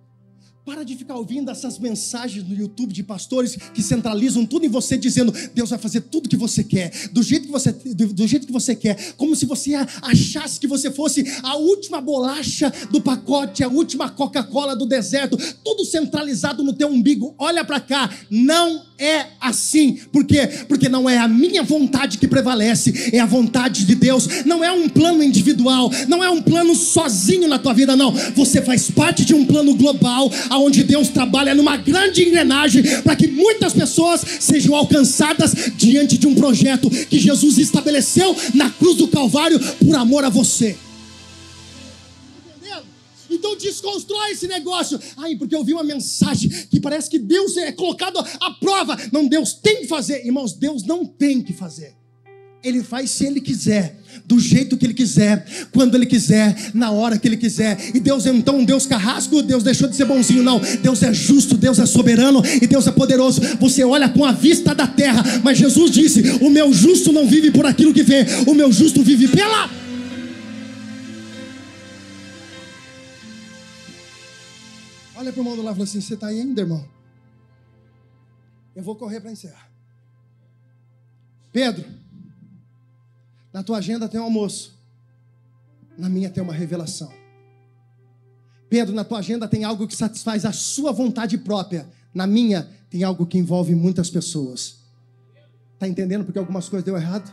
Para 0.63 0.83
de 0.83 0.95
ficar 0.95 1.15
ouvindo 1.15 1.49
essas 1.49 1.79
mensagens 1.79 2.47
no 2.47 2.55
YouTube 2.55 2.93
de 2.93 3.01
pastores 3.01 3.57
que 3.73 3.81
centralizam 3.81 4.45
tudo 4.45 4.63
em 4.63 4.69
você, 4.69 4.95
dizendo 4.95 5.33
Deus 5.55 5.71
vai 5.71 5.79
fazer 5.79 6.01
tudo 6.01 6.29
que 6.29 6.37
você 6.37 6.63
quer, 6.63 6.91
do 7.11 7.23
jeito 7.23 7.47
que 7.47 7.51
você, 7.51 7.71
do, 7.71 8.13
do, 8.13 8.27
jeito 8.27 8.45
que 8.45 8.53
você 8.53 8.75
quer, 8.75 9.13
como 9.17 9.35
se 9.35 9.47
você 9.47 9.73
achasse 10.03 10.59
que 10.59 10.67
você 10.67 10.91
fosse 10.91 11.25
a 11.41 11.55
última 11.55 11.99
bolacha 11.99 12.71
do 12.91 13.01
pacote, 13.01 13.63
a 13.63 13.67
última 13.67 14.07
Coca-Cola 14.11 14.75
do 14.75 14.85
deserto, 14.85 15.35
tudo 15.63 15.83
centralizado 15.83 16.63
no 16.63 16.73
teu 16.73 16.89
umbigo. 16.89 17.33
Olha 17.39 17.65
para 17.65 17.79
cá, 17.79 18.11
não 18.29 18.83
é 18.99 19.29
assim. 19.41 19.93
Por 20.11 20.23
quê? 20.23 20.47
Porque 20.67 20.87
não 20.87 21.09
é 21.09 21.17
a 21.17 21.27
minha 21.27 21.63
vontade 21.63 22.19
que 22.19 22.27
prevalece, 22.27 23.09
é 23.11 23.19
a 23.19 23.25
vontade 23.25 23.83
de 23.83 23.95
Deus. 23.95 24.45
Não 24.45 24.63
é 24.63 24.71
um 24.71 24.87
plano 24.87 25.23
individual, 25.23 25.89
não 26.07 26.23
é 26.23 26.29
um 26.29 26.39
plano 26.39 26.75
sozinho 26.75 27.47
na 27.47 27.57
tua 27.57 27.73
vida, 27.73 27.95
não. 27.95 28.11
Você 28.35 28.61
faz 28.61 28.91
parte 28.91 29.25
de 29.25 29.33
um 29.33 29.43
plano 29.43 29.73
global 29.75 30.31
aonde 30.51 30.83
Deus 30.83 31.07
trabalha 31.07 31.55
numa 31.55 31.77
grande 31.77 32.23
engrenagem 32.23 32.83
para 33.01 33.15
que 33.15 33.25
muitas 33.27 33.71
pessoas 33.71 34.21
sejam 34.39 34.75
alcançadas 34.75 35.53
diante 35.77 36.17
de 36.17 36.27
um 36.27 36.35
projeto 36.35 36.89
que 36.89 37.17
Jesus 37.17 37.57
estabeleceu 37.57 38.35
na 38.53 38.69
cruz 38.69 38.97
do 38.97 39.07
Calvário 39.07 39.57
por 39.77 39.95
amor 39.95 40.25
a 40.25 40.29
você. 40.29 40.75
Então 43.29 43.55
desconstrói 43.55 44.31
esse 44.31 44.45
negócio. 44.45 44.99
Ai, 45.15 45.37
porque 45.37 45.55
eu 45.55 45.63
vi 45.63 45.71
uma 45.71 45.85
mensagem 45.85 46.49
que 46.69 46.81
parece 46.81 47.09
que 47.09 47.17
Deus 47.17 47.55
é 47.55 47.71
colocado 47.71 48.19
à 48.19 48.51
prova. 48.51 48.97
Não, 49.09 49.25
Deus 49.25 49.53
tem 49.53 49.77
que 49.77 49.87
fazer. 49.87 50.25
Irmãos, 50.25 50.51
Deus 50.51 50.83
não 50.83 51.05
tem 51.05 51.41
que 51.41 51.53
fazer. 51.53 52.00
Ele 52.63 52.83
faz 52.83 53.09
se 53.09 53.25
ele 53.25 53.41
quiser, 53.41 53.99
do 54.23 54.39
jeito 54.39 54.77
que 54.77 54.85
ele 54.85 54.93
quiser, 54.93 55.45
quando 55.71 55.95
ele 55.95 56.05
quiser, 56.05 56.55
na 56.75 56.91
hora 56.91 57.17
que 57.17 57.27
ele 57.27 57.37
quiser. 57.37 57.77
E 57.95 57.99
Deus 57.99 58.27
então 58.27 58.59
um 58.59 58.65
Deus 58.65 58.85
carrasco, 58.85 59.41
Deus 59.41 59.63
deixou 59.63 59.87
de 59.87 59.95
ser 59.95 60.05
bonzinho, 60.05 60.43
não. 60.43 60.61
Deus 60.81 61.01
é 61.01 61.11
justo, 61.11 61.57
Deus 61.57 61.79
é 61.79 61.87
soberano 61.87 62.41
e 62.61 62.67
Deus 62.67 62.85
é 62.85 62.91
poderoso. 62.91 63.41
Você 63.59 63.83
olha 63.83 64.07
com 64.09 64.23
a 64.23 64.31
vista 64.31 64.75
da 64.75 64.85
terra, 64.85 65.23
mas 65.43 65.57
Jesus 65.57 65.89
disse: 65.89 66.21
O 66.41 66.51
meu 66.51 66.71
justo 66.71 67.11
não 67.11 67.27
vive 67.27 67.49
por 67.49 67.65
aquilo 67.65 67.93
que 67.93 68.03
vê, 68.03 68.25
o 68.45 68.53
meu 68.53 68.71
justo 68.71 69.01
vive 69.01 69.27
pela. 69.27 69.67
Olha 75.15 75.31
para 75.31 75.39
o 75.39 75.43
irmão 75.43 75.55
do 75.55 75.63
lado 75.63 75.73
e 75.73 75.77
fala 75.77 75.83
assim: 75.83 76.01
Você 76.01 76.13
está 76.13 76.27
aí 76.27 76.39
ainda, 76.39 76.61
irmão? 76.61 76.85
Eu 78.75 78.83
vou 78.83 78.95
correr 78.95 79.19
para 79.19 79.31
encerrar. 79.31 79.69
Pedro. 81.51 82.00
Na 83.53 83.63
tua 83.63 83.77
agenda 83.77 84.07
tem 84.07 84.19
um 84.19 84.23
almoço. 84.23 84.79
Na 85.97 86.07
minha 86.07 86.29
tem 86.29 86.41
uma 86.41 86.53
revelação. 86.53 87.11
Pedro, 88.69 88.95
na 88.95 89.03
tua 89.03 89.19
agenda 89.19 89.47
tem 89.47 89.63
algo 89.63 89.87
que 89.87 89.95
satisfaz 89.95 90.45
a 90.45 90.53
sua 90.53 90.91
vontade 90.91 91.37
própria. 91.37 91.89
Na 92.13 92.25
minha 92.25 92.69
tem 92.89 93.03
algo 93.03 93.25
que 93.25 93.37
envolve 93.37 93.75
muitas 93.75 94.09
pessoas. 94.09 94.79
Está 95.73 95.87
entendendo 95.87 96.23
porque 96.23 96.39
algumas 96.39 96.69
coisas 96.69 96.85
deu 96.85 96.95
errado? 96.95 97.29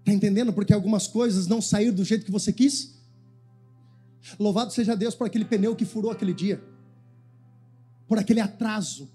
Está 0.00 0.12
entendendo 0.12 0.52
porque 0.52 0.72
algumas 0.72 1.06
coisas 1.06 1.46
não 1.46 1.60
saíram 1.60 1.94
do 1.94 2.04
jeito 2.04 2.24
que 2.24 2.30
você 2.30 2.52
quis? 2.52 2.98
Louvado 4.38 4.72
seja 4.72 4.96
Deus 4.96 5.14
por 5.14 5.26
aquele 5.26 5.44
pneu 5.44 5.74
que 5.74 5.84
furou 5.84 6.10
aquele 6.10 6.34
dia, 6.34 6.62
por 8.06 8.18
aquele 8.18 8.40
atraso, 8.40 9.10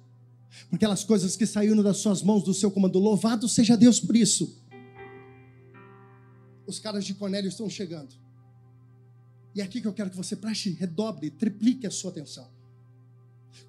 aquelas 0.72 1.04
coisas 1.04 1.36
que 1.36 1.46
saíram 1.46 1.82
das 1.82 1.98
suas 1.98 2.22
mãos, 2.22 2.44
do 2.44 2.54
seu 2.54 2.72
comando. 2.72 3.00
Louvado 3.00 3.48
seja 3.48 3.76
Deus 3.76 4.00
por 4.00 4.16
isso. 4.16 4.62
Os 6.66 6.80
caras 6.80 7.06
de 7.06 7.14
Cornélio 7.14 7.50
estão 7.50 7.70
chegando. 7.70 8.16
E 9.56 9.62
é 9.62 9.64
aqui 9.64 9.82
que 9.82 9.88
eu 9.88 9.94
quero 9.94 10.10
que 10.10 10.18
você 10.18 10.36
preste, 10.36 10.72
redobre, 10.72 11.30
triplique 11.30 11.86
a 11.86 11.92
sua 11.92 12.12
atenção. 12.12 12.48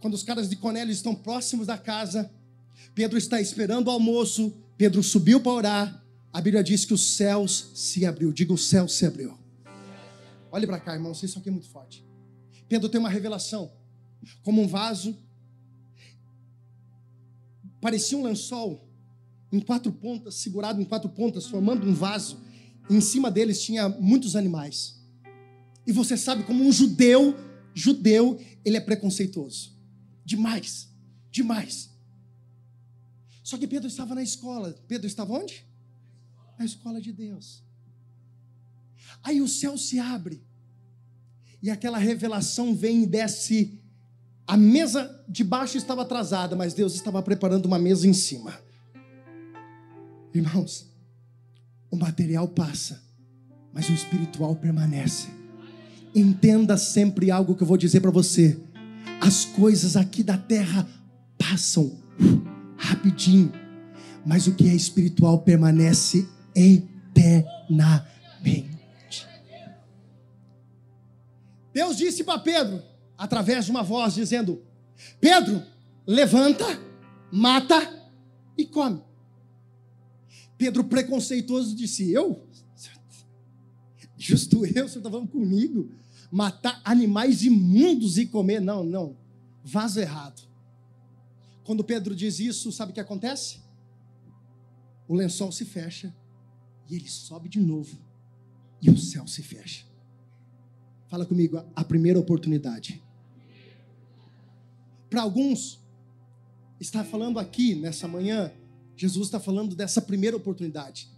Quando 0.00 0.14
os 0.14 0.22
caras 0.22 0.48
de 0.48 0.56
Cornélio 0.56 0.92
estão 0.92 1.14
próximos 1.14 1.66
da 1.66 1.76
casa, 1.76 2.30
Pedro 2.94 3.18
está 3.18 3.40
esperando 3.40 3.88
o 3.88 3.90
almoço, 3.90 4.54
Pedro 4.76 5.02
subiu 5.02 5.40
para 5.40 5.52
orar. 5.52 6.04
A 6.32 6.40
Bíblia 6.40 6.64
diz 6.64 6.84
que 6.84 6.94
os 6.94 7.14
céus 7.16 7.70
se 7.74 8.04
abriu. 8.04 8.32
Diga, 8.32 8.52
o 8.52 8.58
céu 8.58 8.88
se 8.88 9.06
abriu. 9.06 9.38
Olhe 10.50 10.66
para 10.66 10.80
cá, 10.80 10.94
irmão, 10.94 11.12
isso 11.12 11.38
aqui 11.38 11.48
é 11.48 11.52
muito 11.52 11.68
forte. 11.68 12.04
Pedro 12.68 12.88
tem 12.88 12.98
uma 12.98 13.08
revelação. 13.10 13.72
Como 14.42 14.62
um 14.62 14.66
vaso 14.66 15.16
parecia 17.84 18.16
um 18.16 18.22
lençol 18.22 18.88
em 19.52 19.60
quatro 19.60 19.92
pontas, 19.92 20.36
segurado 20.36 20.80
em 20.80 20.86
quatro 20.86 21.10
pontas, 21.10 21.44
formando 21.44 21.86
um 21.86 21.92
vaso. 21.92 22.40
E 22.88 22.94
em 22.94 23.00
cima 23.02 23.30
deles 23.30 23.62
tinha 23.62 23.90
muitos 23.90 24.34
animais. 24.36 24.98
E 25.86 25.92
você 25.92 26.16
sabe 26.16 26.44
como 26.44 26.64
um 26.64 26.72
judeu, 26.72 27.36
judeu, 27.74 28.40
ele 28.64 28.78
é 28.78 28.80
preconceituoso. 28.80 29.78
Demais, 30.24 30.88
demais. 31.30 31.90
Só 33.42 33.58
que 33.58 33.66
Pedro 33.66 33.86
estava 33.86 34.14
na 34.14 34.22
escola. 34.22 34.72
Pedro 34.88 35.06
estava 35.06 35.34
onde? 35.34 35.66
Na 36.58 36.64
escola 36.64 37.02
de 37.02 37.12
Deus. 37.12 37.62
Aí 39.22 39.42
o 39.42 39.48
céu 39.48 39.76
se 39.76 39.98
abre. 39.98 40.42
E 41.62 41.68
aquela 41.70 41.98
revelação 41.98 42.74
vem 42.74 43.02
e 43.02 43.06
desce 43.06 43.78
a 44.46 44.56
mesa 44.56 45.24
de 45.28 45.42
baixo 45.42 45.76
estava 45.78 46.02
atrasada, 46.02 46.54
mas 46.54 46.74
Deus 46.74 46.94
estava 46.94 47.22
preparando 47.22 47.66
uma 47.66 47.78
mesa 47.78 48.06
em 48.06 48.12
cima. 48.12 48.52
Irmãos, 50.34 50.90
o 51.90 51.96
material 51.96 52.46
passa, 52.48 53.02
mas 53.72 53.88
o 53.88 53.92
espiritual 53.92 54.54
permanece. 54.56 55.28
Entenda 56.14 56.76
sempre 56.76 57.30
algo 57.30 57.54
que 57.54 57.62
eu 57.62 57.66
vou 57.66 57.76
dizer 57.76 58.00
para 58.00 58.10
você. 58.10 58.60
As 59.20 59.44
coisas 59.44 59.96
aqui 59.96 60.22
da 60.22 60.36
terra 60.36 60.86
passam 61.38 61.84
uh, 61.84 62.02
rapidinho, 62.76 63.52
mas 64.26 64.46
o 64.46 64.54
que 64.54 64.68
é 64.68 64.74
espiritual 64.74 65.40
permanece 65.40 66.28
eternamente. 66.54 68.04
Deus 71.72 71.96
disse 71.96 72.22
para 72.22 72.38
Pedro: 72.38 72.82
através 73.16 73.66
de 73.66 73.70
uma 73.70 73.82
voz 73.82 74.14
dizendo: 74.14 74.62
Pedro, 75.20 75.62
levanta, 76.06 76.64
mata 77.32 78.10
e 78.56 78.64
come. 78.64 79.02
Pedro, 80.56 80.84
preconceituoso, 80.84 81.74
disse: 81.74 82.10
Eu? 82.10 82.46
Justo 84.16 84.64
eu, 84.64 84.88
você 84.88 84.98
está 84.98 85.10
falando 85.10 85.28
comigo? 85.28 85.90
Matar 86.30 86.80
animais 86.84 87.42
imundos 87.42 88.16
e 88.16 88.26
comer? 88.26 88.60
Não, 88.60 88.82
não. 88.82 89.16
Vaso 89.62 90.00
errado. 90.00 90.42
Quando 91.62 91.84
Pedro 91.84 92.14
diz 92.14 92.38
isso, 92.40 92.72
sabe 92.72 92.92
o 92.92 92.94
que 92.94 93.00
acontece? 93.00 93.58
O 95.06 95.14
lençol 95.14 95.52
se 95.52 95.64
fecha 95.64 96.14
e 96.88 96.96
ele 96.96 97.08
sobe 97.08 97.48
de 97.48 97.60
novo 97.60 97.98
e 98.80 98.90
o 98.90 98.96
céu 98.98 99.26
se 99.26 99.42
fecha. 99.42 99.84
Fala 101.08 101.26
comigo, 101.26 101.62
a 101.76 101.84
primeira 101.84 102.18
oportunidade. 102.18 103.03
Para 105.14 105.22
alguns, 105.22 105.78
está 106.80 107.04
falando 107.04 107.38
aqui 107.38 107.76
nessa 107.76 108.08
manhã, 108.08 108.50
Jesus 108.96 109.28
está 109.28 109.38
falando 109.38 109.76
dessa 109.76 110.02
primeira 110.02 110.36
oportunidade. 110.36 111.08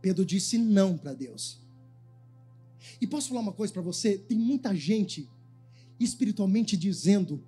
Pedro 0.00 0.24
disse 0.24 0.56
não 0.56 0.96
para 0.96 1.12
Deus. 1.14 1.60
E 3.00 3.08
posso 3.08 3.30
falar 3.30 3.40
uma 3.40 3.52
coisa 3.52 3.72
para 3.72 3.82
você? 3.82 4.16
Tem 4.16 4.38
muita 4.38 4.72
gente 4.72 5.28
espiritualmente 5.98 6.76
dizendo 6.76 7.42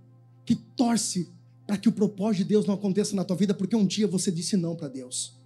que 0.45 0.57
torce 0.57 1.30
para 1.64 1.78
que 1.78 1.89
o 1.89 1.93
propósito 1.93 2.39
de 2.39 2.49
Deus 2.49 2.66
não 2.66 2.74
aconteça 2.74 3.14
na 3.14 3.22
tua 3.22 3.37
vida 3.37 3.55
porque 3.55 3.76
um 3.76 3.87
dia 3.87 4.09
você 4.09 4.32
disse 4.32 4.57
não 4.57 4.74
para 4.74 4.89
Deus. 4.89 5.39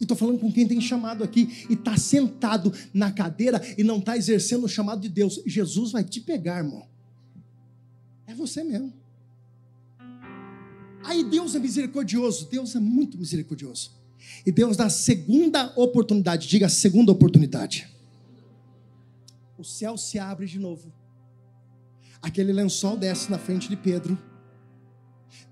E 0.00 0.02
estou 0.02 0.16
falando 0.16 0.40
com 0.40 0.50
quem 0.50 0.66
tem 0.66 0.80
chamado 0.80 1.22
aqui 1.22 1.64
e 1.70 1.74
está 1.74 1.96
sentado 1.96 2.72
na 2.92 3.12
cadeira 3.12 3.62
e 3.78 3.84
não 3.84 3.98
está 3.98 4.16
exercendo 4.16 4.64
o 4.64 4.68
chamado 4.68 5.00
de 5.00 5.08
Deus. 5.08 5.40
Jesus 5.46 5.92
vai 5.92 6.02
te 6.02 6.20
pegar, 6.20 6.58
irmão. 6.58 6.88
É 8.26 8.34
você 8.34 8.64
mesmo. 8.64 9.05
Aí 11.06 11.22
Deus 11.22 11.54
é 11.54 11.58
misericordioso. 11.58 12.48
Deus 12.48 12.74
é 12.74 12.80
muito 12.80 13.16
misericordioso. 13.16 13.92
E 14.44 14.50
Deus 14.50 14.76
dá 14.76 14.86
a 14.86 14.90
segunda 14.90 15.72
oportunidade. 15.76 16.48
Diga 16.48 16.66
a 16.66 16.68
segunda 16.68 17.12
oportunidade. 17.12 17.88
O 19.56 19.64
céu 19.64 19.96
se 19.96 20.18
abre 20.18 20.46
de 20.46 20.58
novo. 20.58 20.92
Aquele 22.20 22.52
lençol 22.52 22.96
desce 22.96 23.30
na 23.30 23.38
frente 23.38 23.68
de 23.68 23.76
Pedro. 23.76 24.18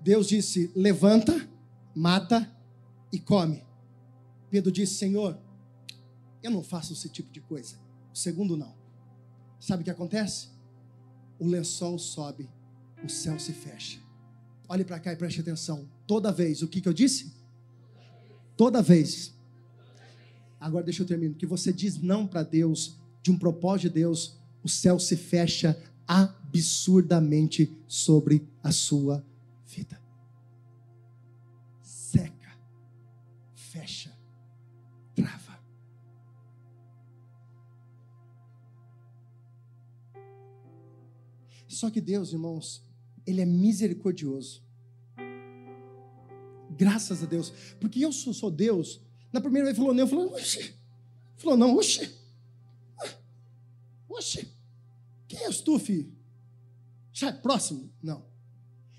Deus 0.01 0.27
disse: 0.27 0.71
levanta, 0.75 1.49
mata 1.95 2.51
e 3.11 3.17
come. 3.17 3.63
Pedro 4.49 4.71
disse: 4.71 4.95
Senhor, 4.95 5.39
eu 6.43 6.51
não 6.51 6.63
faço 6.63 6.91
esse 6.91 7.07
tipo 7.07 7.31
de 7.31 7.39
coisa. 7.39 7.77
O 8.13 8.17
segundo, 8.17 8.57
não. 8.57 8.75
Sabe 9.59 9.81
o 9.81 9.85
que 9.85 9.89
acontece? 9.89 10.49
O 11.39 11.47
lençol 11.47 11.97
sobe, 11.97 12.49
o 13.03 13.09
céu 13.09 13.39
se 13.39 13.53
fecha. 13.53 14.04
Olhe 14.67 14.83
para 14.83 14.99
cá 14.99 15.13
e 15.13 15.15
preste 15.15 15.41
atenção. 15.41 15.87
Toda 16.07 16.31
vez, 16.31 16.61
o 16.61 16.67
que, 16.67 16.81
que 16.81 16.87
eu 16.87 16.93
disse? 16.93 17.33
Toda 18.57 18.81
vez. 18.81 19.33
Agora 20.59 20.83
deixa 20.83 21.03
eu 21.03 21.07
terminar. 21.07 21.35
Que 21.35 21.45
você 21.45 21.71
diz 21.71 22.01
não 22.01 22.25
para 22.25 22.43
Deus, 22.43 22.97
de 23.21 23.31
um 23.31 23.37
propósito 23.37 23.89
de 23.89 23.95
Deus, 23.95 24.37
o 24.63 24.69
céu 24.69 24.99
se 24.99 25.15
fecha 25.15 25.79
absurdamente 26.07 27.71
sobre 27.87 28.47
a 28.63 28.71
sua 28.71 29.23
vida. 29.67 29.99
Seca, 31.81 32.57
fecha 33.53 34.11
trava. 35.15 35.59
Só 41.67 41.89
que 41.89 42.01
Deus, 42.01 42.31
irmãos, 42.31 42.83
Ele 43.25 43.41
é 43.41 43.45
misericordioso. 43.45 44.63
Graças 46.77 47.23
a 47.23 47.25
Deus. 47.25 47.51
Porque 47.79 48.03
eu 48.03 48.11
sou, 48.11 48.33
sou 48.33 48.51
Deus. 48.51 49.01
Na 49.31 49.41
primeira 49.41 49.65
vez 49.65 49.77
falou 49.77 49.93
não, 49.93 50.07
falou, 50.07 50.33
oxe. 50.33 50.75
Falou, 51.37 51.57
não, 51.57 51.75
oxe. 51.75 52.09
Oxe. 54.09 54.47
Quem 55.27 55.45
és 55.45 55.61
tu, 55.61 55.77
filho? 55.79 56.13
Já 57.11 57.29
é 57.29 57.31
próximo? 57.31 57.91
Não. 58.01 58.25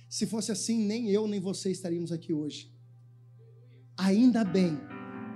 Se 0.09 0.27
fosse 0.27 0.51
assim, 0.51 0.85
nem 0.87 1.11
eu 1.11 1.27
nem 1.27 1.41
você 1.41 1.70
estaríamos 1.70 2.12
aqui 2.12 2.33
hoje. 2.33 2.72
Ainda 3.97 4.45
bem 4.45 4.79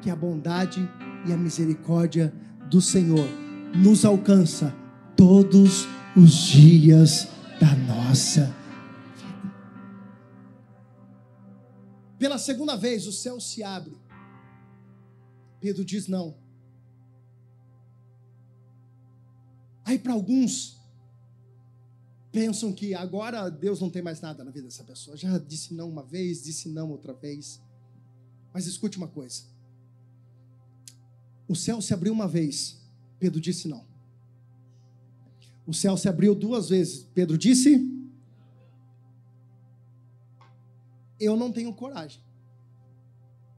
que 0.02 0.10
a 0.10 0.16
bondade 0.16 0.80
e 1.26 1.32
a 1.32 1.36
misericórdia 1.36 2.32
do 2.70 2.80
Senhor 2.80 3.26
nos 3.74 4.04
alcança 4.04 4.74
todos 5.16 5.86
os 6.16 6.32
dias 6.32 7.28
da 7.60 7.74
nossa 7.76 8.44
vida. 8.44 8.59
Pela 12.20 12.36
segunda 12.36 12.76
vez 12.76 13.06
o 13.06 13.12
céu 13.12 13.40
se 13.40 13.62
abre. 13.62 13.96
Pedro 15.58 15.82
diz 15.82 16.06
não. 16.06 16.36
Aí 19.86 19.98
para 19.98 20.12
alguns 20.12 20.78
pensam 22.30 22.74
que 22.74 22.94
agora 22.94 23.48
Deus 23.48 23.80
não 23.80 23.88
tem 23.88 24.02
mais 24.02 24.20
nada 24.20 24.44
na 24.44 24.50
vida 24.50 24.66
dessa 24.66 24.84
pessoa. 24.84 25.16
Já 25.16 25.38
disse 25.38 25.72
não 25.72 25.88
uma 25.88 26.02
vez, 26.02 26.44
disse 26.44 26.68
não 26.68 26.90
outra 26.90 27.14
vez. 27.14 27.58
Mas 28.52 28.66
escute 28.66 28.98
uma 28.98 29.08
coisa. 29.08 29.44
O 31.48 31.56
céu 31.56 31.80
se 31.80 31.94
abriu 31.94 32.12
uma 32.12 32.28
vez, 32.28 32.82
Pedro 33.18 33.40
disse 33.40 33.66
não. 33.66 33.86
O 35.66 35.72
céu 35.72 35.96
se 35.96 36.06
abriu 36.06 36.34
duas 36.34 36.68
vezes, 36.68 37.06
Pedro 37.14 37.38
disse: 37.38 37.78
Eu 41.20 41.36
não 41.36 41.52
tenho 41.52 41.72
coragem 41.74 42.22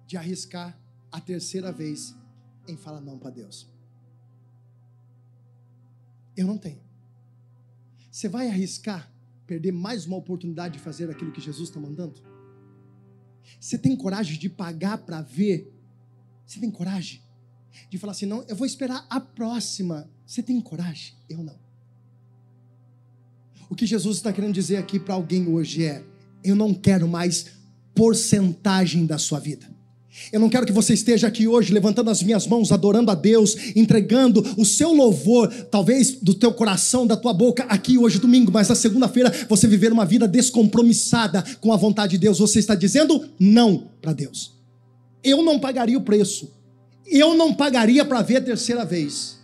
de 0.06 0.16
arriscar 0.16 0.78
a 1.10 1.20
terceira 1.20 1.70
vez 1.70 2.14
em 2.66 2.76
falar 2.76 3.00
não 3.00 3.18
para 3.18 3.30
Deus. 3.30 3.70
Eu 6.36 6.46
não 6.46 6.58
tenho. 6.58 6.82
Você 8.10 8.28
vai 8.28 8.48
arriscar 8.48 9.10
perder 9.46 9.72
mais 9.72 10.06
uma 10.06 10.16
oportunidade 10.16 10.74
de 10.74 10.80
fazer 10.80 11.10
aquilo 11.10 11.32
que 11.32 11.40
Jesus 11.40 11.68
está 11.68 11.80
mandando? 11.80 12.20
Você 13.60 13.78
tem 13.78 13.96
coragem 13.96 14.38
de 14.38 14.48
pagar 14.48 14.98
para 14.98 15.22
ver? 15.22 15.72
Você 16.44 16.58
tem 16.58 16.70
coragem? 16.70 17.22
de 17.88 17.98
falar 17.98 18.12
assim: 18.12 18.26
não, 18.26 18.44
eu 18.48 18.56
vou 18.56 18.66
esperar 18.66 19.06
a 19.08 19.20
próxima. 19.20 20.08
Você 20.26 20.42
tem 20.42 20.60
coragem? 20.60 21.14
Eu 21.28 21.42
não. 21.42 21.58
O 23.68 23.74
que 23.74 23.86
Jesus 23.86 24.18
está 24.18 24.32
querendo 24.32 24.54
dizer 24.54 24.76
aqui 24.76 24.98
para 24.98 25.14
alguém 25.14 25.48
hoje 25.48 25.84
é: 25.84 26.04
eu 26.44 26.54
não 26.54 26.74
quero 26.74 27.08
mais 27.08 27.46
porcentagem 27.94 29.06
da 29.06 29.18
sua 29.18 29.38
vida. 29.38 29.70
Eu 30.30 30.38
não 30.38 30.50
quero 30.50 30.66
que 30.66 30.72
você 30.72 30.92
esteja 30.92 31.26
aqui 31.26 31.48
hoje 31.48 31.72
levantando 31.72 32.10
as 32.10 32.22
minhas 32.22 32.46
mãos, 32.46 32.70
adorando 32.70 33.10
a 33.10 33.14
Deus, 33.14 33.56
entregando 33.74 34.44
o 34.58 34.64
seu 34.64 34.92
louvor, 34.92 35.48
talvez 35.70 36.12
do 36.20 36.34
teu 36.34 36.52
coração, 36.52 37.06
da 37.06 37.16
tua 37.16 37.32
boca, 37.32 37.64
aqui 37.64 37.96
hoje 37.96 38.18
domingo, 38.18 38.52
mas 38.52 38.68
na 38.68 38.74
segunda-feira 38.74 39.32
você 39.48 39.66
viver 39.66 39.90
uma 39.90 40.04
vida 40.04 40.28
descompromissada 40.28 41.42
com 41.60 41.72
a 41.72 41.76
vontade 41.76 42.12
de 42.12 42.18
Deus. 42.18 42.38
Você 42.38 42.58
está 42.58 42.74
dizendo 42.74 43.26
não 43.38 43.88
para 44.02 44.12
Deus. 44.12 44.52
Eu 45.24 45.42
não 45.42 45.58
pagaria 45.58 45.96
o 45.96 46.02
preço 46.02 46.62
eu 47.12 47.34
não 47.34 47.52
pagaria 47.52 48.04
para 48.04 48.22
ver 48.22 48.36
a 48.36 48.40
terceira 48.40 48.84
vez. 48.84 49.36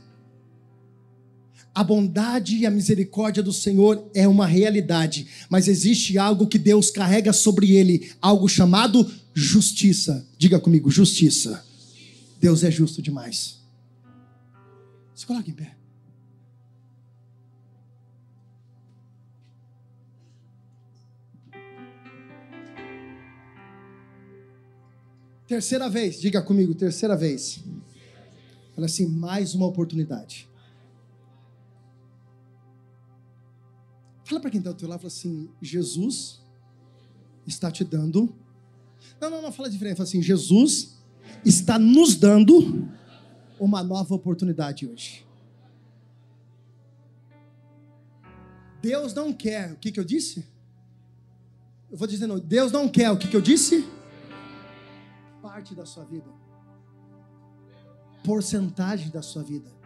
A 1.79 1.85
bondade 1.85 2.57
e 2.57 2.67
a 2.67 2.73
misericórdia 2.73 3.41
do 3.41 3.53
Senhor 3.53 4.11
é 4.13 4.27
uma 4.27 4.49
realidade, 4.49 5.29
mas 5.49 5.69
existe 5.69 6.19
algo 6.19 6.49
que 6.49 6.59
Deus 6.59 6.91
carrega 6.91 7.33
sobre 7.33 7.71
ele, 7.71 8.11
algo 8.21 8.49
chamado 8.49 9.09
justiça. 9.33 10.27
Diga 10.37 10.59
comigo, 10.59 10.91
justiça. 10.91 11.65
Deus 12.41 12.65
é 12.65 12.71
justo 12.73 13.01
demais. 13.01 13.61
Se 15.15 15.25
coloque 15.25 15.53
em 15.53 15.55
pé. 15.55 15.77
Terceira 25.47 25.89
vez, 25.89 26.21
diga 26.21 26.43
comigo, 26.43 26.75
terceira 26.75 27.17
vez. 27.17 27.61
Fala 28.75 28.87
assim, 28.87 29.07
mais 29.07 29.55
uma 29.55 29.67
oportunidade. 29.67 30.49
Fala 34.29 34.43
para 34.43 34.51
quem 34.51 34.59
está 34.59 34.69
ao 34.69 34.77
teu 34.77 34.87
lado, 34.87 35.01
fala 35.01 35.09
assim, 35.09 35.49
Jesus 35.63 36.43
está 37.47 37.71
te 37.71 37.83
dando. 37.83 38.37
Não, 39.19 39.31
não, 39.31 39.41
não, 39.41 39.51
fala 39.51 39.71
diferente, 39.71 39.97
fala 39.97 40.07
assim, 40.07 40.21
Jesus 40.21 40.99
está 41.47 41.79
nos 41.79 42.15
dando 42.15 42.87
uma 43.59 43.83
nova 43.83 44.15
oportunidade 44.15 44.87
hoje. 44.87 45.27
Deus 48.83 49.15
não 49.15 49.33
quer, 49.33 49.73
o 49.73 49.77
que, 49.77 49.91
que 49.91 49.99
eu 49.99 50.05
disse? 50.05 50.47
Eu 51.91 51.97
vou 51.97 52.07
dizendo, 52.07 52.39
Deus 52.39 52.71
não 52.71 52.87
quer, 52.87 53.11
o 53.11 53.17
que, 53.17 53.29
que 53.29 53.37
eu 53.37 53.41
disse? 53.41 53.89
parte 55.41 55.75
da 55.75 55.87
sua 55.87 56.05
vida, 56.05 56.31
porcentagem 58.23 59.09
da 59.09 59.23
sua 59.23 59.43
vida. 59.43 59.78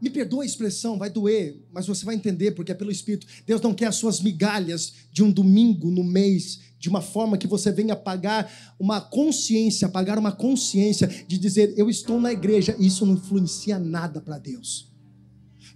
Me 0.00 0.08
perdoa 0.08 0.42
a 0.42 0.46
expressão, 0.46 0.96
vai 0.96 1.10
doer, 1.10 1.62
mas 1.72 1.86
você 1.86 2.04
vai 2.04 2.14
entender 2.14 2.52
porque 2.52 2.72
é 2.72 2.74
pelo 2.74 2.90
Espírito. 2.90 3.26
Deus 3.46 3.60
não 3.60 3.74
quer 3.74 3.86
as 3.86 3.96
suas 3.96 4.20
migalhas 4.20 4.94
de 5.12 5.22
um 5.22 5.30
domingo 5.30 5.90
no 5.90 6.02
mês, 6.02 6.60
de 6.78 6.88
uma 6.88 7.02
forma 7.02 7.36
que 7.36 7.46
você 7.46 7.70
venha 7.70 7.94
pagar 7.94 8.50
uma 8.78 9.00
consciência, 9.00 9.88
pagar 9.88 10.18
uma 10.18 10.32
consciência 10.32 11.06
de 11.06 11.36
dizer, 11.36 11.74
eu 11.76 11.90
estou 11.90 12.18
na 12.18 12.32
igreja, 12.32 12.74
e 12.78 12.86
isso 12.86 13.04
não 13.04 13.14
influencia 13.14 13.78
nada 13.78 14.20
para 14.20 14.38
Deus. 14.38 14.90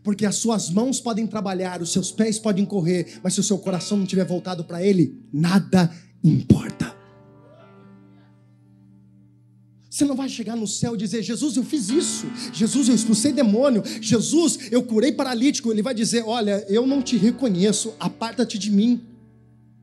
Porque 0.02 0.24
as 0.24 0.36
suas 0.36 0.70
mãos 0.70 1.00
podem 1.00 1.26
trabalhar, 1.26 1.82
os 1.82 1.92
seus 1.92 2.10
pés 2.10 2.38
podem 2.38 2.64
correr, 2.64 3.20
mas 3.22 3.34
se 3.34 3.40
o 3.40 3.44
seu 3.44 3.58
coração 3.58 3.98
não 3.98 4.04
estiver 4.04 4.24
voltado 4.24 4.64
para 4.64 4.82
Ele, 4.82 5.18
nada 5.32 5.94
importa. 6.22 6.93
Você 9.94 10.04
não 10.04 10.16
vai 10.16 10.28
chegar 10.28 10.56
no 10.56 10.66
céu 10.66 10.96
e 10.96 10.98
dizer: 10.98 11.22
Jesus, 11.22 11.56
eu 11.56 11.62
fiz 11.62 11.88
isso. 11.88 12.26
Jesus, 12.52 12.88
eu 12.88 12.96
expulsei 12.96 13.32
demônio. 13.32 13.80
Jesus, 14.00 14.58
eu 14.72 14.82
curei 14.82 15.12
paralítico. 15.12 15.70
Ele 15.70 15.82
vai 15.82 15.94
dizer: 15.94 16.24
Olha, 16.26 16.66
eu 16.68 16.84
não 16.84 17.00
te 17.00 17.16
reconheço, 17.16 17.94
aparta-te 18.00 18.58
de 18.58 18.72
mim. 18.72 19.00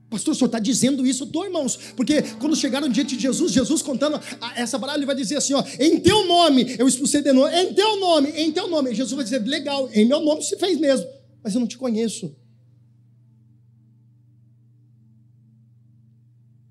Pastor, 0.09 0.34
o 0.34 0.36
senhor 0.36 0.47
está 0.47 0.59
dizendo 0.59 1.07
isso? 1.07 1.24
Estou, 1.24 1.45
irmãos. 1.45 1.78
Porque 1.95 2.24
quando 2.41 2.57
chegaram 2.57 2.89
diante 2.89 3.16
de 3.16 3.22
Jesus, 3.22 3.53
Jesus 3.53 3.82
contando 3.82 4.20
essa 4.53 4.78
palavra, 4.78 4.99
ele 4.99 5.05
vai 5.05 5.16
dizer 5.16 5.38
assim: 5.38 5.53
ó, 5.53 5.64
em 5.80 5.97
teu 6.01 6.28
nome 6.28 6.76
eu 6.78 6.89
expulsei 6.89 7.22
demônio, 7.22 7.57
em 7.57 7.74
teu 7.74 7.97
nome, 7.97 8.32
em 8.32 8.51
teu 8.51 8.68
nome. 8.68 8.93
Jesus 8.93 9.14
vai 9.14 9.24
dizer: 9.24 9.39
legal, 9.47 9.89
em 9.93 10.05
meu 10.05 10.20
nome 10.20 10.43
se 10.43 10.57
fez 10.57 10.78
mesmo, 10.78 11.07
mas 11.41 11.53
eu 11.53 11.62
não 11.62 11.68
te 11.68 11.78
conheço. 11.78 12.36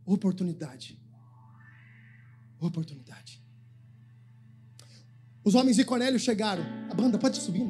Oportunidade. 0.05 1.01
Oportunidade. 2.61 3.41
Os 5.43 5.55
homens 5.55 5.77
de 5.77 5.85
Cornélio 5.85 6.19
chegaram. 6.19 6.63
A 6.91 6.95
banda 6.95 7.19
pode 7.19 7.39
subir. 7.39 7.67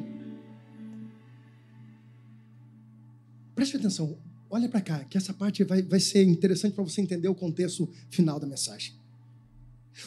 Preste 3.55 3.77
atenção. 3.77 4.17
Olha 4.49 4.67
para 4.67 4.81
cá, 4.81 5.03
que 5.05 5.17
essa 5.17 5.33
parte 5.33 5.63
vai, 5.63 5.81
vai 5.81 5.99
ser 5.99 6.23
interessante 6.23 6.73
para 6.73 6.83
você 6.83 6.99
entender 6.99 7.29
o 7.29 7.35
contexto 7.35 7.89
final 8.09 8.37
da 8.39 8.45
mensagem. 8.45 8.93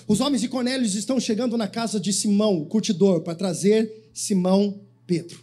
Os 0.07 0.21
homens 0.21 0.43
de 0.43 0.49
Cornélio 0.49 0.87
estão 0.87 1.19
chegando 1.19 1.57
na 1.57 1.69
casa 1.69 1.99
de 1.99 2.13
Simão, 2.13 2.61
o 2.61 2.67
curtidor, 2.67 3.23
para 3.23 3.35
trazer 3.35 4.11
Simão 4.13 4.81
Pedro. 5.07 5.43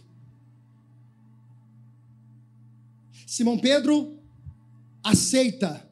Simão 3.26 3.58
Pedro 3.58 4.18
aceita 5.02 5.88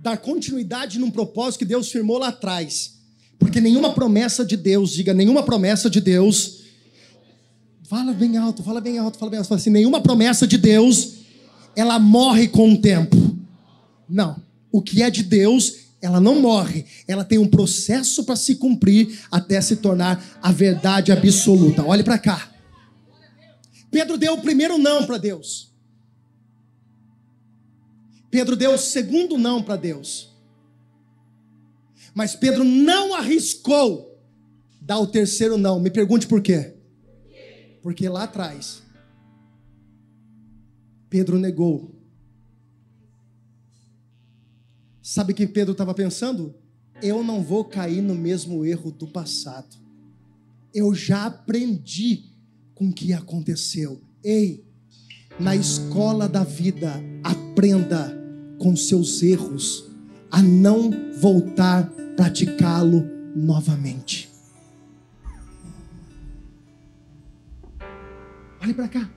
dar 0.00 0.16
continuidade 0.16 0.98
num 0.98 1.10
propósito 1.10 1.60
que 1.60 1.64
Deus 1.64 1.90
firmou 1.90 2.18
lá 2.18 2.28
atrás. 2.28 2.98
Porque 3.38 3.60
nenhuma 3.60 3.92
promessa 3.92 4.44
de 4.44 4.56
Deus, 4.56 4.92
diga, 4.92 5.14
nenhuma 5.14 5.42
promessa 5.42 5.88
de 5.88 6.00
Deus. 6.00 6.60
Fala 7.84 8.12
bem 8.12 8.36
alto, 8.36 8.62
fala 8.62 8.80
bem 8.80 8.98
alto, 8.98 9.18
fala 9.18 9.30
bem 9.30 9.38
alto. 9.38 9.48
Fala 9.48 9.60
assim, 9.60 9.70
nenhuma 9.70 10.00
promessa 10.00 10.46
de 10.46 10.58
Deus 10.58 11.20
ela 11.74 11.98
morre 11.98 12.48
com 12.48 12.72
o 12.72 12.80
tempo. 12.80 13.16
Não. 14.08 14.42
O 14.72 14.82
que 14.82 15.02
é 15.02 15.10
de 15.10 15.22
Deus, 15.22 15.76
ela 16.00 16.20
não 16.20 16.40
morre. 16.40 16.84
Ela 17.06 17.24
tem 17.24 17.38
um 17.38 17.48
processo 17.48 18.24
para 18.24 18.36
se 18.36 18.56
cumprir 18.56 19.20
até 19.30 19.60
se 19.60 19.76
tornar 19.76 20.22
a 20.42 20.52
verdade 20.52 21.12
absoluta. 21.12 21.84
Olhe 21.84 22.02
para 22.02 22.18
cá. 22.18 22.50
Pedro 23.90 24.16
deu 24.16 24.34
o 24.34 24.40
primeiro 24.40 24.78
não 24.78 25.04
para 25.04 25.18
Deus. 25.18 25.69
Pedro 28.30 28.56
deu 28.56 28.74
o 28.74 28.78
segundo 28.78 29.36
não 29.36 29.62
para 29.62 29.76
Deus. 29.76 30.30
Mas 32.14 32.36
Pedro 32.36 32.64
não 32.64 33.14
arriscou 33.14 34.18
dar 34.80 34.98
o 34.98 35.06
terceiro 35.06 35.56
não. 35.56 35.80
Me 35.80 35.90
pergunte 35.90 36.26
por 36.26 36.40
quê? 36.40 36.74
Porque 37.82 38.08
lá 38.08 38.24
atrás 38.24 38.82
Pedro 41.08 41.38
negou. 41.38 41.94
Sabe 45.02 45.32
o 45.32 45.36
que 45.36 45.46
Pedro 45.46 45.72
estava 45.72 45.92
pensando? 45.92 46.54
Eu 47.02 47.24
não 47.24 47.42
vou 47.42 47.64
cair 47.64 48.00
no 48.00 48.14
mesmo 48.14 48.64
erro 48.64 48.92
do 48.92 49.08
passado. 49.08 49.76
Eu 50.72 50.94
já 50.94 51.26
aprendi 51.26 52.26
com 52.74 52.90
o 52.90 52.92
que 52.92 53.12
aconteceu. 53.12 54.00
Ei, 54.22 54.64
na 55.38 55.56
escola 55.56 56.28
da 56.28 56.44
vida, 56.44 57.02
aprenda 57.24 58.19
com 58.60 58.76
seus 58.76 59.22
erros 59.22 59.90
a 60.30 60.40
não 60.40 60.90
voltar 61.18 61.80
a 61.80 62.14
praticá-lo 62.14 63.04
novamente. 63.34 64.30
Olhe 68.62 68.74
para 68.74 68.88
cá. 68.88 69.10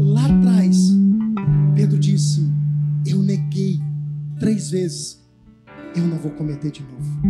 Lá 0.00 0.24
atrás, 0.24 0.88
Pedro 1.76 1.98
disse: 1.98 2.40
Eu 3.06 3.22
neguei 3.22 3.78
três 4.40 4.70
vezes, 4.70 5.22
eu 5.94 6.06
não 6.06 6.16
vou 6.16 6.32
cometer 6.32 6.70
de 6.70 6.82
novo. 6.82 7.20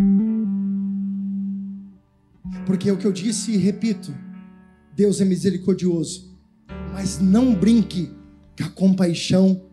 Porque 2.65 2.89
é 2.89 2.93
o 2.93 2.97
que 2.97 3.07
eu 3.07 3.13
disse 3.13 3.51
e 3.51 3.57
repito: 3.57 4.15
Deus 4.95 5.21
é 5.21 5.25
misericordioso, 5.25 6.39
mas 6.93 7.19
não 7.19 7.53
brinque 7.53 8.13
com 8.57 8.65
a 8.65 8.69
compaixão 8.69 9.68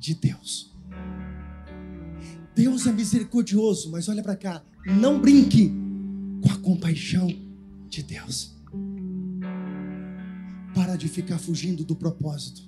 de 0.00 0.14
Deus. 0.14 0.74
Deus 2.56 2.86
é 2.86 2.92
misericordioso, 2.92 3.90
mas 3.90 4.08
olha 4.08 4.22
para 4.22 4.34
cá, 4.34 4.64
não 4.86 5.20
brinque 5.20 5.70
com 6.42 6.50
a 6.50 6.56
compaixão 6.56 7.28
de 7.86 8.02
Deus. 8.02 8.58
Para 10.74 10.96
de 10.96 11.06
ficar 11.06 11.38
fugindo 11.38 11.84
do 11.84 11.94
propósito. 11.94 12.62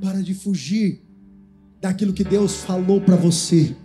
Para 0.00 0.22
de 0.22 0.32
fugir 0.32 1.02
daquilo 1.80 2.12
que 2.12 2.24
Deus 2.24 2.62
falou 2.62 3.00
para 3.00 3.16
você. 3.16 3.76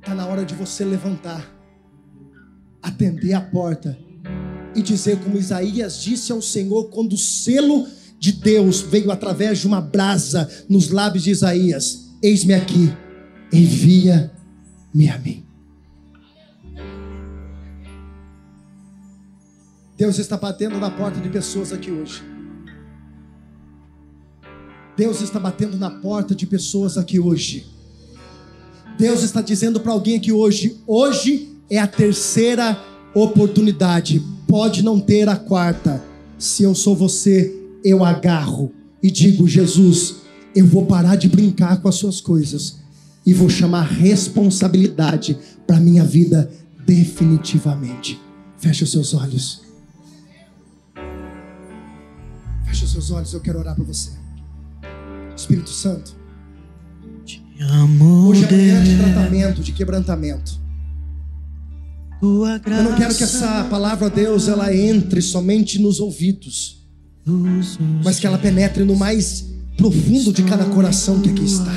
Está 0.00 0.14
na 0.14 0.26
hora 0.26 0.44
de 0.44 0.54
você 0.54 0.84
levantar, 0.84 1.48
atender 2.82 3.34
a 3.34 3.40
porta 3.40 4.03
e 4.74 4.82
dizer, 4.82 5.20
como 5.20 5.38
Isaías 5.38 6.02
disse 6.02 6.32
ao 6.32 6.42
Senhor, 6.42 6.90
quando 6.90 7.14
o 7.14 7.18
selo 7.18 7.86
de 8.18 8.32
Deus 8.32 8.80
veio 8.80 9.10
através 9.10 9.58
de 9.58 9.66
uma 9.66 9.80
brasa 9.80 10.48
nos 10.68 10.90
lábios 10.90 11.24
de 11.24 11.30
Isaías: 11.30 12.10
Eis-me 12.22 12.54
aqui, 12.54 12.92
envia-me 13.52 15.08
a 15.08 15.18
mim. 15.18 15.44
Deus 19.96 20.18
está 20.18 20.36
batendo 20.36 20.78
na 20.78 20.90
porta 20.90 21.20
de 21.20 21.28
pessoas 21.28 21.72
aqui 21.72 21.90
hoje. 21.90 22.22
Deus 24.96 25.20
está 25.20 25.38
batendo 25.38 25.76
na 25.76 25.90
porta 25.90 26.34
de 26.34 26.46
pessoas 26.46 26.96
aqui 26.96 27.18
hoje. 27.18 27.66
Deus 28.98 29.22
está 29.22 29.40
dizendo 29.40 29.80
para 29.80 29.92
alguém 29.92 30.16
aqui 30.16 30.32
hoje: 30.32 30.80
hoje 30.86 31.48
é 31.68 31.78
a 31.78 31.86
terceira 31.86 32.78
oportunidade, 33.14 34.22
pode 34.54 34.84
não 34.84 35.00
ter 35.00 35.28
a 35.28 35.34
quarta. 35.34 36.00
Se 36.38 36.62
eu 36.62 36.76
sou 36.76 36.94
você, 36.94 37.52
eu 37.84 38.04
agarro 38.04 38.70
e 39.02 39.10
digo: 39.10 39.48
Jesus, 39.48 40.18
eu 40.54 40.64
vou 40.64 40.86
parar 40.86 41.16
de 41.16 41.28
brincar 41.28 41.82
com 41.82 41.88
as 41.88 41.96
suas 41.96 42.20
coisas 42.20 42.76
e 43.26 43.34
vou 43.34 43.48
chamar 43.48 43.82
responsabilidade 43.82 45.36
para 45.66 45.80
minha 45.80 46.04
vida 46.04 46.48
definitivamente. 46.86 48.20
Feche 48.56 48.84
os 48.84 48.92
seus 48.92 49.12
olhos. 49.12 49.62
Feche 52.64 52.84
os 52.84 52.92
seus 52.92 53.10
olhos, 53.10 53.32
eu 53.32 53.40
quero 53.40 53.58
orar 53.58 53.74
para 53.74 53.82
você. 53.82 54.10
Espírito 55.36 55.70
Santo. 55.70 56.14
Hoje 58.28 58.44
é 58.44 58.48
manhã 58.52 58.84
de 58.84 58.96
tratamento, 58.98 59.62
de 59.62 59.72
quebrantamento. 59.72 60.63
Eu 62.78 62.82
não 62.84 62.96
quero 62.96 63.14
que 63.14 63.22
essa 63.22 63.64
palavra, 63.64 64.08
Deus, 64.10 64.48
ela 64.48 64.74
entre 64.74 65.20
somente 65.20 65.78
nos 65.80 66.00
ouvidos, 66.00 66.78
mas 68.04 68.18
que 68.18 68.26
ela 68.26 68.38
penetre 68.38 68.84
no 68.84 68.96
mais 68.96 69.44
profundo 69.76 70.32
de 70.32 70.42
cada 70.42 70.64
coração 70.66 71.20
que 71.20 71.30
aqui 71.30 71.44
está. 71.44 71.72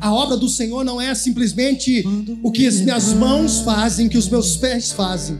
A 0.00 0.12
obra 0.12 0.36
do 0.36 0.48
Senhor 0.48 0.84
não 0.84 1.00
é 1.00 1.14
simplesmente 1.14 2.04
o 2.42 2.50
que 2.52 2.66
as 2.66 2.80
minhas 2.80 3.12
mãos 3.14 3.60
fazem, 3.60 4.08
que 4.08 4.16
os 4.18 4.28
meus 4.28 4.56
pés 4.56 4.92
fazem. 4.92 5.38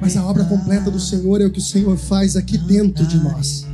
Mas 0.00 0.16
a 0.16 0.24
obra 0.24 0.44
completa 0.44 0.90
do 0.90 1.00
Senhor 1.00 1.40
é 1.40 1.46
o 1.46 1.50
que 1.50 1.58
o 1.58 1.62
Senhor 1.62 1.96
faz 1.96 2.36
aqui 2.36 2.56
dentro 2.58 3.06
de 3.06 3.18
nós. 3.18 3.65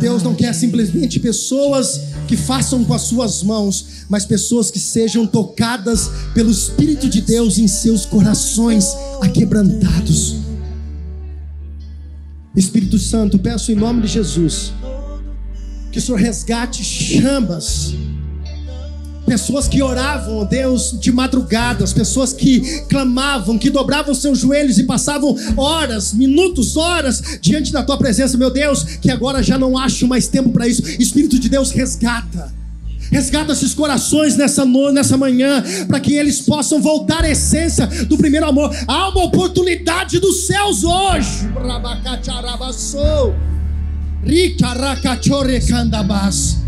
Deus 0.00 0.22
não 0.22 0.34
quer 0.34 0.54
simplesmente 0.54 1.18
pessoas 1.18 2.00
que 2.26 2.36
façam 2.36 2.84
com 2.84 2.94
as 2.94 3.02
suas 3.02 3.42
mãos, 3.42 4.04
mas 4.08 4.24
pessoas 4.24 4.70
que 4.70 4.78
sejam 4.78 5.26
tocadas 5.26 6.10
pelo 6.34 6.50
Espírito 6.50 7.08
de 7.08 7.20
Deus 7.20 7.58
em 7.58 7.66
seus 7.66 8.04
corações 8.04 8.86
aquebrantados. 9.20 10.36
Espírito 12.56 12.98
Santo, 12.98 13.38
peço 13.38 13.70
em 13.70 13.74
nome 13.74 14.02
de 14.02 14.08
Jesus 14.08 14.72
que 15.90 15.98
o 15.98 16.02
Senhor 16.02 16.18
resgate 16.18 16.84
chamas 16.84 17.94
pessoas 19.28 19.68
que 19.68 19.82
oravam, 19.82 20.44
Deus, 20.44 20.98
de 20.98 21.12
madrugada, 21.12 21.84
as 21.84 21.92
pessoas 21.92 22.32
que 22.32 22.80
clamavam, 22.88 23.58
que 23.58 23.70
dobravam 23.70 24.14
seus 24.14 24.38
joelhos 24.38 24.78
e 24.78 24.84
passavam 24.84 25.36
horas, 25.56 26.12
minutos, 26.12 26.76
horas 26.76 27.38
diante 27.40 27.70
da 27.70 27.82
tua 27.82 27.98
presença, 27.98 28.36
meu 28.38 28.50
Deus, 28.50 28.82
que 28.82 29.10
agora 29.10 29.42
já 29.42 29.58
não 29.58 29.76
acho 29.76 30.08
mais 30.08 30.26
tempo 30.26 30.50
para 30.50 30.66
isso. 30.66 30.82
Espírito 31.00 31.38
de 31.38 31.48
Deus, 31.48 31.70
resgata. 31.70 32.52
Resgata 33.10 33.52
esses 33.52 33.74
corações 33.74 34.36
nessa, 34.36 34.64
no, 34.64 34.92
nessa 34.92 35.16
manhã, 35.16 35.62
para 35.86 36.00
que 36.00 36.14
eles 36.14 36.40
possam 36.40 36.80
voltar 36.80 37.24
à 37.24 37.30
essência 37.30 37.86
do 37.86 38.16
primeiro 38.18 38.46
amor. 38.46 38.74
Há 38.86 39.08
uma 39.08 39.24
oportunidade 39.24 40.18
dos 40.18 40.46
céus 40.46 40.84
hoje. 40.84 41.48
Tem 46.32 46.67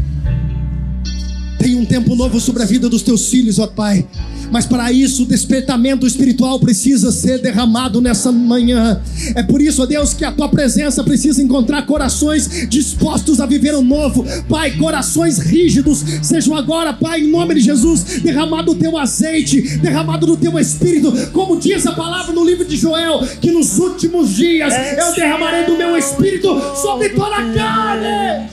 um 1.81 1.85
tempo 1.87 2.15
novo 2.15 2.39
sobre 2.39 2.63
a 2.63 2.67
vida 2.67 2.89
dos 2.89 3.03
teus 3.03 3.29
filhos, 3.29 3.59
ó 3.59 3.67
Pai. 3.67 4.07
Mas 4.51 4.67
para 4.67 4.93
isso, 4.93 5.23
o 5.23 5.27
despertamento 5.27 6.07
espiritual 6.07 6.59
precisa 6.59 7.11
ser 7.11 7.41
derramado 7.41 8.01
nessa 8.01 8.31
manhã. 8.31 9.01
É 9.35 9.43
por 9.43 9.63
isso, 9.63 9.83
ó 9.83 9.87
Deus, 9.87 10.13
que 10.13 10.25
a 10.25 10.33
tua 10.33 10.49
presença 10.49 11.03
precisa 11.03 11.43
encontrar 11.43 11.87
corações 11.87 12.69
dispostos 12.69 13.41
a 13.41 13.47
viver 13.47 13.75
o 13.75 13.83
novo. 13.83 14.25
Pai, 14.49 14.73
corações 14.73 15.39
rígidos, 15.39 16.05
sejam 16.23 16.55
agora, 16.57 16.93
Pai, 16.93 17.21
em 17.21 17.31
nome 17.31 17.55
de 17.55 17.61
Jesus, 17.61 18.21
derramado 18.23 18.73
o 18.73 18.75
teu 18.75 18.99
azeite, 18.99 19.79
derramado 19.79 20.27
do 20.27 20.37
teu 20.37 20.59
espírito, 20.59 21.13
como 21.33 21.59
diz 21.59 21.87
a 21.87 21.93
palavra 21.93 22.33
no 22.35 22.45
livro 22.45 22.65
de 22.65 22.77
Joel, 22.77 23.27
que 23.41 23.51
nos 23.51 23.79
últimos 23.79 24.31
dias 24.31 24.75
eu 24.99 25.15
derramarei 25.15 25.65
do 25.65 25.77
meu 25.77 25.97
espírito 25.97 26.49
sobre 26.77 27.11
toda 27.11 27.37
a 27.37 27.53
carne. 27.55 28.51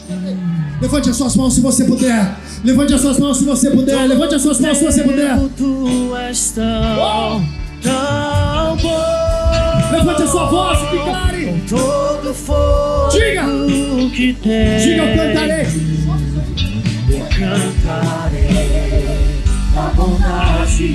Levante 0.79 1.09
as 1.09 1.15
suas 1.17 1.35
mãos 1.35 1.55
se 1.55 1.61
você 1.61 1.83
puder. 1.83 2.46
Levante 2.63 2.93
as 2.93 3.01
suas 3.01 3.19
mãos 3.19 3.37
se 3.37 3.45
você 3.45 3.69
puder. 3.69 4.07
Levante 4.07 4.35
as 4.35 4.41
suas 4.41 4.59
mãos 4.59 4.77
se 4.77 4.85
você 4.85 5.03
puder. 5.03 5.37
Tu 5.57 6.15
és 6.17 6.51
tão, 6.51 7.45
tão 7.81 8.77
bom. 8.77 9.27
Levante 9.91 10.23
a 10.23 10.27
sua 10.27 10.45
voz 10.45 10.79
declare. 10.91 11.45
Com 11.45 11.59
todo 11.77 12.33
fogo 12.33 13.09
Diga. 13.11 13.43
que 14.13 14.33
tem. 14.33 14.77
Diga, 14.79 15.03
eu 15.03 15.17
cantarei. 15.17 15.67
Eu 17.09 17.25
cantarei 17.29 19.05
a 19.75 19.91
bondade 19.95 20.87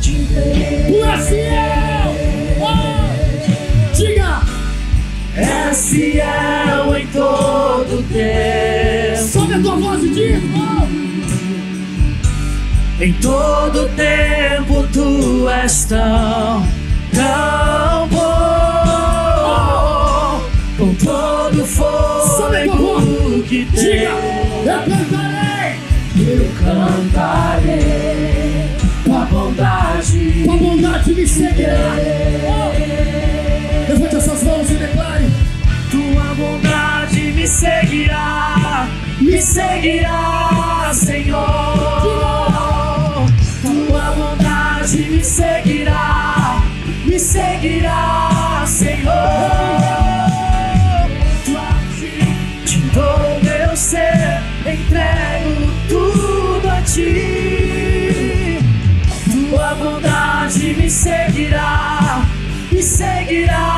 de 0.00 0.12
Deus. 0.12 0.86
Tu 0.86 1.04
és 1.04 1.28
fiel. 1.28 2.08
Diga. 3.94 4.42
És 5.36 5.88
fiel 5.88 6.96
em 6.96 7.06
todo 7.08 8.04
tempo. 8.12 9.07
Sobe 9.28 9.54
a 9.54 9.60
tua 9.60 9.76
voz 9.76 10.02
e 10.02 10.08
diz. 10.08 10.42
Oh. 10.54 10.88
Em 13.02 13.12
todo 13.12 13.88
tempo 13.90 14.88
tu 14.90 15.46
és 15.50 15.84
tão, 15.84 16.66
tão 17.12 18.08
bom. 18.08 18.18
Com 20.78 20.94
todo 20.94 21.56
tua 21.56 21.66
fogo 21.66 23.42
que 23.42 23.66
tem. 23.66 24.04
Eu 24.04 24.16
cantarei. 24.64 25.76
eu 26.16 26.50
cantarei 26.58 27.98
a 29.14 29.26
bondade. 29.26 30.42
Tua 30.44 30.56
bondade 30.56 31.14
me 31.14 31.26
seguirá. 31.26 31.96
Oh. 32.46 32.72
Levante 33.90 34.16
as 34.16 34.24
suas 34.24 34.42
mãos 34.42 34.70
e 34.70 34.74
declare. 34.74 35.26
Tua 35.90 36.34
bondade 36.34 37.32
me 37.32 37.46
seguirá, 37.46 38.88
me 39.20 39.40
seguirá, 39.40 40.90
Senhor. 40.94 41.46
Tua 43.62 44.10
bondade 44.12 44.96
me 45.10 45.22
seguirá, 45.24 46.62
me 47.04 47.18
seguirá, 47.18 48.64
Senhor. 48.66 49.12
Tua 51.44 51.68
te 52.64 52.78
meu 53.44 53.76
ser, 53.76 54.40
entrego 54.64 55.70
tudo 55.88 56.70
a 56.70 56.80
ti. 56.82 58.58
Tua 59.30 59.74
bondade 59.74 60.74
me 60.74 60.88
seguirá, 60.88 62.22
me 62.70 62.82
seguirá, 62.82 63.77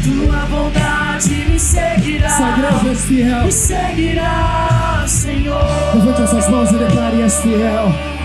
Tua 0.02 0.46
bondade 0.48 1.46
me 1.48 1.58
seguirá, 1.58 2.38
igreja 2.56 2.90
és 2.90 3.04
fiel. 3.04 3.44
me 3.44 3.52
seguirá, 3.52 5.04
Senhor. 5.06 5.94
Levante 5.94 6.22
as 6.22 6.30
suas 6.30 6.48
mãos 6.48 6.70
e 6.70 6.76
declare: 6.78 7.20
És 7.22 7.40
fiel. 7.40 8.15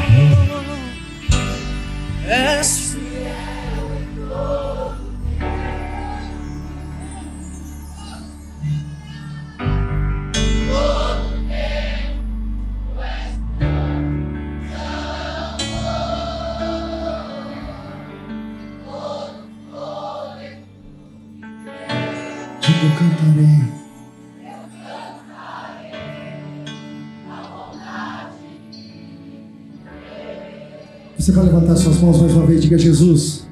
Levantar 31.41 31.75
suas 31.75 31.97
mãos 31.99 32.19
mais 32.21 32.33
uma 32.33 32.45
vez 32.45 32.59
e 32.59 32.61
diga: 32.63 32.77
Jesus, 32.77 33.45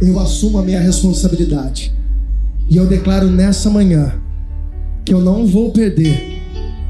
eu 0.00 0.18
assumo 0.18 0.58
a 0.58 0.62
minha 0.62 0.80
responsabilidade. 0.80 1.94
E 2.68 2.76
eu 2.76 2.86
declaro 2.86 3.28
nessa 3.30 3.68
manhã 3.68 4.14
que 5.04 5.12
eu 5.12 5.20
não 5.20 5.46
vou 5.46 5.70
perder 5.70 6.40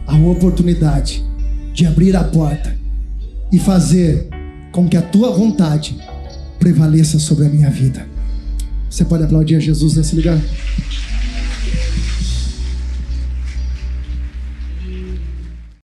a 0.06 0.16
oportunidade 0.16 1.24
de 1.72 1.86
abrir 1.86 2.14
a 2.14 2.22
porta 2.22 2.76
e 3.52 3.58
fazer 3.58 4.28
com 4.70 4.88
que 4.88 4.96
a 4.96 5.02
tua 5.02 5.30
vontade 5.30 5.96
prevaleça 6.58 7.18
sobre 7.18 7.46
a 7.46 7.48
minha 7.48 7.70
vida. 7.70 8.06
Você 8.88 9.04
pode 9.04 9.24
aplaudir 9.24 9.56
a 9.56 9.60
Jesus 9.60 9.96
nesse 9.96 10.14
lugar? 10.14 10.38